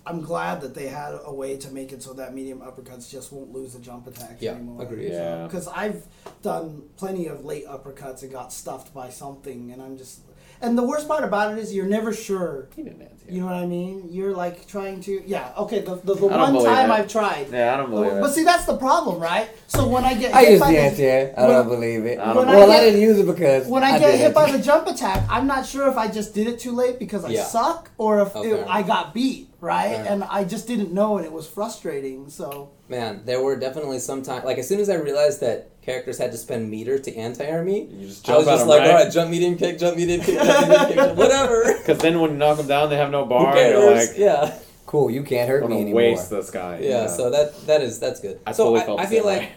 [0.07, 3.32] I'm glad that they had a way to make it so that medium uppercuts just
[3.32, 4.82] won't lose the jump attacks Yeah, anymore.
[4.82, 5.11] agreed.
[5.12, 5.44] Yeah.
[5.46, 6.07] Because I've
[6.42, 10.20] done plenty of late uppercuts and got stuffed by something, and I'm just.
[10.61, 12.68] And the worst part about it is you're never sure.
[12.74, 13.11] He didn't answer.
[13.28, 14.09] You know what I mean?
[14.11, 15.22] You're like trying to.
[15.26, 15.52] Yeah.
[15.57, 15.80] Okay.
[15.80, 16.94] The the, the one time it.
[16.94, 17.50] I've tried.
[17.50, 18.20] Yeah, I don't believe But it.
[18.20, 19.48] But see, that's the problem, right?
[19.66, 21.34] So when I get I hit used by the the, anti-air.
[21.38, 22.18] I don't believe it.
[22.18, 24.30] I don't when well, I I, didn't use it because when I, I get hit
[24.30, 24.34] it.
[24.34, 27.24] by the jump attack, I'm not sure if I just did it too late because
[27.24, 27.44] I Yeah.
[27.44, 29.96] suck or if Oh, it, I got beat, right?
[29.96, 32.28] Fair And I just didn't know, and it was frustrating.
[32.28, 34.45] So Man, there were definitely some time.
[34.45, 37.89] Like as soon as I realized that characters had to spend meter to anti-air me,
[37.91, 38.91] You just I was just like, right?
[38.91, 41.74] all right, jump medium kick, jump medium kick, jump medium kick, jump- whatever.
[41.78, 43.57] Because then when you knock them down, they have no Who bar.
[43.57, 44.59] and You're like, yeah.
[44.87, 45.11] cool.
[45.11, 45.97] You can't hurt I'm me anymore.
[46.03, 46.80] waste this guy.
[46.82, 48.41] yeah, So that that is that's good.
[48.47, 49.53] I so fully I, felt I feel same like way.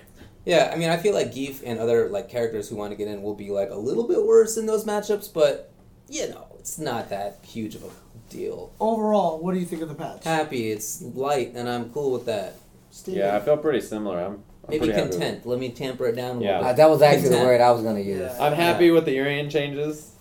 [0.46, 3.10] yeah, I mean I feel like Gief and other like characters who want to get
[3.10, 5.70] in will be like a little bit worse in those matchups, but
[6.10, 7.90] you know it's not that huge of a
[8.30, 8.72] deal.
[8.80, 10.24] overall, what do you think of the patch?
[10.24, 12.56] Happy, it's light, and I'm cool with that.
[12.98, 13.20] Steven?
[13.20, 14.20] Yeah, I feel pretty similar.
[14.20, 15.20] I'm, I'm Maybe pretty happy with it.
[15.20, 15.46] content.
[15.46, 16.60] Let me tamper it down Yeah.
[16.60, 18.20] Uh, that was actually the word I was gonna use.
[18.20, 18.38] Yeah.
[18.46, 20.12] I'm happy with the Urien changes.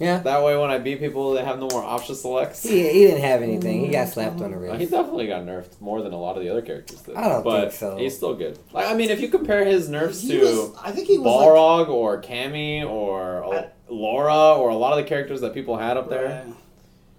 [0.00, 0.18] Yeah.
[0.18, 2.64] That way, when I beat people, they have no more option selects.
[2.64, 3.84] He, he didn't have anything.
[3.84, 6.42] He got slapped on the Uh, he definitely got nerfed more than a lot of
[6.42, 7.14] the other characters did.
[7.14, 7.96] I don't but think so.
[7.96, 8.58] He's still good.
[8.72, 11.26] Like, I mean, if you compare his nerfs He to was, I think he was
[11.26, 15.76] like, Balrog or Cammy or a- Laura or a lot of the characters that people
[15.76, 16.54] had up there, Right.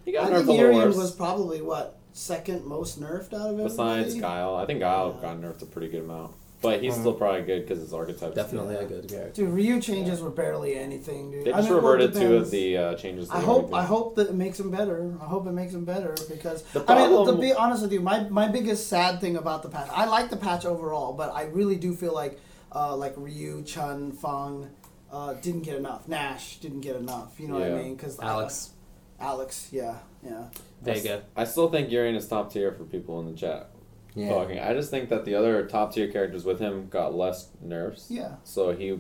[0.04, 0.98] he got I nerfed think a little Urien worse.
[0.98, 3.64] was probably what second most nerfed out of everybody.
[3.70, 5.34] Besides Guile, I think Guile Yeah.
[5.34, 6.32] got nerfed a pretty good amount.
[6.62, 7.00] But he's Mhm.
[7.02, 8.34] still probably good because his archetype.
[8.34, 9.44] Definitely a good character.
[9.44, 11.46] Dude, Ryu changes were barely anything, dude.
[11.46, 13.30] They I just mean, reverted two of the uh, changes.
[13.30, 15.14] I hope I hope that it makes him better.
[15.22, 17.92] I hope it makes him better because The I mean problem- to be honest with
[17.92, 21.32] you, my my biggest sad thing about the patch, I like the patch overall, but
[21.36, 22.40] I really do feel like
[22.74, 24.68] uh, like Ryu, Chun, Fang
[25.12, 26.08] uh, didn't get enough.
[26.08, 27.40] Nash didn't get enough.
[27.40, 27.96] You know what I mean?
[27.96, 28.72] Because Alex,
[29.20, 30.46] Alex, yeah, yeah.
[30.86, 31.24] Vega.
[31.36, 33.72] I still think Urien is top tier for people in the chat.
[34.16, 34.30] Yeah.
[34.30, 34.60] Talking.
[34.60, 38.08] I just think that the other top tier characters with him got less nerfs.
[38.10, 38.36] Yeah.
[38.44, 39.00] So he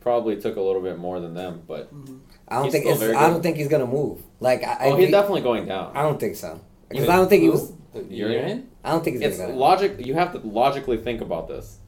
[0.00, 2.18] probably took a little bit more than them, but mm-hmm.
[2.48, 4.22] I don't He's think still it's, very I don't think he's gonna move.
[4.40, 5.96] Like I, oh, I, he's he- definitely going down.
[5.96, 6.60] I don't think so.
[6.88, 7.72] Because I don't think he was.
[8.08, 8.68] Urien.
[8.84, 9.52] I don't think he's It's gonna.
[9.52, 9.96] go logic.
[9.98, 11.78] You have to logically think about this.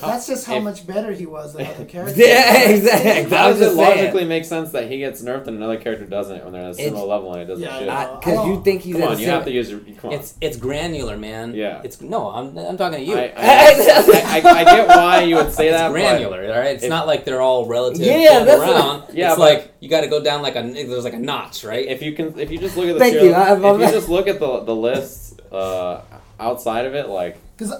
[0.00, 2.18] That's just how if- much better he was than other characters.
[2.18, 3.10] Yeah, exactly.
[3.10, 6.06] I How does it just logically make sense that he gets nerfed and another character
[6.06, 7.78] doesn't when they're at a similar level and it doesn't Yeah,
[8.10, 8.20] shit?
[8.20, 9.80] Because you think he's Come on, a you sim- have to use your.
[9.80, 10.12] Come on.
[10.16, 11.54] It's it's granular, man.
[11.54, 11.82] Yeah.
[11.84, 13.16] It's no, I'm I'm talking to you.
[13.16, 15.88] I, I, I, I get why you would say it's that.
[15.88, 16.74] but- granular, all right.
[16.74, 18.00] It's if- not like they're all relative.
[18.02, 19.14] Yeah, floating that's what- around.
[19.14, 21.64] Yeah, it's but- like you got to go down like a there's like a notch,
[21.64, 21.86] right?
[21.86, 23.88] if you can, if you just look at the Thank show, you, I'm- I'm- if
[23.88, 26.00] you just look at the the list uh,
[26.38, 27.70] outside of it, like Because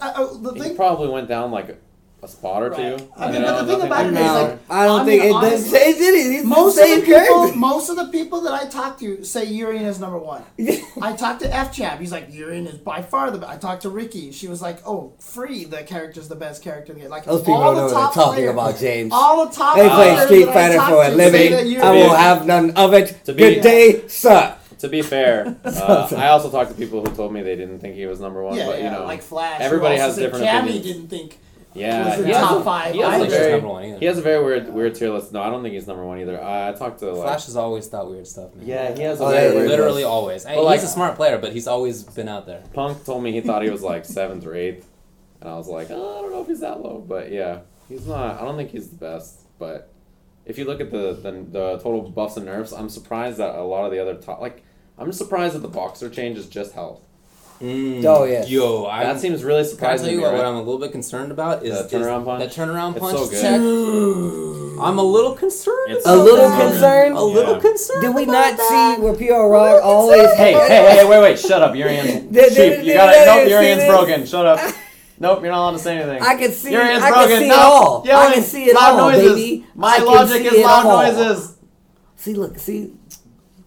[0.40, 1.80] the thing, probably went down like
[2.22, 2.98] a spot or Right.
[2.98, 3.08] two.
[3.16, 5.22] I mean, know, but the thing about it like is, like, I don't I think
[5.22, 6.32] mean, it does honestly, say it.
[6.32, 7.56] He's most the of the people, character.
[7.58, 10.42] most of the people that I talk to say Urien is number one.
[11.00, 11.98] I talked to F Champ.
[11.98, 13.38] He's like Urien is by far the.
[13.38, 13.50] best.
[13.52, 14.32] I talked to Ricky.
[14.32, 15.64] She was like, "Oh, free.
[15.64, 18.00] The character's the best character in the game." Like Those people all know the what
[18.00, 19.12] they're top talking players- about, James.
[19.14, 21.80] All the top They play Street Fighter for a to say that living.
[21.80, 23.24] I will have none of it.
[23.24, 24.56] To be- Good day, sir.
[24.80, 27.96] To be fair, uh, I also talked to people who told me they didn't think
[27.96, 29.60] he was number one, yeah, but you yeah, know, like Flash.
[29.60, 30.86] everybody has said different Cammy opinions.
[30.86, 31.38] didn't think
[31.74, 32.94] yeah, was he has top a- five.
[32.94, 33.82] he has I a don't think he's very- number one.
[34.00, 35.32] He has a very weird weird tier list.
[35.32, 36.42] No, I don't think he's number one either.
[36.42, 38.66] Uh, I talked to like Flash has always thought weird stuff, man.
[38.66, 40.06] yeah, he has a Oh, very yeah, weird literally list.
[40.06, 40.44] always.
[40.44, 42.62] Hey, But, like- he's a smart player, but he's always been out there.
[42.72, 44.88] Punk told me he thought he was like seventh or eighth,
[45.40, 48.06] and I was like, oh, I don't know if he's that low, but yeah, he's
[48.06, 48.40] not.
[48.40, 49.92] I don't think he's the best, but
[50.46, 53.62] if you look at the the, the total buffs and nerfs, I'm surprised that a
[53.62, 54.64] lot of the other top like.
[54.98, 57.00] I'm just surprised that the boxer change is just health.
[57.60, 58.04] Mm.
[58.06, 58.44] Oh, yeah.
[58.46, 60.06] Yo, I That seems really Can I surprising.
[60.06, 60.38] tell you what, right?
[60.38, 62.40] what I'm a little bit concerned about is The turnaround is punch?
[62.40, 63.40] That turnaround It's punch so good.
[63.42, 64.80] check.
[64.82, 65.92] I'm a little concerned.
[65.92, 66.70] It's A little that.
[66.70, 67.16] concerned?
[67.18, 67.60] A little Yeah.
[67.60, 68.00] concerned.
[68.00, 68.96] Did we about not that.
[68.96, 69.48] see where P.R.
[69.50, 72.84] Rock always Hey, hey, hey, wait, wait, shut up, Urien's Did- cheap.
[72.86, 73.26] You got did- it.
[73.26, 74.26] Nope, did- Urien's broken.
[74.26, 74.74] Shut up.
[75.22, 76.22] Nope, you're not allowed to say anything.
[76.22, 77.28] I can see, Urien's I broken.
[77.28, 77.54] can see no.
[77.54, 78.02] it all.
[78.06, 78.26] Yelling.
[78.30, 79.32] I can see it loud all, noises.
[79.34, 79.66] baby.
[79.74, 81.02] My I logic is loud all.
[81.02, 81.56] noises.
[82.16, 82.92] See, look, see,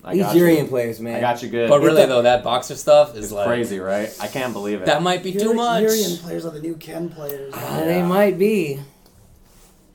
[0.04, 0.36] I these.
[0.36, 1.16] Urien players, man.
[1.16, 1.70] I got you good.
[1.70, 4.14] But really, It's though, that boxer stuff is like crazy, right?
[4.20, 4.86] I can't believe it.
[4.86, 5.82] That might be too much.
[5.82, 7.54] Urien players are the new Ken players.
[7.56, 8.80] Ah, They might be.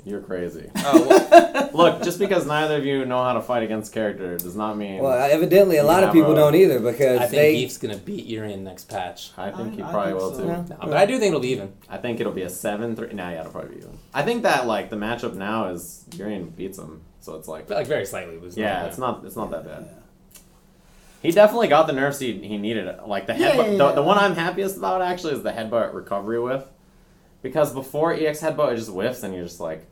[0.04, 0.70] You're crazy.
[0.76, 4.56] Oh, well, Look, just because neither of you know how to fight against character does
[4.56, 5.02] not mean.
[5.02, 7.52] Well, evidently, a lot of people a- don't either because I think they.
[7.52, 9.32] Beef's gonna beat Urien next patch.
[9.36, 10.42] I think he I- I probably think will so.
[10.42, 10.48] too.
[10.48, 10.64] Yeah.
[10.70, 11.72] No, but I do think it'll be even.
[11.90, 13.12] I think it'll be a seven three.
[13.12, 13.98] Nah, yeah, it'll probably be even.
[14.14, 17.86] I think that like the matchup now is Urien beats him, so it's like Like
[17.86, 18.38] very slightly.
[18.38, 19.88] was yeah, not it's not it's not that bad.
[21.20, 22.88] He definitely got the nerfs he, he needed.
[23.06, 23.56] Like the Yeah, headbutt.
[23.56, 23.92] yeah, The, yeah.
[23.92, 26.62] the one I'm happiest about actually is the headbutt recovery whiff,
[27.42, 29.84] because before EX headbutt it just whiffs and you're just like,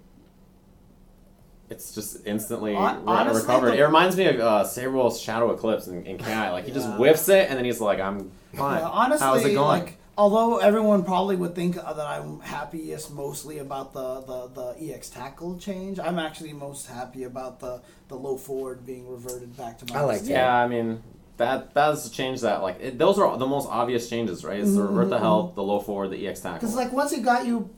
[1.69, 3.73] it's just instantly honestly, recovered.
[3.73, 6.31] the- It reminds me of uh, Sabrewulf's Shadow Eclipse in, in KI.
[6.51, 6.97] Like he just Yeah.
[6.97, 8.79] whiffs it and then he's like, I'm fine.
[8.81, 9.83] Yeah, honestly, How's it going?
[9.83, 14.93] like although everyone probably would think uh, that I'm happiest mostly about the, the, the
[14.93, 19.79] EX tackle change, I'm actually most happy about the, the low forward being reverted back
[19.79, 20.31] to my I like that.
[20.31, 21.03] Yeah, I mean
[21.37, 24.59] that that's a change that like it, those are the most obvious changes, right?
[24.61, 25.25] It's the mm-hmm, revert the mm-hmm.
[25.25, 26.59] health, the low forward, the EX tackle.
[26.59, 27.71] Because like once he got you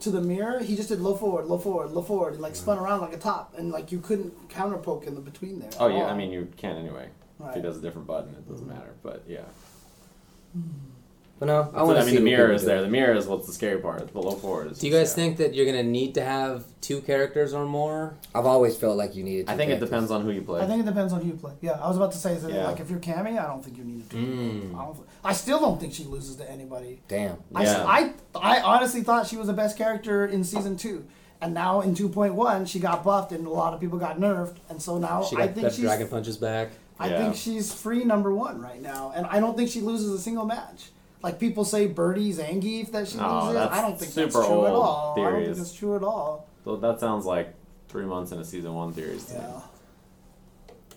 [0.00, 2.78] to the mirror, he just did low forward, low forward, low forward, and like spun
[2.78, 5.70] around like a top, and like you couldn't counter poke in the between there.
[5.78, 6.10] oh yeah, all.
[6.10, 7.08] I mean you can anyway.
[7.42, 8.76] If he does a different button, it doesn't mm-hmm.
[8.76, 8.94] matter.
[9.02, 9.44] But yeah,
[11.40, 12.66] But no, I I, want to I see mean the what mirror is do.
[12.68, 12.82] there.
[12.82, 14.12] The mirror is what's the scary part.
[14.12, 14.78] The low forward is.
[14.78, 15.14] Do you guys yeah.
[15.16, 18.14] think that you're gonna need to have two characters or more?
[18.34, 19.48] I've always felt like you needed.
[19.48, 20.60] I two think it depends on who you play.
[20.60, 21.54] I think it depends on who you play.
[21.62, 22.66] Yeah, I was about to say, is that Yeah.
[22.66, 24.16] like if you're Cammy, I don't think you need to.
[24.16, 24.76] Mm.
[25.24, 27.00] I, I still don't think she loses to anybody.
[27.08, 27.38] Damn.
[27.54, 27.84] I, Yeah.
[27.86, 31.06] I, I honestly thought she was the best character in season two.
[31.40, 34.56] And now in 2.1, she got buffed and a lot of people got nerfed.
[34.68, 36.68] And so now She I got think that she's dragon punches back.
[36.98, 37.16] I Yeah.
[37.16, 39.10] think she's free number one right now.
[39.16, 40.90] And I don't think she loses a single match.
[41.22, 43.54] Like people say Birdie Zangief that she No, loses.
[43.54, 45.12] that's I don't think that's true at old all.
[45.12, 45.58] I don't think theories.
[45.58, 46.48] that's true at all.
[46.64, 47.54] So that sounds like
[47.88, 49.26] three months into season one theories.
[49.26, 49.34] to.
[49.34, 49.60] Yeah.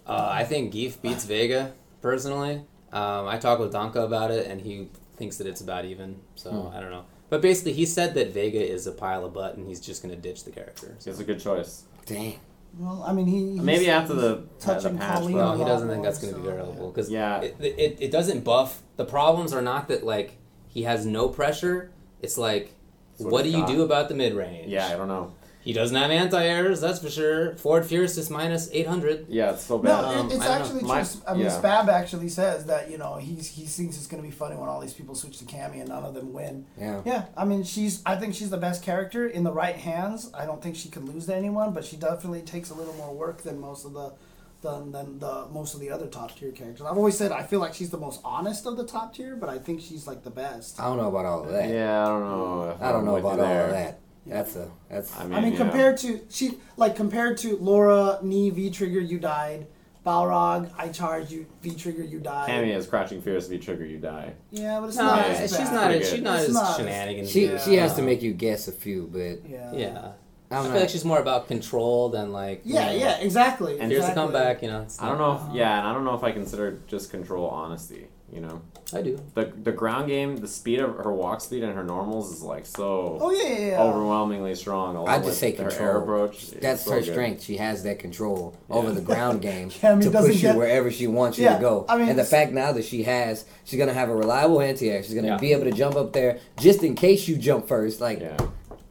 [0.05, 2.61] Uh, I think Gief beats Vega personally.
[2.91, 6.19] Um, I talked with Donka about it, and he thinks that it's about even.
[6.35, 6.75] So Hmm.
[6.75, 7.05] I don't know.
[7.29, 10.15] But basically, he said that Vega is a pile of butt, and he's just gonna
[10.15, 10.95] ditch the character.
[10.99, 11.09] So.
[11.09, 11.83] It's a good choice.
[12.05, 12.33] Damn.
[12.77, 15.63] Well, I mean, he he's- Maybe after the- he's touching the patch, Colleen No, he
[15.63, 17.41] doesn't think that's going to be so, variable because Yeah.
[17.41, 18.81] it, it, it doesn't buff.
[18.97, 20.37] The problems are not that like
[20.69, 21.91] he has no pressure.
[22.21, 22.73] It's like
[23.13, 23.67] It's what what do you got.
[23.67, 24.69] do about the mid range?
[24.71, 25.33] Yeah, I don't know.
[25.63, 26.81] He doesn't have anti airs.
[26.81, 27.55] That's for sure.
[27.55, 29.27] Ford Fierce is minus eight hundred.
[29.29, 30.03] Yeah, it's so No, bad.
[30.03, 30.51] Um, it's I don't know.
[30.65, 31.21] actually My- true.
[31.27, 31.61] I mean, yeah.
[31.61, 34.67] Spab actually says that you know he's he thinks it's going to be funny when
[34.69, 36.65] all these people switch to Cammy and none of them win.
[36.79, 37.01] Yeah.
[37.05, 38.01] Yeah, I mean, she's.
[38.05, 40.29] I think she's the best character in the right hands.
[40.33, 43.13] I don't think she can lose to anyone, but she definitely takes a little more
[43.13, 44.13] work than most of the,
[44.61, 46.85] than, than the most of the other top tier characters.
[46.85, 49.49] I've always said I feel like she's the most honest of the top tier, but
[49.49, 50.79] I think she's like the best.
[50.79, 51.69] I don't know about all of that.
[51.69, 52.77] Yeah, I don't know.
[52.81, 53.65] I don't I'm know about all there.
[53.65, 53.99] of that.
[54.25, 55.15] That's a that's.
[55.19, 55.57] I mean, I mean, yeah.
[55.57, 59.67] compared to she like compared to Laura, knee V trigger, you died.
[60.05, 61.45] Balrog, I charge you.
[61.61, 62.49] V trigger, you died.
[62.49, 63.45] Cammy is crouching fierce.
[63.45, 64.33] If you trigger, you die.
[64.51, 65.17] Yeah, but it's No, not.
[65.19, 65.73] Yeah, as she's bad.
[65.73, 65.85] not.
[65.91, 67.31] Pretty she's not It's as not as- shenanigans.
[67.31, 69.71] she as, she has to make you guess a few, but Yeah.
[69.73, 70.11] Yeah,
[70.51, 72.63] I I'm feel like she's more about control than like.
[72.65, 73.79] you Yeah, know, yeah, exactly.
[73.79, 74.33] And Here's the exactly.
[74.33, 74.61] comeback.
[74.61, 74.81] You know.
[74.81, 75.49] it's I don't not- know.
[75.51, 78.07] If, yeah, uh, and I don't know if I consider just control honesty.
[78.33, 78.61] You know,
[78.91, 79.19] I do.
[79.35, 82.65] the the ground game, the speed of her walk speed and her normals is like
[82.65, 83.65] so Oh yeah, yeah.
[83.67, 83.81] yeah.
[83.81, 84.97] overwhelmingly strong.
[85.07, 85.87] I'd just with say her control.
[85.89, 86.43] air approach.
[86.43, 87.11] It's That's so her good.
[87.11, 87.43] strength.
[87.43, 90.89] She has that control over the ground game Cammy to doesn't push you get- wherever
[90.89, 91.85] she wants you Yeah, to go.
[91.87, 94.61] I mean, and the s- fact now that she has, she's gonna have a reliable
[94.61, 95.03] anti-air.
[95.03, 95.37] She's gonna Yeah.
[95.37, 98.01] be able to jump up there just in case you jump first.
[98.01, 98.37] Like Yeah.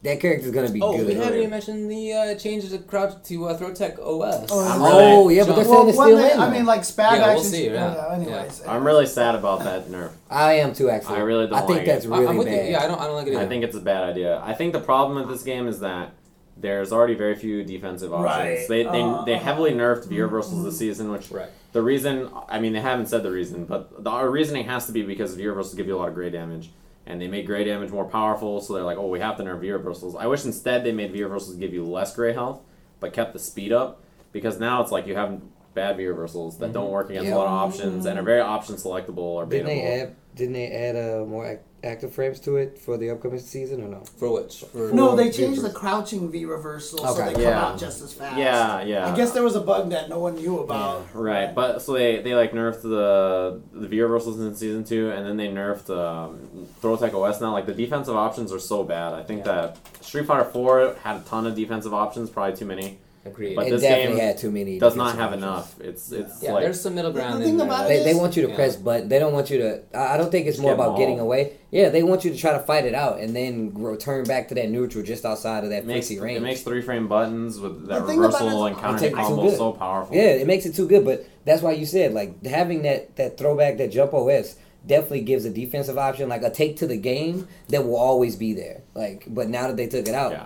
[0.03, 1.07] That character's gonna be Oh, good.
[1.07, 4.47] we haven't even mentioned the uh, changes of crouch to uh, throw tech OS.
[4.51, 6.39] Oh, I'm oh really- yeah, but they're Well, saying it's one still thing- in.
[6.39, 8.09] I mean, like Spab Yeah, we'll see, yeah.
[8.13, 10.11] anyways, I'm really sad about that nerf.
[10.29, 10.89] I am too.
[10.89, 12.11] Actually, I really don't I think like that's it.
[12.11, 12.53] I- really I'm with you.
[12.57, 12.69] bad.
[12.71, 12.99] Yeah, I don't.
[12.99, 13.39] I don't like it either.
[13.43, 14.41] I think it's a bad idea.
[14.43, 16.11] I think the problem with this game is that
[16.57, 18.25] there's already very few defensive options.
[18.37, 18.67] Right.
[18.67, 21.49] They they, Uh, they heavily nerfed V reversals this season, which Right.
[21.71, 24.91] the reason I mean they haven't said the reason, but the our reasoning has to
[24.91, 26.71] be because V reversals give you a lot of gray damage.
[27.05, 29.59] And they make gray damage more powerful, so they're like, oh, we have to nerf
[29.59, 30.15] V reversals.
[30.15, 32.61] I wish instead they made V reversals give you less gray health,
[32.99, 34.01] but kept the speed up,
[34.31, 35.41] because now it's like you have
[35.73, 38.75] bad V reversals that don't work against a lot of options and are very option
[38.75, 40.15] selectable or Didn't they add?
[40.35, 44.01] Didn't they add uh, more active frames to it for the upcoming season or no?
[44.17, 44.63] For which?
[44.71, 47.25] For No, they changed the crouching V reversal so Okay.
[47.27, 47.65] they come Yeah.
[47.65, 48.37] out just as fast.
[48.37, 49.11] Yeah, yeah.
[49.11, 51.05] I guess there was a bug that no one knew about.
[51.13, 55.25] Right, but so they, they like nerfed the the V reversals in season two, and
[55.27, 57.41] then they nerfed um, throw tech OS.
[57.41, 59.13] Now, like the defensive options are so bad.
[59.13, 59.51] I think Yeah.
[59.53, 62.99] that Street Fighter Four had a ton of defensive options, probably too many.
[63.25, 63.55] Agreed.
[63.55, 64.79] But it this definitely game had too many.
[64.79, 65.43] Does not have options.
[65.43, 65.79] enough.
[65.79, 67.67] It's it's yeah, like there's some middle The- the ground thing in there.
[67.67, 68.55] about that- They, they want you to Yeah.
[68.55, 69.79] press but They don't want you to.
[69.93, 71.53] I I don't think it's more get 'em about getting away.
[71.71, 74.55] Yeah, they want you to try to fight it out and then return back to
[74.55, 76.37] that neutral just outside of that it makes freaky range.
[76.37, 79.57] it makes three frame buttons with that The reversal it- and counter It combo good.
[79.57, 80.13] so powerful.
[80.15, 81.05] yeah, it makes it too good.
[81.05, 84.55] But that's why you said like having that that throwback that jump OS
[84.85, 88.51] definitely gives a defensive option like a take to the game that will always be
[88.53, 88.81] there.
[88.93, 90.45] Like, but now that they took it out, yeah.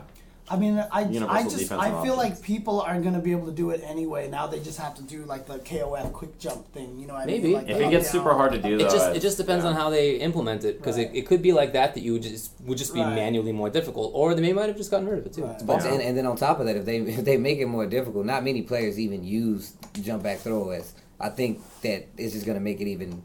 [0.50, 2.18] I mean, I, I Universal just defensive I feel options.
[2.18, 4.30] like people are gonna be able to do it anyway.
[4.30, 6.98] Now they just have to do like the KOF quick jump thing.
[7.00, 7.44] You know what I Maybe.
[7.50, 7.54] mean?
[7.54, 9.72] Like If it gets up super hard to do, It just it just depends yeah.
[9.72, 11.12] on how they implement it because Right.
[11.14, 13.14] it, it could be like that that you would just would just be Right.
[13.14, 15.44] manually more difficult or they might have just gotten rid of it too.
[15.44, 15.56] Right.
[15.56, 15.96] It's But possible.
[15.96, 18.26] and, and then on top of that, if they if they make it more difficult,
[18.26, 20.94] not many players even use jump back throw as.
[21.20, 23.22] I think that it's just gonna make it even,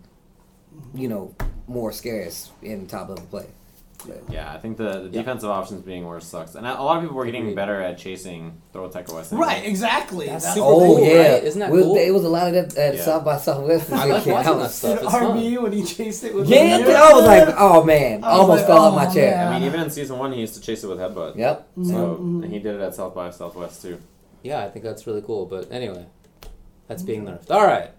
[0.94, 1.34] you know,
[1.68, 3.46] more scarce in top level play.
[4.06, 5.20] But- Yeah, I think the, the Yeah.
[5.22, 7.98] defensive options being worse sucks, and a a lot of people were getting better at
[7.98, 9.32] chasing throw tech OS.
[9.32, 10.26] Right, exactly.
[10.26, 11.44] That's That's, super the Oh cool, yeah, right?
[11.44, 11.96] Isn't that was, cool?
[11.96, 13.02] It was a lot of that at Yeah.
[13.02, 13.92] South by Southwest.
[13.92, 14.98] I like watching that stuff.
[14.98, 15.22] Did It's fun.
[15.38, 18.40] RB when he chased it with Yeah, the I was like, oh man, I was
[18.40, 19.36] almost like, fell off oh, my chair.
[19.36, 19.52] man.
[19.52, 21.36] I mean, even in season one, he used to chase it with headbutt.
[21.36, 21.68] Yep.
[21.84, 22.42] So Mhm.
[22.42, 23.98] and he did it at South by Southwest too.
[24.42, 25.46] Yeah, I think that's really cool.
[25.46, 26.06] But anyway,
[26.88, 27.52] that's being nerfed.
[27.52, 27.90] All right.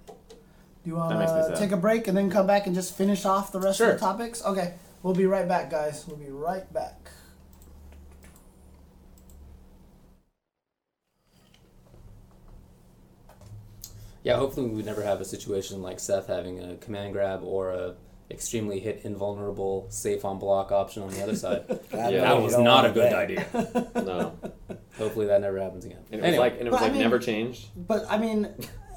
[0.83, 1.55] Do you That makes me want sad.
[1.55, 3.91] to take a break and then come back and just finish off the rest Sure.
[3.91, 4.43] of the topics?
[4.45, 4.73] Okay,
[5.03, 6.05] we'll be right back, guys.
[6.07, 7.09] We'll be right back.
[14.23, 17.71] Yeah, hopefully we would never have a situation like Seth having a command grab or
[17.71, 17.95] a
[18.31, 21.65] extremely hit invulnerable safe on block option on the other side.
[21.93, 23.13] I Yeah, that was don't a good that.
[23.15, 23.91] idea.
[24.03, 24.33] No,
[24.97, 25.99] Hopefully that never happens again.
[26.11, 27.67] and it was like and it was But I mean- never changed.
[27.75, 28.47] But I mean,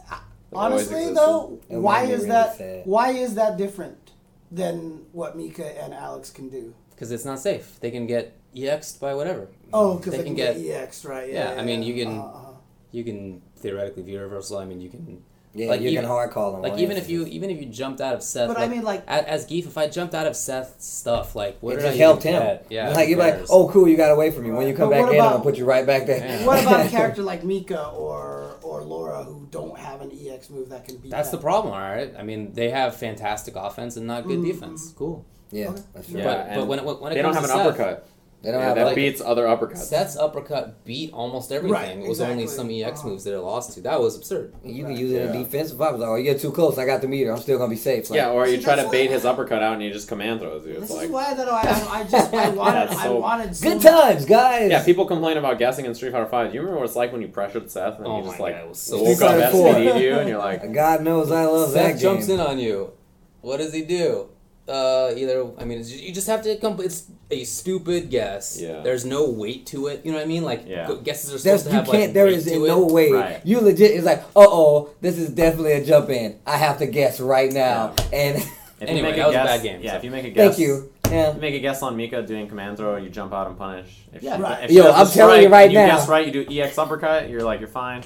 [0.53, 2.57] honestly though, why is that?
[2.57, 2.83] sad.
[2.87, 4.06] Why is that different
[4.51, 6.74] than what Mika and Alex can do?
[6.90, 7.78] because it's not safe.
[7.81, 9.48] They can get EX'd by whatever.
[9.70, 11.28] Oh, because They they, can can, get- get, EX, right?
[11.31, 12.52] yeah, Yeah, I mean, you can- Uh-huh.
[12.90, 14.56] You can theoretically view reversal.
[14.56, 15.23] I mean, you can
[15.57, 16.61] Yeah, Like you even- can hard call them.
[16.62, 18.49] like on even if you even if you jumped out of Seth.
[18.49, 21.57] But I mean, like, a- as Gief, if I jumped out of Seth's stuff, like
[21.62, 22.43] what it just I helped him.
[22.43, 22.66] get?
[22.69, 24.51] Yeah, like you're like, oh cool, you got away from me.
[24.51, 26.19] When you come But back what in, I'm gonna put you right back there.
[26.19, 26.47] Yeah.
[26.47, 30.69] what about a character like Mika or or Laura who don't have an EX move
[30.69, 31.11] that can beat?
[31.11, 32.12] That's the problem, all right.
[32.19, 34.47] I mean, they have fantastic offense and not good Mhm.
[34.53, 34.93] defense.
[34.95, 35.24] Cool.
[35.53, 35.81] Yeah, Okay.
[35.95, 36.19] that's true.
[36.20, 38.07] Yeah, but but when it, when it They don't comes have an to Seth, uppercut.
[38.43, 39.79] They don't Yeah, have that like, beats other uppercuts.
[39.79, 41.73] Seth's uppercut beat almost everything.
[41.73, 43.81] Right, it was only some EX moves that it lost to.
[43.81, 44.55] That was absurd.
[44.63, 45.43] you can use it in Yeah.
[45.43, 46.01] defensive options.
[46.03, 46.79] Like, oh, you get too close.
[46.79, 47.33] I got the meter.
[47.33, 48.09] I'm still gonna be safe.
[48.09, 50.07] Like, yeah, or you See, try to bait why- his uppercut out and he just
[50.07, 50.73] command throws you.
[50.75, 51.61] It's This like is why that I,
[52.01, 54.71] I just I wanted That's I wanted so good times, guys.
[54.71, 56.51] Yeah, people complain about guessing in Street Fighter Five.
[56.51, 58.55] Do you remember what it's like when you pressured Seth and Oh he just like
[58.55, 59.75] God, it was so woke Street up Fighter 4.
[59.75, 62.93] SPD'd you and you're like, God knows I love Seth that jumps in on you.
[63.41, 64.29] What does he do?
[64.69, 66.79] Uh, either I mean, you just have to come.
[66.81, 68.59] It's a stupid guess.
[68.61, 68.82] Yeah.
[68.82, 70.03] There's no weight to it.
[70.05, 70.44] You know what I mean?
[70.44, 70.93] Like Yeah.
[71.03, 71.98] guesses are supposed There's, to you have can't.
[72.05, 72.66] like there weight is to in it.
[72.69, 73.11] no way.
[73.12, 73.40] Right.
[73.44, 73.90] You legit.
[73.93, 76.39] It's like, uh oh, this is definitely a jump in.
[76.47, 77.94] I have to guess right now.
[78.12, 78.48] And if
[78.82, 79.97] Anyway, you make that a was a bad game, Yeah, so.
[79.98, 80.93] if you make a guess, thank you.
[81.11, 81.35] Yeah.
[81.35, 84.05] You make a guess on Mika doing command throw, you jump out and punish.
[84.12, 84.36] If Yeah.
[84.36, 84.65] she, Right.
[84.65, 85.86] if Yo, I'm telling you strike right and you now.
[85.97, 88.03] guess right, you do EX uppercut, you're like, you're fine.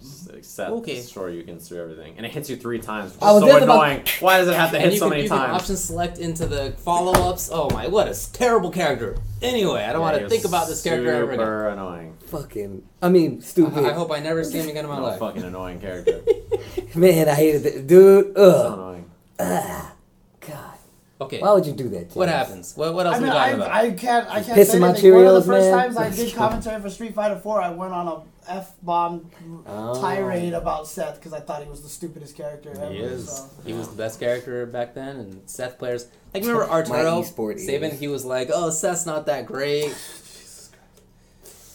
[0.00, 0.70] Just accept.
[0.70, 1.02] Okay.
[1.02, 2.14] Sure, you can through everything.
[2.16, 4.04] And it hits you three times, which I is was so just about- annoying.
[4.20, 5.60] Why does it have to And hit you so can, many you can times?
[5.62, 7.50] option select into the follow ups.
[7.52, 9.16] Oh my, what a s- terrible character.
[9.42, 11.38] Anyway, I don't Yeah, want to think about this character ever again.
[11.38, 12.16] Super annoying.
[12.26, 12.82] Fucking.
[13.02, 13.84] I mean, stupid.
[13.84, 15.18] I, I hope I never see him again in my No life.
[15.18, 16.20] fucking annoying character.
[16.94, 17.86] Man, I hated it.
[17.86, 18.34] dude.
[18.36, 18.72] so Ugh.
[18.78, 19.10] annoying.
[19.38, 19.94] Ah,
[20.40, 20.74] God.
[21.22, 22.00] Okay, Why would you do that?
[22.04, 22.14] James?
[22.16, 22.74] what happens?
[22.76, 23.70] What, what else I we mean, talking I, about?
[23.70, 25.14] I can't, I can't Pissing say my anything.
[25.14, 25.78] One of the first man.
[25.78, 29.30] times I did commentary for Street Fighter 4, I went on a f bomb
[29.66, 30.00] Oh.
[30.00, 32.90] tirade about Seth because I thought he was the stupidest character ever.
[32.92, 33.28] He is.
[33.28, 33.48] So.
[33.64, 36.06] He was the best character back then, and Seth players.
[36.34, 37.90] Like remember Arturo Sabin?
[37.96, 39.94] He was like, "Oh, Seth's not that great."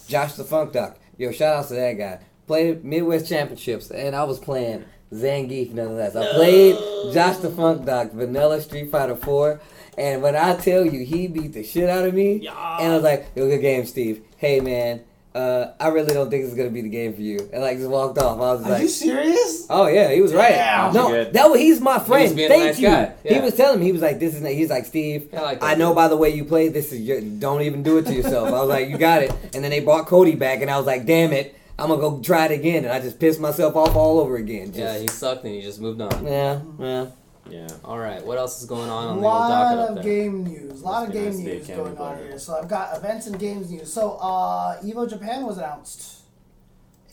[0.08, 0.98] Josh the Funk Duck.
[1.18, 2.20] Yo, shout out to that guy.
[2.48, 6.16] Played Midwest Championships, and I was playing Zangief nonetheless.
[6.16, 6.76] I played
[7.14, 9.60] Josh the Funk Duck, Vanilla Street Fighter 4,
[9.98, 12.78] and when I tell you he beat the shit out of me, Yeah.
[12.80, 14.22] and I was like, it was a good game, Steve.
[14.38, 15.02] "Hey man,
[15.36, 17.90] uh, I really don't think it's gonna be the game for you," and like just
[17.90, 18.38] walked off.
[18.38, 19.68] I was Are like, you serious?
[19.70, 20.94] "Oh yeah, he was right." Damn.
[20.94, 21.34] No, Good.
[21.34, 22.36] that was he's my friend.
[22.36, 22.88] being a Thank nice you.
[22.88, 23.14] guy.
[23.24, 25.76] He was telling me he was like, "This is." He's like, "Steve, I like I
[25.76, 27.20] know by the way you play, this is your.
[27.22, 29.82] Don't even do it to yourself." I was like, "You got it." And then they
[29.82, 32.86] brought Cody back, and I was like, "Damn it." I'm gonna go try it again,
[32.86, 34.68] and I just pissed myself off all over again.
[34.68, 36.26] Just, Yeah, he sucked and he just moved on.
[36.26, 37.06] yeah, yeah.
[37.50, 37.68] Yeah.
[37.84, 39.96] All right, what else is going on A on the old lot docket up of
[39.96, 40.04] there?
[40.04, 40.82] game news.
[40.82, 42.40] A lot of game nice to be a news going on here.
[42.40, 43.92] So I've got events and games news.
[43.94, 46.22] So uh, Evo Japan was announced,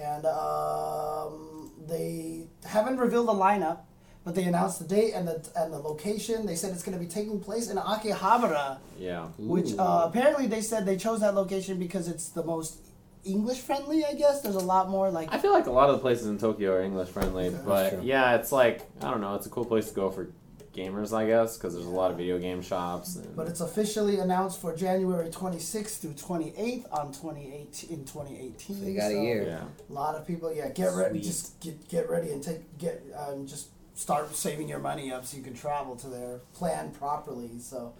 [0.01, 3.81] and um, they haven't revealed the lineup,
[4.25, 6.47] but they announced the date and the and the location.
[6.47, 9.27] They said it's going to be taking place in Akihabara, Yeah.
[9.39, 12.79] which uh, apparently they said they chose that location because it's the most
[13.24, 14.05] English friendly.
[14.05, 16.27] I guess there's a lot more like I feel like a lot of the places
[16.27, 18.01] in Tokyo are English friendly, That's but true.
[18.03, 19.35] yeah, it's like I don't know.
[19.35, 20.28] It's a cool place to go for
[20.74, 23.16] gamers, I guess, because there's a lot of video game shops.
[23.16, 28.77] And, But it's officially announced for January 26th through 28th on 28 in 2018.
[28.81, 29.43] So you got a year.
[29.44, 29.65] yeah.
[29.90, 31.20] A lot of people, yeah, get ready.
[31.20, 35.36] Just get get ready and take get um, just start saving your money up so
[35.36, 36.40] you can travel to there.
[36.55, 37.51] Plan properly.
[37.61, 37.93] So,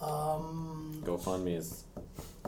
[0.00, 1.82] um, GoFundMe is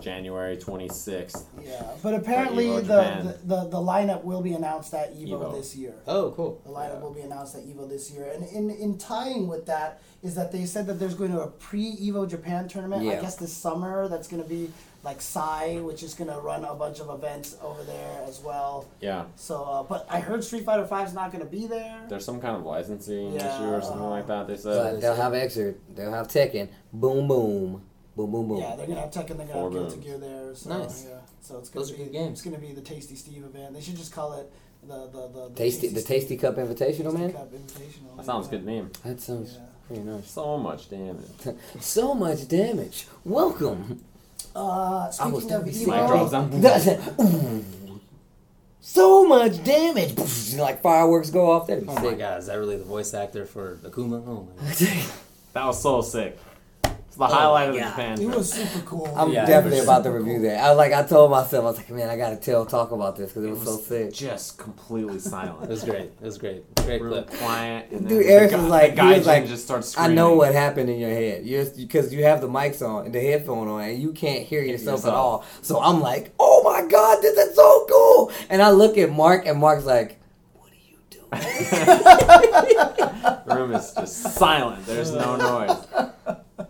[0.01, 1.45] January 26th.
[1.63, 1.83] yeah.
[2.03, 5.55] But apparently the, the, the the lineup will be announced at Evo, Evo.
[5.55, 5.95] this year.
[6.07, 6.61] Oh, cool.
[6.65, 7.01] The lineup Yeah.
[7.01, 10.53] will be announced at Evo this year, and in in tying with that is that
[10.53, 13.03] they said that there's going to a pre Evo Japan tournament.
[13.05, 13.13] yeah.
[13.13, 14.71] I guess this summer that's going to be
[15.03, 18.87] like Sai, which is going to run a bunch of events over there as well.
[19.01, 19.25] Yeah.
[19.37, 22.03] So, uh, but I heard Street Fighter Five's not going to be there.
[22.11, 24.47] There's some kind of licensing Yeah, issue or something like that.
[24.47, 25.01] They said But said.
[25.01, 27.83] they'll have Xrd, they'll have Tekken, boom, boom,
[28.17, 28.59] boom, boom, boom.
[28.59, 29.37] Yeah, they're gonna have Tekken.
[29.37, 30.01] They're gonna Four have Guilty.
[30.01, 30.55] Gear there.
[30.55, 31.07] So, Nice.
[31.09, 31.17] Yeah.
[31.43, 32.33] So it's gonna Those are be good games.
[32.33, 33.75] It's gonna be the Tasty Steve event.
[33.75, 34.51] They should just call it
[34.87, 37.33] the the the, the Tasty, the Tasty Cup Invitational, Tasty man.
[37.33, 38.17] Cup Invitational.
[38.17, 38.51] That sounds yeah.
[38.53, 38.91] good name.
[39.05, 39.61] That sounds Yeah.
[39.87, 40.31] pretty nice.
[40.31, 41.25] So much damage.
[41.81, 43.07] So much damage.
[43.25, 44.05] Welcome.
[44.55, 47.27] Uh, I speaking was of gonna be Mic drops Evo, down.
[47.27, 48.01] Ooh.
[48.81, 50.55] so much damage.
[50.57, 51.67] Like fireworks go off.
[51.69, 52.19] That'd be Oh my sick.
[52.19, 54.23] god, is that really the voice actor for Akuma?
[54.27, 55.05] Oh my god.
[55.53, 56.39] That was so sick.
[57.23, 57.91] It's the my highlight of the God.
[57.91, 59.13] Japan it was super cool.
[59.17, 60.43] I'm Yeah, definitely about to review cool.
[60.45, 60.65] that.
[60.65, 63.17] I was like, I told myself, I was like, man, I gotta tell, talk about
[63.17, 64.13] this because it It was so sick.
[64.13, 65.63] just completely silent.
[65.65, 66.01] It was great.
[66.03, 66.75] It was great.
[66.77, 67.31] Great Real clip.
[67.39, 67.91] quiet.
[67.91, 70.55] And Dude, Eric the was like- the he was like, just starts I know what
[70.55, 71.45] happened in your head.
[71.45, 74.63] You're because you have the mics on and the headphone on, and you can't hear
[74.63, 75.45] yourself, at all.
[75.63, 78.33] So I'm like, oh my god, this is so cool.
[78.49, 80.21] And I look at Mark, and Mark's like,
[80.55, 81.31] what are you doing?
[83.47, 84.87] The room is just silent.
[84.87, 85.77] There's no noise.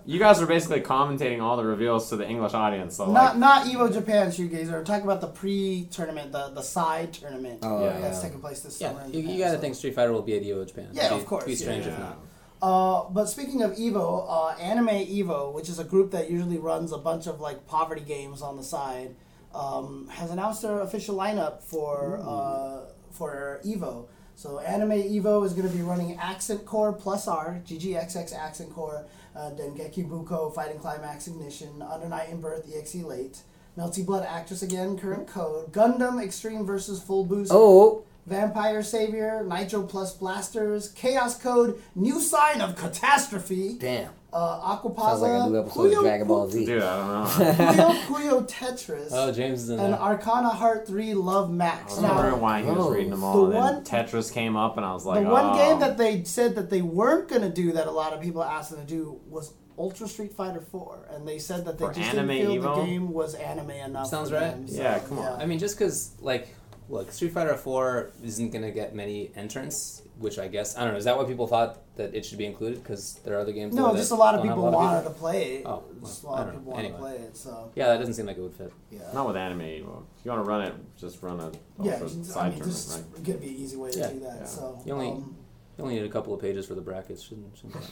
[0.06, 2.96] You guys are basically commentating all the reveals to the English audience.
[2.96, 4.72] So not like, not Evo Japan shoegazer.
[4.72, 7.98] We're talking about the pre-tournament, the the side tournament Oh Yeah.
[8.00, 8.22] that's yeah.
[8.24, 9.02] taking place this Yeah, summer.
[9.04, 9.60] in you, Japan, you gotta so.
[9.60, 10.88] think Street Fighter will be at Evo Japan.
[10.92, 11.92] Yeah, It'd of be- course, Be strange yeah.
[11.92, 12.18] if not.
[12.62, 16.92] Uh, but speaking of Evo, uh, Anime Evo, which is a group that usually runs
[16.92, 19.14] a bunch of like poverty games on the side,
[19.54, 22.80] um, has announced their official lineup for uh,
[23.10, 24.06] for Evo.
[24.36, 29.04] So Anime Evo is going to be running Accent Core Plus R, GGXX Accent Core,
[29.36, 33.38] uh, Dengeki Bunko Fighting Climax Ignition, Under Night in Birth EXE Late,
[33.78, 40.16] Melty Blood Actress again, Current Code, Gundam Extreme versus Full Boost, Oh, Vampire Savior, Nitroplus
[40.18, 44.10] Blasterz, Chaos Code, New Sign of Catastrophe, damn.
[44.32, 46.64] Uh, Sounds like a Aquapaza, new episode of Dragon Ball Z.
[46.66, 47.08] dude, I don't
[47.38, 47.54] know.
[47.54, 50.00] Puyo Puyo Tetris, Oh, James is in and there.
[50.00, 51.98] Arcana Heart 3 Love Max.
[51.98, 52.12] I Max.
[52.14, 52.90] was wondering Now, why he was Oh.
[52.90, 53.44] reading them The all.
[53.46, 55.54] and then one- Tetris came up, and I was like, the one oh.
[55.56, 58.42] game that they said that they weren't going to do that a lot of people
[58.44, 61.08] asked them to do was Ultra Street Fighter 4.
[61.14, 62.76] And they said that they For just didn't feel Evo?
[62.76, 64.06] the game was anime enough.
[64.08, 64.50] Sounds for right.
[64.50, 65.40] them, Yeah, come on.
[65.40, 66.48] I mean, just because, like,
[66.90, 70.92] look, Street Fighter 4 isn't going to get many entrants, which I guess, I don't
[70.92, 72.82] know, is that why people thought that it should be included?
[72.82, 75.12] Because there are other games no, just that a lot of people wanted people?
[75.14, 75.66] to play it.
[75.66, 76.76] Oh, just a lot of people know.
[76.76, 77.70] wanted to play it, so.
[77.76, 78.72] Yeah, that doesn't seem like it would fit.
[78.90, 79.00] Yeah.
[79.14, 79.60] Not with anime.
[79.60, 80.02] Evo.
[80.18, 81.52] If you want to run it, just run a
[81.82, 83.24] Yeah, just- side I mean, tournament, just right?
[83.24, 84.10] gonna be an easy way to Yeah.
[84.10, 84.36] do that.
[84.40, 84.44] Yeah.
[84.46, 85.36] So You only- um,
[85.78, 87.22] You only need a couple of pages for the brackets.
[87.22, 87.88] Shouldn't, shouldn't be that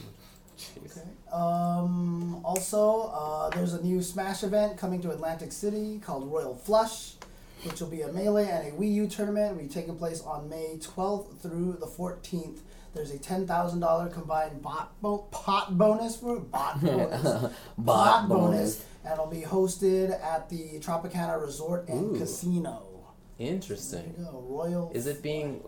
[0.85, 0.91] much.
[0.97, 1.09] okay.
[1.31, 7.13] Um, also, uh, there's a new Smash event coming to Atlantic City called Royal Flush,
[7.63, 9.55] which will be a melee and a Wii U tournament.
[9.55, 12.59] Will be taking place on May 12th through the 14th.
[12.93, 17.53] There's a ten thousand dollar combined bot bo- pot bonus for bot bonus.
[17.77, 18.83] Bot bonus.
[19.03, 22.19] and it'll be hosted at the Tropicana Resort and Ooh.
[22.19, 22.81] Casino.
[23.37, 24.15] Interesting.
[24.33, 24.91] Royal.
[24.95, 25.61] Is it being.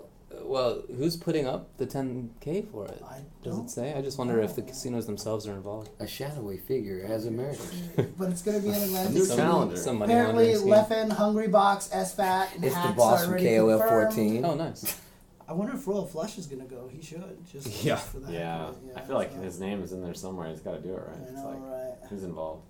[0.44, 3.02] Well, who's putting up the 10K for it?
[3.08, 3.94] I Does don't it say?
[3.94, 5.90] I just wonder if the casinos themselves are involved.
[6.00, 7.62] A shadowy figure has emerged.
[8.18, 9.42] but it's going to be in Atlantic New City.
[9.42, 9.78] calendar.
[9.78, 11.10] Some money Apparently, laundering scheme.
[11.10, 14.14] Leffen, Hungrybox, SFAT, and It's the Hacks boss are from already KOF confirmed.
[14.14, 14.46] 14.
[14.46, 15.00] Oh, nice.
[15.48, 16.88] I wonder if Royal Flush is gonna go.
[16.90, 17.98] He should just Yeah.
[17.98, 19.40] for the heck Yeah, I feel like so.
[19.42, 20.48] his name is in there somewhere.
[20.48, 21.18] He's got to do it right.
[21.18, 22.10] I It's know, like right?
[22.10, 22.64] who's involved?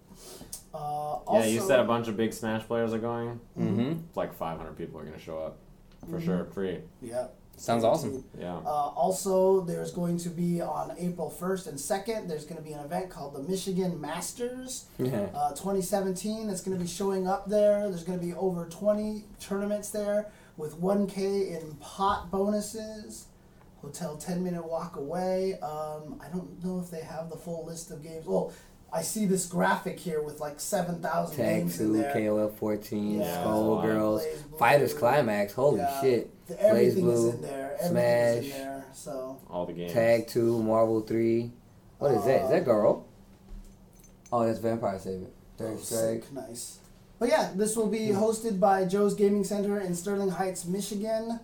[0.74, 3.40] Uh, yeah, you said a bunch of big Smash players are going.
[3.60, 3.94] Mm-hmm.
[4.16, 5.58] Like 500 people are gonna show up
[6.10, 6.26] for Mhm.
[6.26, 6.80] sure, free.
[7.04, 7.28] Yeah.
[7.62, 8.26] Sounds awesome.
[8.40, 8.56] Yeah.
[8.56, 12.74] Uh, also, there's going to be on April 1st and 2nd, there's going to be
[12.74, 15.28] an event called the Michigan Masters Yeah.
[15.36, 16.50] uh, 2017.
[16.50, 17.88] It's going to be showing up there.
[17.88, 23.28] There's going to be over 20 tournaments there with 1K in pot bonuses.
[23.84, 25.54] Hotel 10 minute walk away.
[25.60, 28.26] Um, I don't know if they have the full list of games.
[28.26, 28.54] Well,
[28.94, 32.14] I see this graphic here with like 7,000 Tag in two, there.
[32.14, 33.38] KOF fourteen, Yeah.
[33.44, 34.24] Skullgirls,
[34.60, 35.54] Fighters Climax.
[35.54, 36.02] Holy Yeah.
[36.02, 36.48] shit!
[36.48, 37.78] The- Everything BlazBlue, in there.
[37.80, 37.90] Everything is in
[38.52, 38.58] Smash.
[38.58, 38.86] there.
[38.94, 39.38] So.
[39.50, 39.94] All the games.
[39.94, 41.52] Tag two, Marvel three.
[42.00, 42.44] What is that?
[42.44, 43.06] Is that um, Girl?
[44.34, 45.28] Oh, that's Vampire Savior.
[45.28, 46.24] Oh, Third Oh, Strike.
[46.24, 46.34] sick.
[46.34, 46.78] Nice.
[47.20, 48.18] But yeah, this will be hmm.
[48.18, 51.40] hosted by Joe's Gaming Center in Sterling Heights, Michigan.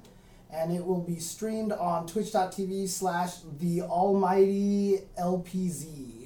[0.49, 6.16] And it will be streamed on twitch.tv slash the almighty LPZ.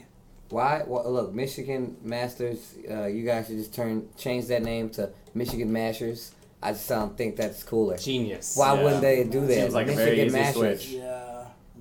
[0.51, 0.83] Why?
[0.85, 2.59] Well, look, Michigan Masters.
[2.89, 6.31] Uh, you guys should just turn change that name to Michigan Mashers.
[6.63, 7.97] I just don't think that's cooler.
[7.97, 8.55] Genius.
[8.55, 8.83] Why Yeah.
[8.83, 9.53] wouldn't they do that?
[9.55, 10.53] Seems like a very easy Mashers.
[10.53, 10.87] switch.
[10.89, 11.30] Yeah,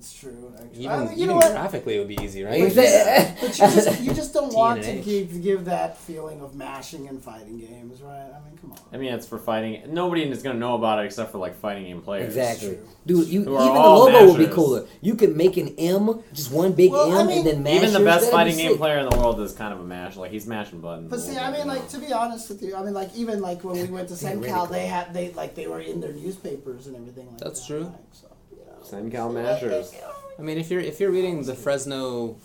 [0.01, 0.51] it's true.
[0.59, 0.79] Actually.
[0.85, 1.51] Even, I mean, you even know what?
[1.51, 2.59] graphically, it would be easy, right?
[2.59, 6.55] Is that- But you just, you just don't want to give, give that feeling of
[6.55, 8.31] mashing and fighting games, right?
[8.35, 8.79] I mean, come on.
[8.91, 9.83] I mean, it's for fighting.
[9.93, 12.35] Nobody is gonna know about it except for like fighting game players.
[12.35, 13.27] Exactly, dude.
[13.27, 14.87] You even the all logo would be cooler.
[15.01, 17.83] You could make an M, just one big Well, M, I mean, and then mashers.
[17.91, 19.83] Even the best That'd be fighting game player in the world is kind of a
[19.83, 20.15] mash.
[20.17, 21.11] Like he's mashing buttons.
[21.11, 23.63] But see, I mean, like to be honest with you, I mean, like even like
[23.63, 24.65] when we went to Yeah, really SenCal, cool.
[24.67, 27.67] they had they like they were in their newspapers and everything like That's that.
[27.67, 27.83] true.
[27.83, 28.27] Like, so,
[28.91, 29.03] you know.
[29.03, 29.93] Same Cal Mashers.
[30.39, 32.37] I mean, if you're if you're reading the Fresno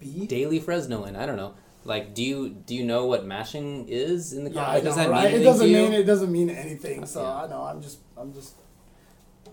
[0.00, 0.26] Bee.
[0.26, 1.54] Daily Fresnoan, I don't know.
[1.84, 4.74] Like, do you do you know what mashing is in the Yeah, car?
[4.76, 5.32] I Does know, that right?
[5.32, 5.78] mean It doesn't to you?
[5.82, 7.06] mean it doesn't mean anything.
[7.06, 7.42] So Yeah.
[7.44, 7.62] I know.
[7.62, 8.54] I'm just I'm just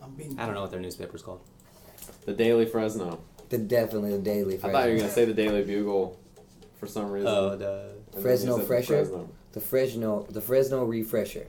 [0.01, 0.39] I'm being.
[0.39, 1.41] I don't know what their newspaper's called.
[2.25, 3.19] The Daily Fresno.
[3.49, 4.57] The definitely the daily.
[4.57, 4.69] Fresno.
[4.69, 6.19] I thought you were gonna say the Daily Bugle,
[6.79, 7.27] for some reason.
[7.27, 8.97] Oh, the And then you Fresno Fresher?
[9.05, 9.29] Fresno.
[9.53, 11.47] the Fresno, the Fresno refresher.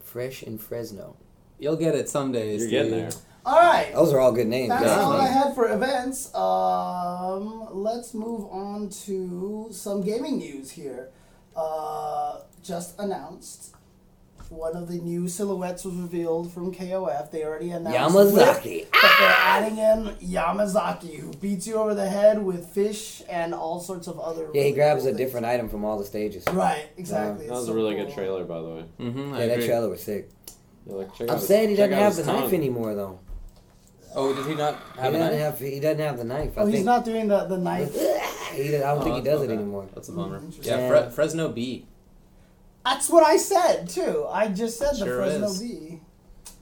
[0.00, 1.16] Fresh in Fresno.
[1.58, 2.56] you'll get it someday.
[2.56, 3.10] You're getting there.
[3.44, 3.92] All right.
[3.92, 4.68] Those are all good names.
[4.68, 4.98] That's guys.
[4.98, 6.32] all I had for events.
[6.34, 11.10] Um, let's move on to some gaming news here.
[11.56, 13.74] Uh, just announced
[14.52, 17.30] one of the new silhouettes was revealed from KOF.
[17.30, 18.86] They already announced Yamazaki.
[18.92, 23.80] But they're adding in Yamazaki, who beats you over the head with fish and all
[23.80, 24.48] sorts of other.
[24.52, 25.26] Yeah, he grabs cool a things.
[25.26, 26.44] different item from all the stages.
[26.52, 27.46] Right, exactly.
[27.46, 28.04] That was so a really cool.
[28.06, 28.84] good trailer, by the way.
[29.00, 29.34] Mm-hmm.
[29.34, 30.30] I Yeah, that trailer was sick.
[30.86, 33.20] Yeah, like, I'm out sad he doesn't have his the knife anymore though.
[34.14, 35.40] Oh, did he not He have a doesn't knife?
[35.40, 36.52] have he doesn't have the knife.
[36.56, 36.86] Oh, I he's think.
[36.86, 37.94] not doing the, the knife.
[38.52, 39.50] He, I don't Oh, think he does okay.
[39.50, 39.88] it anymore.
[39.94, 40.38] That's a bummer.
[40.40, 40.58] Mhm.
[40.66, 41.04] Yeah, Yeah.
[41.06, 41.86] Fre- Fresno Bee.
[42.84, 44.26] That's what I said too.
[44.28, 45.62] I just said the Sure Fresno is.
[45.62, 46.00] V.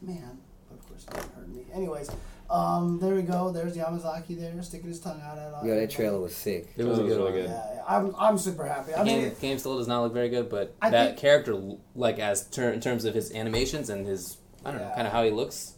[0.00, 0.38] Man,
[0.70, 1.62] of course it didn't hurt me.
[1.74, 2.10] Anyways,
[2.48, 3.50] um, there we go.
[3.50, 5.52] There's Yamazaki there, sticking his tongue out at.
[5.52, 5.66] All.
[5.66, 6.68] Yo, that trailer was sick.
[6.76, 7.40] It was a was good really one.
[7.42, 7.50] good.
[7.50, 8.94] Yeah, yeah, I'm I'm super happy.
[8.94, 11.18] I The mean, game, game still does not look very good, but I that think-
[11.18, 11.60] character,
[11.96, 14.94] like as ter- in terms of his animations and his, I don't know, Yeah.
[14.94, 15.72] kind of how he looks,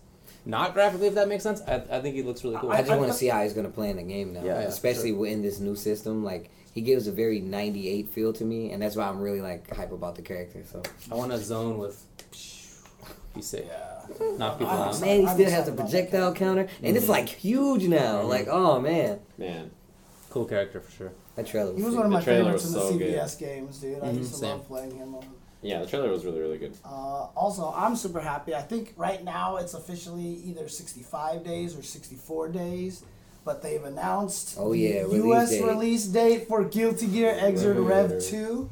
[0.45, 1.61] not graphically, if that makes sense.
[1.67, 2.71] I, I think he looks really cool.
[2.73, 4.67] I just want to see how he's gonna play in the game now, Yeah, yeah,
[4.69, 6.25] especially in this new system.
[6.25, 9.75] Like he gives a very '98 feel to me, and that's why I'm really like
[9.75, 10.63] hype about the character.
[10.71, 12.05] So I want a zone with.
[13.35, 13.67] Be sick.
[13.67, 14.37] yeah.
[14.37, 15.01] Knock people I'm out.
[15.01, 18.23] man, he still has excited the about that projectile counter, and it's like huge now.
[18.23, 18.29] Mhm.
[18.29, 19.71] Like oh man, Man,
[20.29, 21.13] Cool character for sure.
[21.37, 21.79] that trailer was.
[21.79, 21.99] He was sick.
[22.03, 23.15] one of my favorites in the so good.
[23.15, 24.03] CvS games, dude.
[24.03, 24.51] I Mhm, used to same.
[24.51, 25.15] love playing him.
[25.63, 26.75] Yeah, the trailer was really, really good.
[26.85, 28.55] Uh, also, I'm super happy.
[28.55, 33.03] I think right now it's officially either 65 days or 64 days,
[33.45, 35.51] but they've announced Oh, the yeah, release U.S.
[35.51, 35.65] date.
[35.65, 38.11] release date for Guilty Gear Xrd Right.
[38.11, 38.71] Rev 2.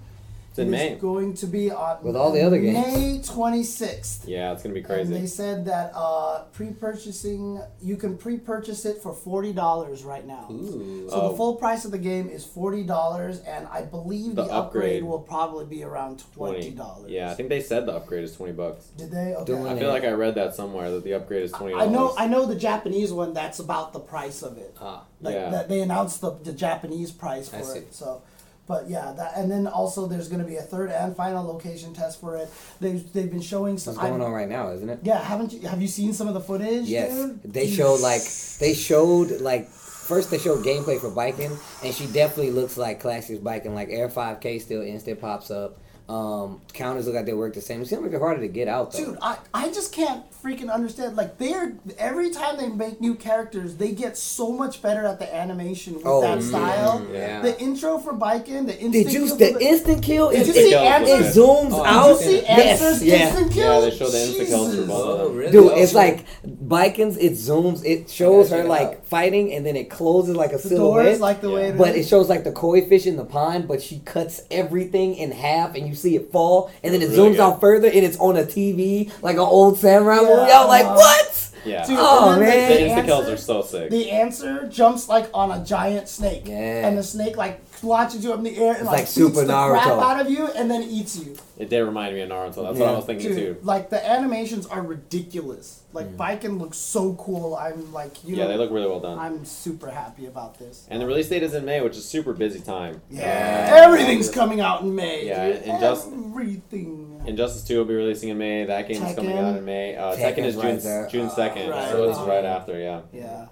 [0.51, 0.99] It's in It is May.
[0.99, 2.75] going to be on With all the other games.
[2.77, 4.27] May 26th.
[4.27, 9.15] Yeah, it's gonna be And they said that uh, pre-purchasing, you can pre-purchase it for
[9.15, 10.49] forty dollars right now.
[10.51, 11.07] Ooh.
[11.09, 11.29] So Oh.
[11.31, 14.97] the full price of the game is forty dollars, and I believe the, The upgrade.
[14.97, 15.05] upgrade.
[15.05, 17.11] will probably be around twenty dollars.
[17.11, 18.87] Yeah, I think they said the upgrade is twenty bucks.
[18.97, 19.35] Did they?
[19.35, 19.45] Okay.
[19.45, 21.93] Doing I feel like I read that somewhere that the upgrade is twenty I dollars.
[21.93, 22.15] know.
[22.19, 23.33] I know the Japanese one.
[23.35, 24.77] That's about the price of it.
[24.81, 25.51] Ah, Like Yeah.
[25.51, 27.79] that they announced the, the Japanese price I for see.
[27.81, 27.95] it.
[27.95, 28.23] So,
[28.71, 31.93] but yeah, that and then also there's going to be a third and final location
[31.93, 32.49] test for it.
[32.81, 33.97] They've they've been showing some.
[33.97, 35.01] What's going I- on right now, isn't it?
[35.03, 35.67] Yeah, haven't you?
[35.67, 36.85] Have you seen some of the footage?
[36.87, 37.43] Yes, dude?
[37.43, 38.23] they showed like
[38.61, 43.41] they showed like first they showed gameplay for Baiken, and she definitely looks like Classic's
[43.41, 43.75] Baiken.
[43.75, 45.77] Like Air 5K still instant pops up.
[46.11, 47.83] Um, counters look like they work the same.
[47.83, 49.05] It seems like they're harder to get out though.
[49.05, 51.15] Dude, I, I just can't freaking understand.
[51.17, 55.33] Like they're every time they make new characters, they get so much better at the
[55.33, 57.07] animation with Oh, that mm, style.
[57.13, 57.41] yeah.
[57.43, 60.31] The intro for Baiken, the instant Did you kill the for instant kill?
[60.31, 61.37] Did It, you it, see Answer's?
[61.37, 62.19] it zooms Oh, out.
[62.19, 63.29] Did you see Yes, Answer's yeah.
[63.29, 63.75] instant kill?
[63.85, 65.37] Yeah, they show the instant kills for both of Oh, them.
[65.37, 65.53] really?
[65.53, 67.19] Dude, it's like Vikings.
[67.19, 67.85] It zooms.
[67.85, 69.07] It shows her it like out.
[69.07, 71.05] fighting, and then it closes like a The silhouette.
[71.05, 71.55] doors like the Yeah.
[71.55, 72.07] way it but is.
[72.07, 75.77] it shows like the koi fish in the pond, but she cuts everything in half,
[75.77, 77.41] and you see it fall, and then it really zooms good.
[77.41, 80.23] out further, and it's on a TV like an old samurai Yeah.
[80.29, 80.53] movie.
[80.53, 81.50] I'm like, what?
[81.65, 81.87] Yeah.
[81.87, 82.69] Dude, Oh, man.
[82.71, 83.91] the the instant kills are so sick.
[83.91, 86.87] The answer jumps like on a giant snake, Yeah.
[86.89, 89.29] and the snake like launches you up in the air and It's like, like Super
[89.31, 90.03] beats the crap Naruto.
[90.03, 91.37] out of you, and then eats you.
[91.59, 92.63] It did remind me of Naruto.
[92.67, 93.57] That's what I was thinking Dude, too.
[93.63, 95.79] like the animations are ridiculous.
[95.93, 97.57] Like Baiken looks so cool.
[97.57, 99.19] I'm like, you Yeah, know, they look really well done.
[99.19, 100.87] I'm super happy about this.
[100.89, 103.01] And the release date is in May, which is super busy time.
[103.11, 105.27] Yeah, everything's coming out in May.
[105.27, 105.63] Yeah, dude.
[105.63, 107.23] and just- everything.
[107.27, 108.65] Injustice 2 will be releasing in May.
[108.65, 109.95] That game is coming out in May.
[109.97, 111.07] Uh, Tekken's Tekken is right June, there.
[111.55, 111.91] June 2nd, Right.
[111.91, 112.57] so it's right uh-huh.
[112.57, 113.01] after, yeah.
[113.13, 113.47] Yeah,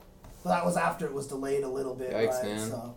[0.44, 2.12] well, that was after it was delayed a little bit.
[2.12, 2.44] Yikes, right?
[2.44, 2.70] man.
[2.70, 2.96] So.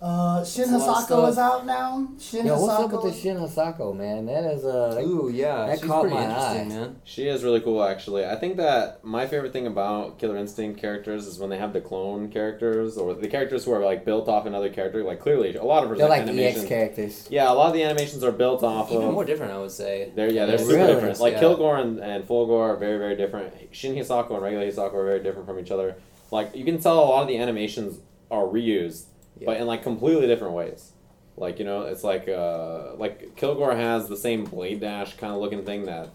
[0.00, 2.08] Uh, Shin That's a lot of Hisako is out now.
[2.18, 4.24] Shin Yo, what's up with the Shin Hisako, man?
[4.24, 5.66] That is uh, Ooh, yeah.
[5.66, 6.80] that she's caught pretty my interesting, eye.
[6.80, 6.96] man.
[7.04, 8.24] She is really cool, actually.
[8.24, 11.82] I think that my favorite thing about Killer Instinct characters is when they have the
[11.82, 15.04] clone characters or the characters who are like built off another character.
[15.04, 16.64] Like clearly, a lot of her they're like animations.
[16.64, 17.28] EX characters.
[17.30, 19.12] Yeah, a lot of the animations are built off Even of.
[19.12, 20.12] more different, I would say.
[20.16, 20.94] They're yeah, they're Yeah, super really?
[20.94, 21.20] different.
[21.20, 21.40] Like Yeah.
[21.40, 23.52] Kilgore and, and Fulgore are very very different.
[23.72, 25.96] Shin Hisako and regular Hisako are very different from each other.
[26.30, 27.98] Like you can tell a lot of the animations
[28.30, 29.04] are reused,
[29.46, 30.92] but in like completely different ways.
[31.36, 35.40] Like you know, it's like uh, like Kilgore has the same blade dash kind of
[35.40, 36.08] looking thing that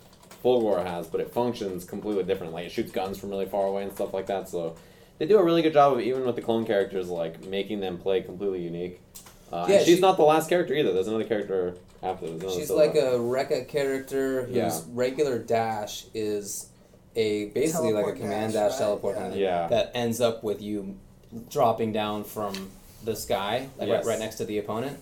[0.44, 2.54] Fulgore has, but it functions completely different.
[2.54, 4.48] Like it shoots guns from really far away and stuff like that.
[4.50, 4.76] So
[5.18, 7.98] they do a really good job of even with the clone characters, like making them
[7.98, 9.02] play completely unique.
[9.52, 10.94] Uh, Yeah, and she's she- not the last character either.
[10.94, 12.28] There's another character after.
[12.28, 12.78] There's another She's Scylla.
[12.86, 14.80] like a Rekka character whose Yeah.
[14.94, 16.68] regular dash is
[17.16, 18.86] a basically like a command dash, dash, right?
[18.86, 19.22] teleport Yeah.
[19.22, 19.68] kind of Yeah.
[19.70, 20.98] that ends up with you
[21.50, 22.70] dropping down from
[23.06, 24.06] the sky, like Yes.
[24.06, 24.98] right, right next to the opponent.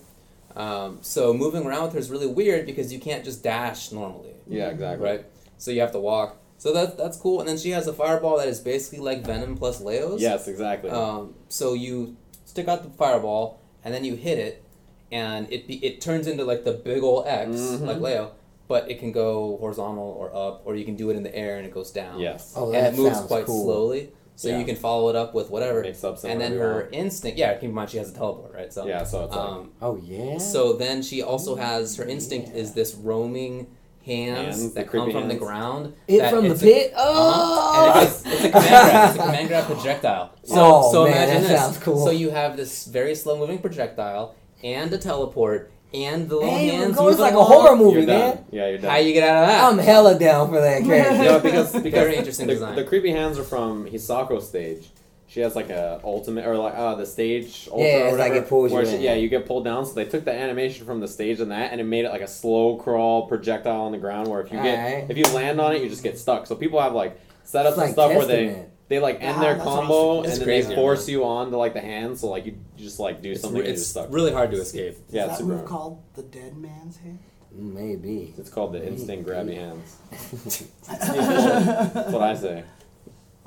[0.56, 4.34] Um, so moving around with her is really weird because you can't just dash normally,
[4.46, 5.04] Yeah, exactly.
[5.08, 5.24] right?
[5.58, 6.36] So you have to walk.
[6.58, 7.40] So that that's cool.
[7.40, 10.20] And then she has a fireball that is basically like Venom plus Leo's.
[10.22, 10.90] Yes, exactly.
[10.90, 14.62] Um, so you stick out the fireball, and then you hit it,
[15.10, 17.80] and it be, it turns into like the big ol' X, Mhm.
[17.86, 18.32] like Leo,
[18.68, 21.56] but it can go horizontal or up, or you can do it in the air
[21.58, 22.20] and it goes down.
[22.20, 22.54] yes.
[22.56, 23.64] Oh, and that it moves sounds quite cool.
[23.64, 24.58] slowly, so Yeah.
[24.58, 25.80] you can follow it up with whatever.
[25.82, 26.94] Mix up and then her want.
[26.94, 28.72] instinct, yeah, keep in mind she has a teleport, right?
[28.72, 30.38] So Yeah, so it's like um, Oh yeah.
[30.38, 32.60] so then she also has her instinct Yeah.
[32.62, 33.68] is this roaming
[34.04, 35.94] hands, Hands, that come creepy from the ground.
[36.06, 36.92] it that from the it's a- pit.
[36.94, 37.04] uh-huh.
[37.06, 37.92] Oh.
[38.00, 39.08] And it's, it's a command grab.
[39.10, 40.30] It's a command grab projectile.
[40.44, 41.60] So, Oh, so man, imagine that this.
[41.60, 42.04] sounds cool.
[42.04, 46.68] So you have this very slow moving projectile and a teleport and the little Hey,
[46.68, 46.94] hands.
[46.96, 48.36] it goes like a horror movie, you're man.
[48.36, 48.44] done.
[48.50, 48.90] Yeah, you're done.
[48.90, 49.64] How you get out of that?
[49.64, 51.22] I'm hella down for that character.
[51.24, 52.76] yeah, because, because Very interesting the, design.
[52.76, 54.88] The creepy hands are from Hisako stage.
[55.26, 58.28] She has like a ultimate or like uh the stage ultra Yeah, or it's like
[58.30, 59.00] whatever, it pulls you she- in.
[59.00, 59.84] yeah, you get pulled down.
[59.84, 62.20] So they took the animation from the stage and that, and it made it like
[62.20, 64.28] a slow crawl projectile on the ground.
[64.28, 65.10] Where if you get Alright.
[65.10, 66.46] if you land on it, you just get stuck.
[66.46, 68.70] So people have like setups It's like and stuff where they Testament.
[68.88, 70.30] They like end Ah, their combo awesome.
[70.30, 71.12] and then crazy, they force man.
[71.12, 72.18] you onto like the hand.
[72.18, 74.08] So like you just like do It's, something re- and it's stuck.
[74.10, 74.96] really hard to escape.
[75.10, 75.56] yeah, is it's that super.
[75.56, 77.18] move called the Dead Man's Hand?
[77.56, 78.34] Maybe.
[78.36, 79.96] It's called the instant grabby hands.
[80.12, 81.90] It's the official.
[81.94, 82.64] That's what I say.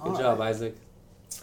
[0.01, 0.49] Good All job, right.
[0.49, 0.75] Isaac.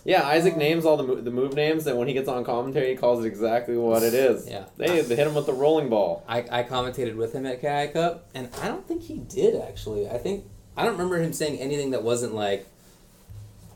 [0.07, 2.91] Yeah, Isaac names all the mo- the move names, and when he gets on commentary,
[2.91, 4.49] he calls it exactly what it is.
[4.49, 4.65] Yeah.
[4.77, 6.25] they, they hit him with the rolling ball.
[6.29, 10.09] I, I commentated with him at KI Cup, and I don't think he did actually.
[10.09, 10.45] I think
[10.77, 12.67] I don't remember him saying anything that wasn't like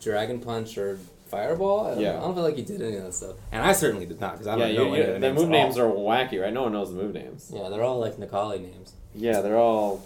[0.09, 1.87] Dragon Punch or Fireball.
[1.87, 2.17] I don't, Yeah.
[2.17, 4.33] I don't feel like he did any of that stuff, and I certainly did not
[4.33, 5.85] because I don't you, know you- any of the, the names move names all.
[5.85, 5.91] are
[6.27, 6.53] wacky, right?
[6.53, 7.51] No one knows the move names.
[7.55, 8.93] Yeah, they're all like Nikali names.
[9.15, 10.03] Yeah, they're all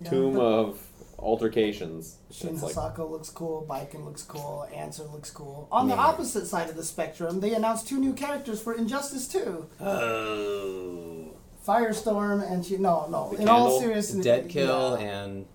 [0.00, 0.86] Yeah, tomb but of
[1.18, 2.16] altercations.
[2.30, 5.68] Shin It's like- looks cool, Baiken looks cool, Answer looks cool.
[5.70, 9.66] On the opposite side of the spectrum, they announced two new characters for Injustice 2.
[9.80, 11.26] Oh,
[11.66, 13.30] Firestorm and she no no.
[13.36, 15.06] The in all seriousness, Dead Kill yeah.
[15.24, 15.46] and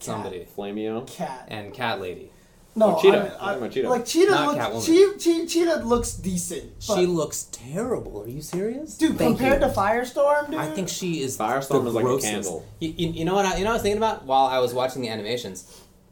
[0.00, 1.06] somebody Flamio.
[1.06, 1.46] Cat.
[1.48, 2.30] and Cat Lady.
[2.78, 3.16] No, Oh, Cheetah.
[3.16, 3.88] I mean, You're talking about Cheetah.
[3.90, 6.72] like Cheetah Not looks che- che- Cheetah looks decent.
[6.78, 8.22] She looks terrible.
[8.22, 8.96] Are you serious?
[8.96, 9.68] dude Thank compared you.
[9.68, 10.60] to Firestorm, dude.
[10.60, 12.64] I think she is Firestorm the is like a candle.
[12.80, 13.44] You, you, you know what?
[13.46, 15.58] I, you know what I was thinking about while I was watching the animations,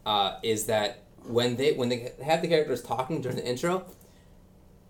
[0.04, 3.84] uh, is that when they when they have the characters talking during the intro,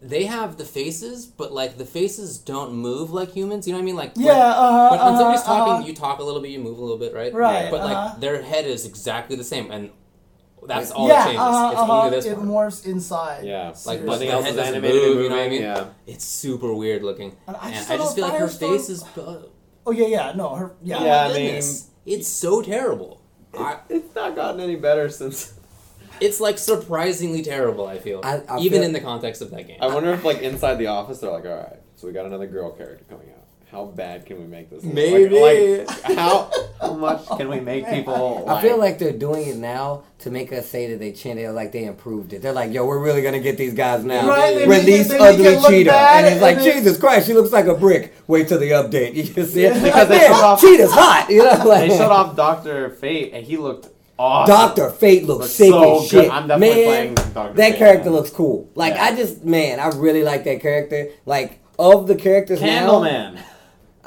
[0.02, 3.66] they have the faces, but like the faces don't move like humans.
[3.66, 3.96] You know what I mean?
[3.96, 5.86] Like when- Yeah, uh-huh, When, when somebody's uh-huh, talking, uh-huh.
[5.86, 7.32] you talk a little bit, you move a little bit, right?
[7.32, 7.94] Right, But uh-huh.
[8.10, 9.90] like their head is exactly the same, and
[10.66, 11.40] that's all yeah, that changes.
[11.40, 12.48] uh-huh, it's uh-huh, only this it one.
[12.48, 13.44] morphs inside.
[13.44, 14.06] Yeah, Like, Seriously.
[14.10, 15.62] nothing else is doesn't animated move, and you know what I mean?
[15.62, 18.58] Yeah, It's super weird looking, And I and just I just feel like her Firestorm-
[18.76, 19.02] face is.
[19.16, 19.42] Uh,
[19.88, 21.02] Oh yeah, yeah, no, her yeah.
[21.04, 21.90] Yeah, I My mean- goodness.
[22.06, 23.20] it's so terrible.
[23.56, 25.54] I, It's not gotten any better since.
[26.20, 27.86] it's like surprisingly terrible.
[27.86, 29.78] I feel, I- I even feel- in the context of that game.
[29.80, 32.46] I wonder if like inside the office they're like, all right, so we got another
[32.48, 33.35] girl character coming out.
[33.72, 34.84] How bad can we make this?
[34.84, 35.40] Like- Maybe.
[35.40, 38.48] Like, how how much can we make people?
[38.48, 41.50] I feel like they're doing it now to make us say that they changed it,
[41.50, 42.42] like they improved it.
[42.42, 45.44] They're like, "Yo, we're really gonna get these guys now." Right, Release it- they ugly
[45.46, 48.14] it cheetah, and it's like, and Jesus Christ, she looks like a brick.
[48.28, 49.14] Wait till the update.
[49.26, 49.82] You can see it Yeah.
[49.82, 51.26] because they man, showed off- cheetah's hot.
[51.28, 54.54] You know, like they shut off Doctor Fate and he looked awesome.
[54.54, 56.22] Doctor Fate looks Looks sick so as good.
[56.24, 56.32] shit.
[56.32, 57.52] I'm definitely man, playing Dr.
[57.54, 58.12] that Fate, character man.
[58.14, 58.70] looks cool.
[58.76, 59.04] Like Yeah.
[59.06, 61.08] I just, man, I really like that character.
[61.26, 63.36] Like of the characters now, Candleman.
[63.38, 63.42] I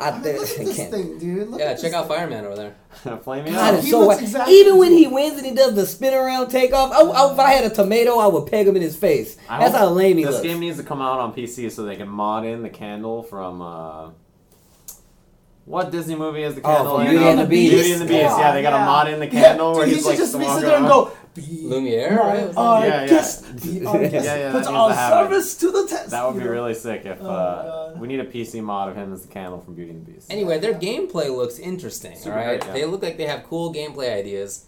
[0.01, 1.49] I mean, think look at this thing, dude.
[1.49, 2.17] Look yeah, at check out thing.
[2.17, 3.17] Fireman over there.
[3.23, 3.79] Flaming God, out.
[3.79, 6.91] it's so looks exactly Even when he wins and he does the spin around takeoff,
[6.91, 9.37] I, I, if I had a tomato, I would peg him in his face.
[9.49, 10.47] I That's how lame he This looks.
[10.47, 13.61] game needs to come out on PC so they can mod in the candle from
[13.61, 14.09] uh,
[15.65, 16.97] what Disney movie is the Oh, candle?
[16.97, 17.11] from in?
[17.11, 17.73] Beauty and the Beast?
[17.73, 18.37] Beauty and the Beast.
[18.39, 18.85] Yeah, they got to Yeah.
[18.85, 20.87] mod in the Yeah, candle where dude, he's he like just be sitting there and
[20.87, 21.11] go.
[21.35, 22.53] Be Lumiere, my right?
[22.57, 23.79] artist, Yeah, yeah.
[23.81, 25.29] the artist Yeah, yeah, that puts needs all to happen.
[25.31, 26.09] service to the test.
[26.09, 27.99] That would be really sick if Oh, uh, God.
[28.01, 30.31] we need a PC mod of him as the candle from Beauty and the Beast.
[30.31, 32.17] Anyway, their gameplay looks interesting.
[32.17, 32.73] Super all right, great, yeah.
[32.73, 34.65] they look like they have cool gameplay ideas.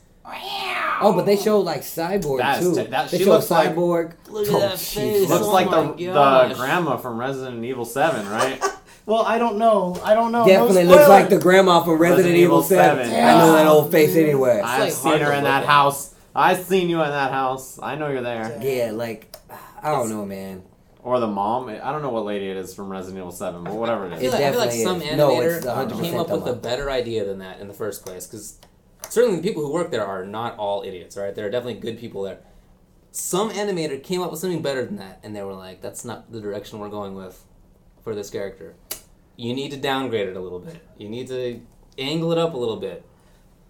[1.03, 2.83] Oh, but they showed like Cyborg That is too.
[2.83, 4.11] t- that- they she showed looks like- Cyborg.
[4.29, 4.93] Look at Oh, that Jesus.
[4.93, 5.29] face.
[5.29, 6.49] Looks Oh like the gosh.
[6.49, 8.63] the grandma from Resident Evil Seven, right?
[9.07, 9.97] Well, I don't know.
[10.05, 10.45] I don't know.
[10.45, 13.05] Definitely no looks like the grandma from Resident, Resident Evil Evil 7.
[13.09, 13.23] 7.
[13.25, 14.61] I know that old face anyway.
[14.63, 15.67] I've like seen her in that at.
[15.67, 16.10] house.
[16.36, 17.80] I've seen you in that house.
[17.82, 18.58] I know you're there.
[18.62, 19.36] yeah, like,
[19.82, 20.64] I don't know, man.
[21.03, 21.68] Or the mom.
[21.70, 24.20] I don't know what lady it is from Resident Evil Seven, but whatever it is.
[24.20, 25.20] I feel, like, I feel like some is.
[25.20, 28.28] Animator 100% came up with a better idea than that in the first place.
[28.28, 28.60] Because
[29.10, 31.34] certainly the people who work there are not all idiots, right?
[31.34, 32.40] There are definitely good people there.
[33.12, 36.32] Some animator came up with something better than that, and they were like, "That's not
[36.32, 37.44] the direction we're going with
[38.03, 38.76] for this character.
[39.36, 40.82] You need to downgrade it a little bit.
[40.98, 41.60] You need to
[41.98, 43.03] angle it up a little bit."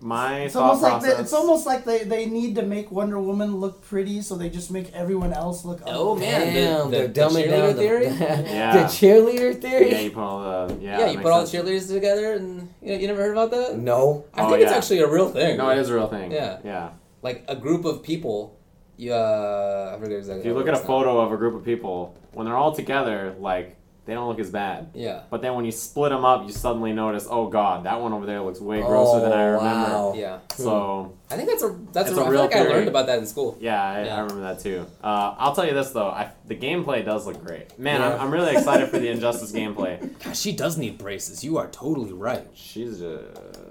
[0.04, 1.14] My It's thought almost like process.
[1.18, 4.50] they, it's almost like they, they need to make Wonder Woman look pretty, so they
[4.50, 5.82] just make everyone else look.
[5.82, 5.94] Ugly.
[5.96, 8.06] Oh, man, the- Damn, the- they're the dumbing cheerleader down the, theory?
[8.56, 8.78] Yeah.
[8.78, 9.92] the cheerleader theory.
[9.92, 10.98] yeah, you put all the yeah.
[11.00, 13.52] Yeah, you makes put all the cheerleaders together, and you, know, you never heard about
[13.52, 13.78] that?
[13.78, 14.26] No.
[14.34, 15.58] I Oh, think it's actually a real thing.
[15.58, 16.32] No, it is a real thing.
[16.32, 16.58] Yeah.
[16.64, 16.90] yeah.
[17.22, 18.58] Like a group of people.
[18.98, 20.42] You, uh, I forget exactly.
[20.42, 23.36] If you look at a photo of a group of people, when they're all together,
[23.40, 24.90] like they don't look as bad.
[24.96, 25.22] Yeah.
[25.30, 28.26] But then when you split them up, you suddenly notice, oh god, that one over
[28.26, 29.90] there looks way grosser than I Oh, remember.
[29.92, 30.14] wow.
[30.16, 30.40] Yeah.
[30.56, 32.88] So I think that's a that's It's a, a I feel real like I learned
[32.88, 33.58] about that in school.
[33.62, 34.16] yeah, I, Yeah.
[34.16, 34.88] I remember that too.
[35.04, 37.78] Uh, I'll tell you this though, I, the gameplay does look great.
[37.78, 38.16] Man, Yeah.
[38.16, 40.00] I'm, I'm really excited for the Injustice gameplay.
[40.24, 41.44] Gosh, she does need braces.
[41.44, 42.48] You are totally right.
[42.56, 43.24] She's a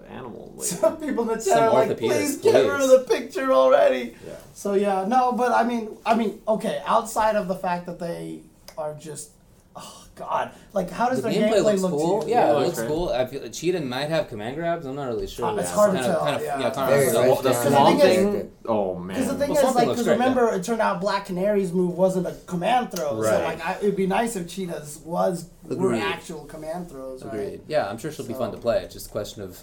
[0.08, 0.52] animal.
[0.56, 0.66] Lady.
[0.70, 4.14] Some people in the chat are like, orthopedists, please get rid of the picture already.
[4.26, 4.34] Yeah.
[4.54, 6.82] So yeah, no, but I mean, I mean, okay.
[6.86, 8.42] Outside of the fact that they
[8.78, 9.30] are just,
[9.76, 12.20] oh god, like how does The their gameplay gameplay looks look cool.
[12.22, 12.34] to you?
[12.34, 12.88] Yeah, Yeah, it it looks looks great.
[12.88, 13.08] cool.
[13.10, 14.84] I feel Cheetah might have command grabs.
[14.86, 15.46] I'm not really sure.
[15.46, 16.60] Uh, it's Yeah, hard to tell, Kind of, yeah.
[16.60, 17.14] yeah, kind Very of.
[17.14, 17.66] right the, the down.
[17.72, 18.32] swamp Because the thing.
[18.32, 19.16] thing Oh man.
[19.16, 20.22] Because the thing Well, is, like, because great, yeah.
[20.24, 23.22] remember, it turned out Black Canary's move wasn't a command throw.
[23.22, 23.44] So Right.
[23.44, 27.32] like, I, it'd be nice if Cheetah's was were actual command throws, right?
[27.34, 27.60] Agreed.
[27.68, 28.82] Yeah, I'm sure she'll be fun to play.
[28.82, 29.58] It's just a question of,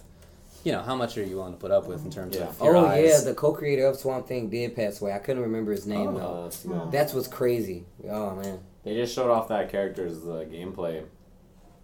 [0.63, 2.45] you know, how much are you willing to put up with in terms Yeah.
[2.47, 3.05] of your Oh eyes.
[3.09, 5.13] yeah, the co-creator of Swamp Thing did pass away.
[5.13, 6.41] I couldn't remember his name Uh, though.
[6.43, 6.91] let's see that.
[6.91, 7.85] That's what's crazy.
[8.09, 8.59] Oh man.
[8.87, 11.03] They just showed off that character's uh, gameplay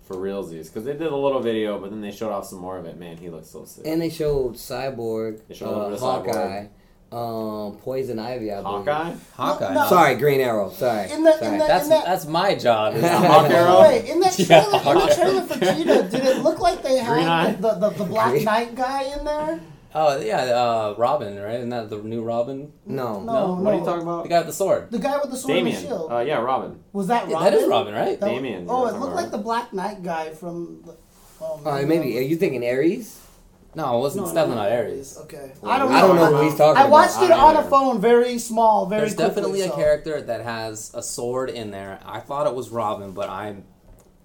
[0.08, 2.78] for realsies because they did a little video, but then they showed off some more
[2.78, 2.98] of it.
[2.98, 3.86] Man, he looks so sick.
[3.86, 6.66] And they showed Cyborg, They showed uh, bit of Hawkeye,
[7.12, 8.52] um, Poison Ivy.
[8.54, 8.86] I believe.
[8.86, 9.14] Hawkeye.
[9.36, 9.74] Hawkeye.
[9.74, 9.90] No, huh?
[9.90, 10.70] Sorry, Green Arrow.
[10.72, 11.12] Sorry.
[11.12, 11.58] In the- in Sorry.
[11.58, 12.96] the- That's in that- that's my job.
[12.96, 13.82] is- Hawk Arrow?
[13.82, 14.62] Wait, in that Yeah.
[14.64, 17.98] trailer, in the trailer for Cheetah, did it look like they had the, the, the,
[17.98, 19.60] the Black Knight guy in there?
[19.96, 21.56] Oh yeah, uh, Robin, right?
[21.56, 22.72] Isn't that the new Robin?
[22.86, 23.20] no.
[23.22, 23.56] No.
[23.56, 24.24] No, what are you talking about?
[24.24, 24.90] The guy with the sword.
[24.92, 25.82] The guy with the sword and Damian.
[25.84, 26.12] the shield.
[26.12, 26.80] Uh, yeah, Robin.
[26.94, 27.52] was that Yeah, Robin?
[27.54, 28.20] that is Robin, right?
[28.20, 30.82] That- Damian, Oh, it looked like the Black Knight guy from.
[30.86, 30.96] The,
[31.42, 32.18] oh, Uh, maybe.
[32.18, 33.20] Are you thinking Ares?
[33.76, 34.26] No, it wasn't.
[34.26, 35.18] it's definitely not Ares.
[35.24, 35.52] Okay.
[35.62, 35.98] Well, I don't know.
[35.98, 36.78] I don't know who he's talking about.
[36.78, 36.92] I about.
[36.92, 39.02] watched it I on a phone, very small, very.
[39.02, 42.00] There's definitely quickly, a so- character that has a sword in there.
[42.06, 43.64] I thought it was Robin, but I'm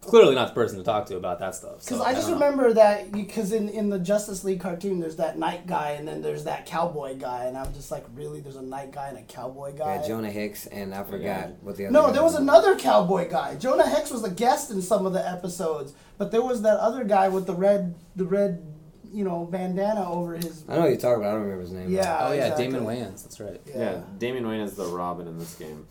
[0.09, 1.85] clearly not the person to talk to about that stuff.
[1.85, 2.47] Because so I just don't know.
[2.47, 6.23] remember that because in, in the Justice League cartoon, there's that knight guy and then
[6.23, 8.41] there's that cowboy guy, and I'm just like, really?
[8.41, 9.97] There's a knight guy and a cowboy guy?
[9.97, 11.47] Yeah, Jonah Hex, and I forgot Yeah.
[11.63, 11.93] what the other.
[11.93, 13.55] No, guy there was another cowboy guy.
[13.57, 17.05] Jonah Hex was a guest in some of the episodes, but there was that other
[17.05, 18.65] guy with the red, the red,
[19.13, 20.65] you know, bandana over his.
[20.69, 21.29] I know what you're talking about.
[21.29, 21.91] I don't remember his name.
[21.91, 22.19] Yeah.
[22.21, 22.65] Oh yeah, exactly.
[22.67, 23.23] Damon Wayans.
[23.23, 23.61] That's right.
[23.67, 23.79] Yeah.
[23.79, 24.01] Yeah.
[24.19, 25.87] Damian Wayne is the Robin in this game.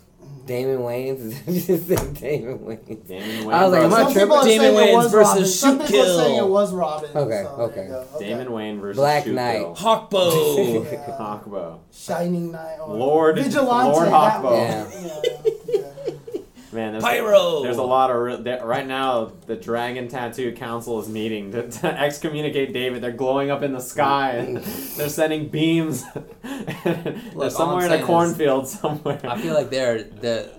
[0.45, 1.45] Damon Wayans.
[1.67, 3.07] just say Damon Wayans.
[3.07, 3.55] Damon Wayne.
[3.55, 5.45] I was like, am I Some versus, Damon Wayans versus Robin.
[5.45, 7.09] Some people saying it was Robin.
[7.15, 7.87] Okay, so okay.
[7.87, 8.29] you okay.
[8.29, 9.59] Damon Wayne versus Black Shoot Knight.
[9.59, 9.75] Kill.
[9.75, 10.85] Hawkbo.
[10.85, 11.17] Yeah.
[11.19, 11.79] Hawkbow.
[11.91, 12.77] Shining Knight.
[12.79, 13.91] Or Lord- Vigilante.
[13.91, 14.57] Lord that Hawkbow.
[14.57, 14.89] Yeah.
[15.01, 15.96] Yeah, yeah.
[16.77, 17.63] Man, there's, Pyro!
[17.63, 19.31] There's a lot of re- there, right now.
[19.47, 23.01] The Dragon Tattoo Council is meeting to, to excommunicate David.
[23.01, 24.33] They're glowing up in the sky.
[24.33, 24.57] And
[24.95, 26.05] they're sending beams.
[26.43, 29.19] they're somewhere in saying a is- cornfield somewhere.
[29.23, 30.55] I feel like they're the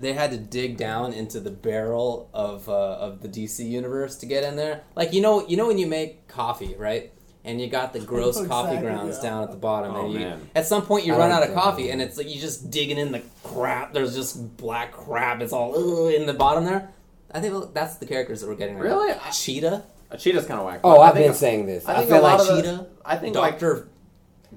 [0.00, 4.26] they had to dig down into the barrel of uh, of the DC universe to
[4.26, 4.84] get in there.
[4.96, 7.12] Like you know, you know when you make coffee, right?
[7.48, 9.22] And you got the gross coffee grounds yeah.
[9.30, 10.50] down at the bottom, Oh, and you, man.
[10.54, 11.54] at some point you I run out of that.
[11.54, 13.92] coffee, and it's like you're just digging in the crap.
[13.94, 15.40] There's just black crap.
[15.40, 16.90] It's all ugh, in the bottom there.
[17.32, 18.76] I think that's the characters that we're getting.
[18.76, 19.08] Right Really?
[19.08, 19.20] now.
[19.32, 20.80] Cheetah, A cheetah's kind of whack.
[20.84, 21.86] Oh, I I've think- been saying this.
[21.88, 22.86] I I, feel like of the- Cheetah.
[23.04, 23.88] I think like Doctor.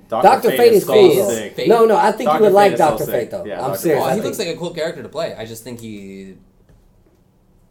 [0.09, 0.51] Dr.
[0.51, 1.29] Fate is so cool.
[1.29, 1.67] Fate?
[1.67, 2.37] No, no, I think Dr.
[2.37, 3.13] you would Fate like Doctor sick.
[3.13, 3.45] Fate though.
[3.45, 3.79] Yeah, I'm Dr.
[3.79, 4.03] serious.
[4.05, 5.33] Oh, he looks like a cool character to play.
[5.35, 6.35] I just think he.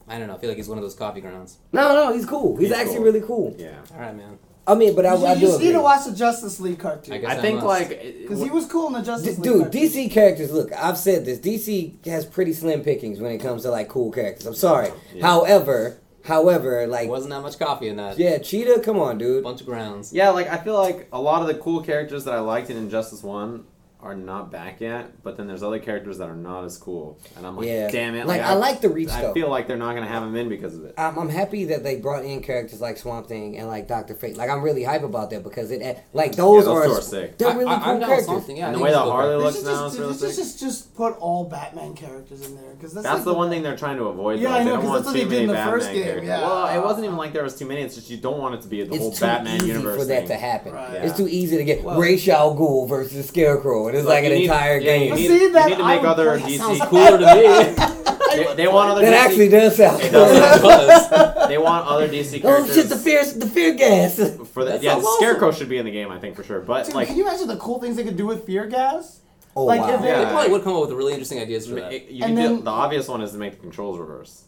[0.08, 0.34] I don't know.
[0.34, 1.58] I feel like he's one of those coffee grounds.
[1.72, 2.56] no, no, he's cool.
[2.56, 3.04] He's, He's actually cool.
[3.04, 3.54] really cool.
[3.58, 3.78] Yeah.
[3.94, 4.38] All right, man.
[4.70, 5.76] I mean, but I, you I you do just need agree.
[5.78, 7.14] to watch the Justice League cartoon.
[7.14, 7.66] I guess I think must.
[7.66, 7.88] like
[8.22, 9.42] Because he was cool in the Justice D- League.
[9.42, 9.82] dude, cartoon.
[9.82, 10.52] DC characters.
[10.52, 11.38] Look, I've said this.
[11.38, 14.46] DC has pretty slim pickings when it comes to like cool characters.
[14.46, 14.90] I'm sorry.
[15.14, 15.26] Yeah.
[15.26, 18.18] However, however, like wasn't that much coffee in that.
[18.18, 18.80] yeah, Cheetah.
[18.84, 19.42] Come on, dude.
[19.42, 20.12] bunch of grounds.
[20.12, 22.76] Yeah, like I feel like a lot of the cool characters that I liked in
[22.76, 23.64] Injustice One
[24.02, 27.46] are not back yet, but then there's other characters that are not as cool, and
[27.46, 28.26] I'm like, Yeah, damn it!
[28.26, 29.34] Like, I, like the reach I though.
[29.34, 30.94] feel like they're not gonna have him in because of it.
[30.96, 34.36] I'm, I'm happy that they brought in characters like Swamp Thing and like Doctor Fate.
[34.36, 35.80] Like I'm really hype about that because it
[36.12, 37.38] like those, Yeah, those are, two are sick.
[37.38, 38.26] they're really I, cool I'm down with characters.
[38.26, 38.56] something.
[38.56, 40.36] Yeah, I And the way that Harley looks should now is they really should sick.
[40.36, 43.62] just, just put all Batman characters in there because that's, That's like the one thing
[43.62, 44.40] they're trying to avoid.
[44.40, 44.54] Yeah, though.
[44.56, 46.26] I know, don't 'cause want that's what they did in the Batman first game, characters.
[46.28, 46.40] yeah.
[46.40, 47.82] Well, it wasn't even like there was too many.
[47.82, 50.34] It's just you don't want it to be the whole Batman universe for that to
[50.36, 50.74] happen.
[51.04, 54.32] It's too easy to get Well- Ra's al Ghul versus Scarecrow, and it's Like, like,
[54.32, 55.10] an need- entire yeah, game.
[55.10, 57.96] But need- see, that you need to make other DC cooler to me.
[58.30, 60.20] They, they want other that DC, actually does sound It cool.
[60.20, 61.48] does.
[61.48, 62.70] they want other DC characters.
[62.70, 62.88] oh shit!
[62.88, 64.14] The fear, the fear gas.
[64.52, 65.16] for the, That yeah, sounds awesome.
[65.18, 66.60] Scarecrow should be in the game, I think for sure.
[66.60, 69.20] But Dude, like, can you imagine the cool things they could do with fear gas?
[69.56, 69.94] Oh Like, wow!
[69.94, 71.92] if they- They probably would come up with really interesting ideas for that.
[71.92, 74.44] it- you And can do- then- the obvious one is to make the controls reverse.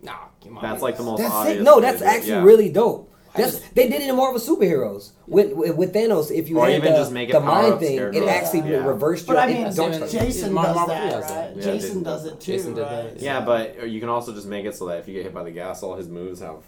[0.00, 0.62] Nah, come on.
[0.62, 1.56] That's like the most That's obvious.
[1.56, 1.64] sick.
[1.64, 2.42] No, that's to do it, actually yeah.
[2.44, 3.12] really dope.
[3.36, 6.30] I That's just- they did it in Marvel superheroes with with, with Thanos.
[6.30, 8.86] If you Or had even the, just make it the mind thing, it actually Yeah.
[8.86, 9.42] reversed But your.
[9.42, 11.52] I mean, That's don't- even- Jason Mar- does Marvel that, does right?
[11.56, 12.04] Yeah, Jason dude.
[12.04, 13.14] does it too, Jason did right?
[13.14, 13.20] that.
[13.20, 15.42] Yeah, but you can also just make it so that if you get hit by
[15.42, 16.58] the gas, all his moves have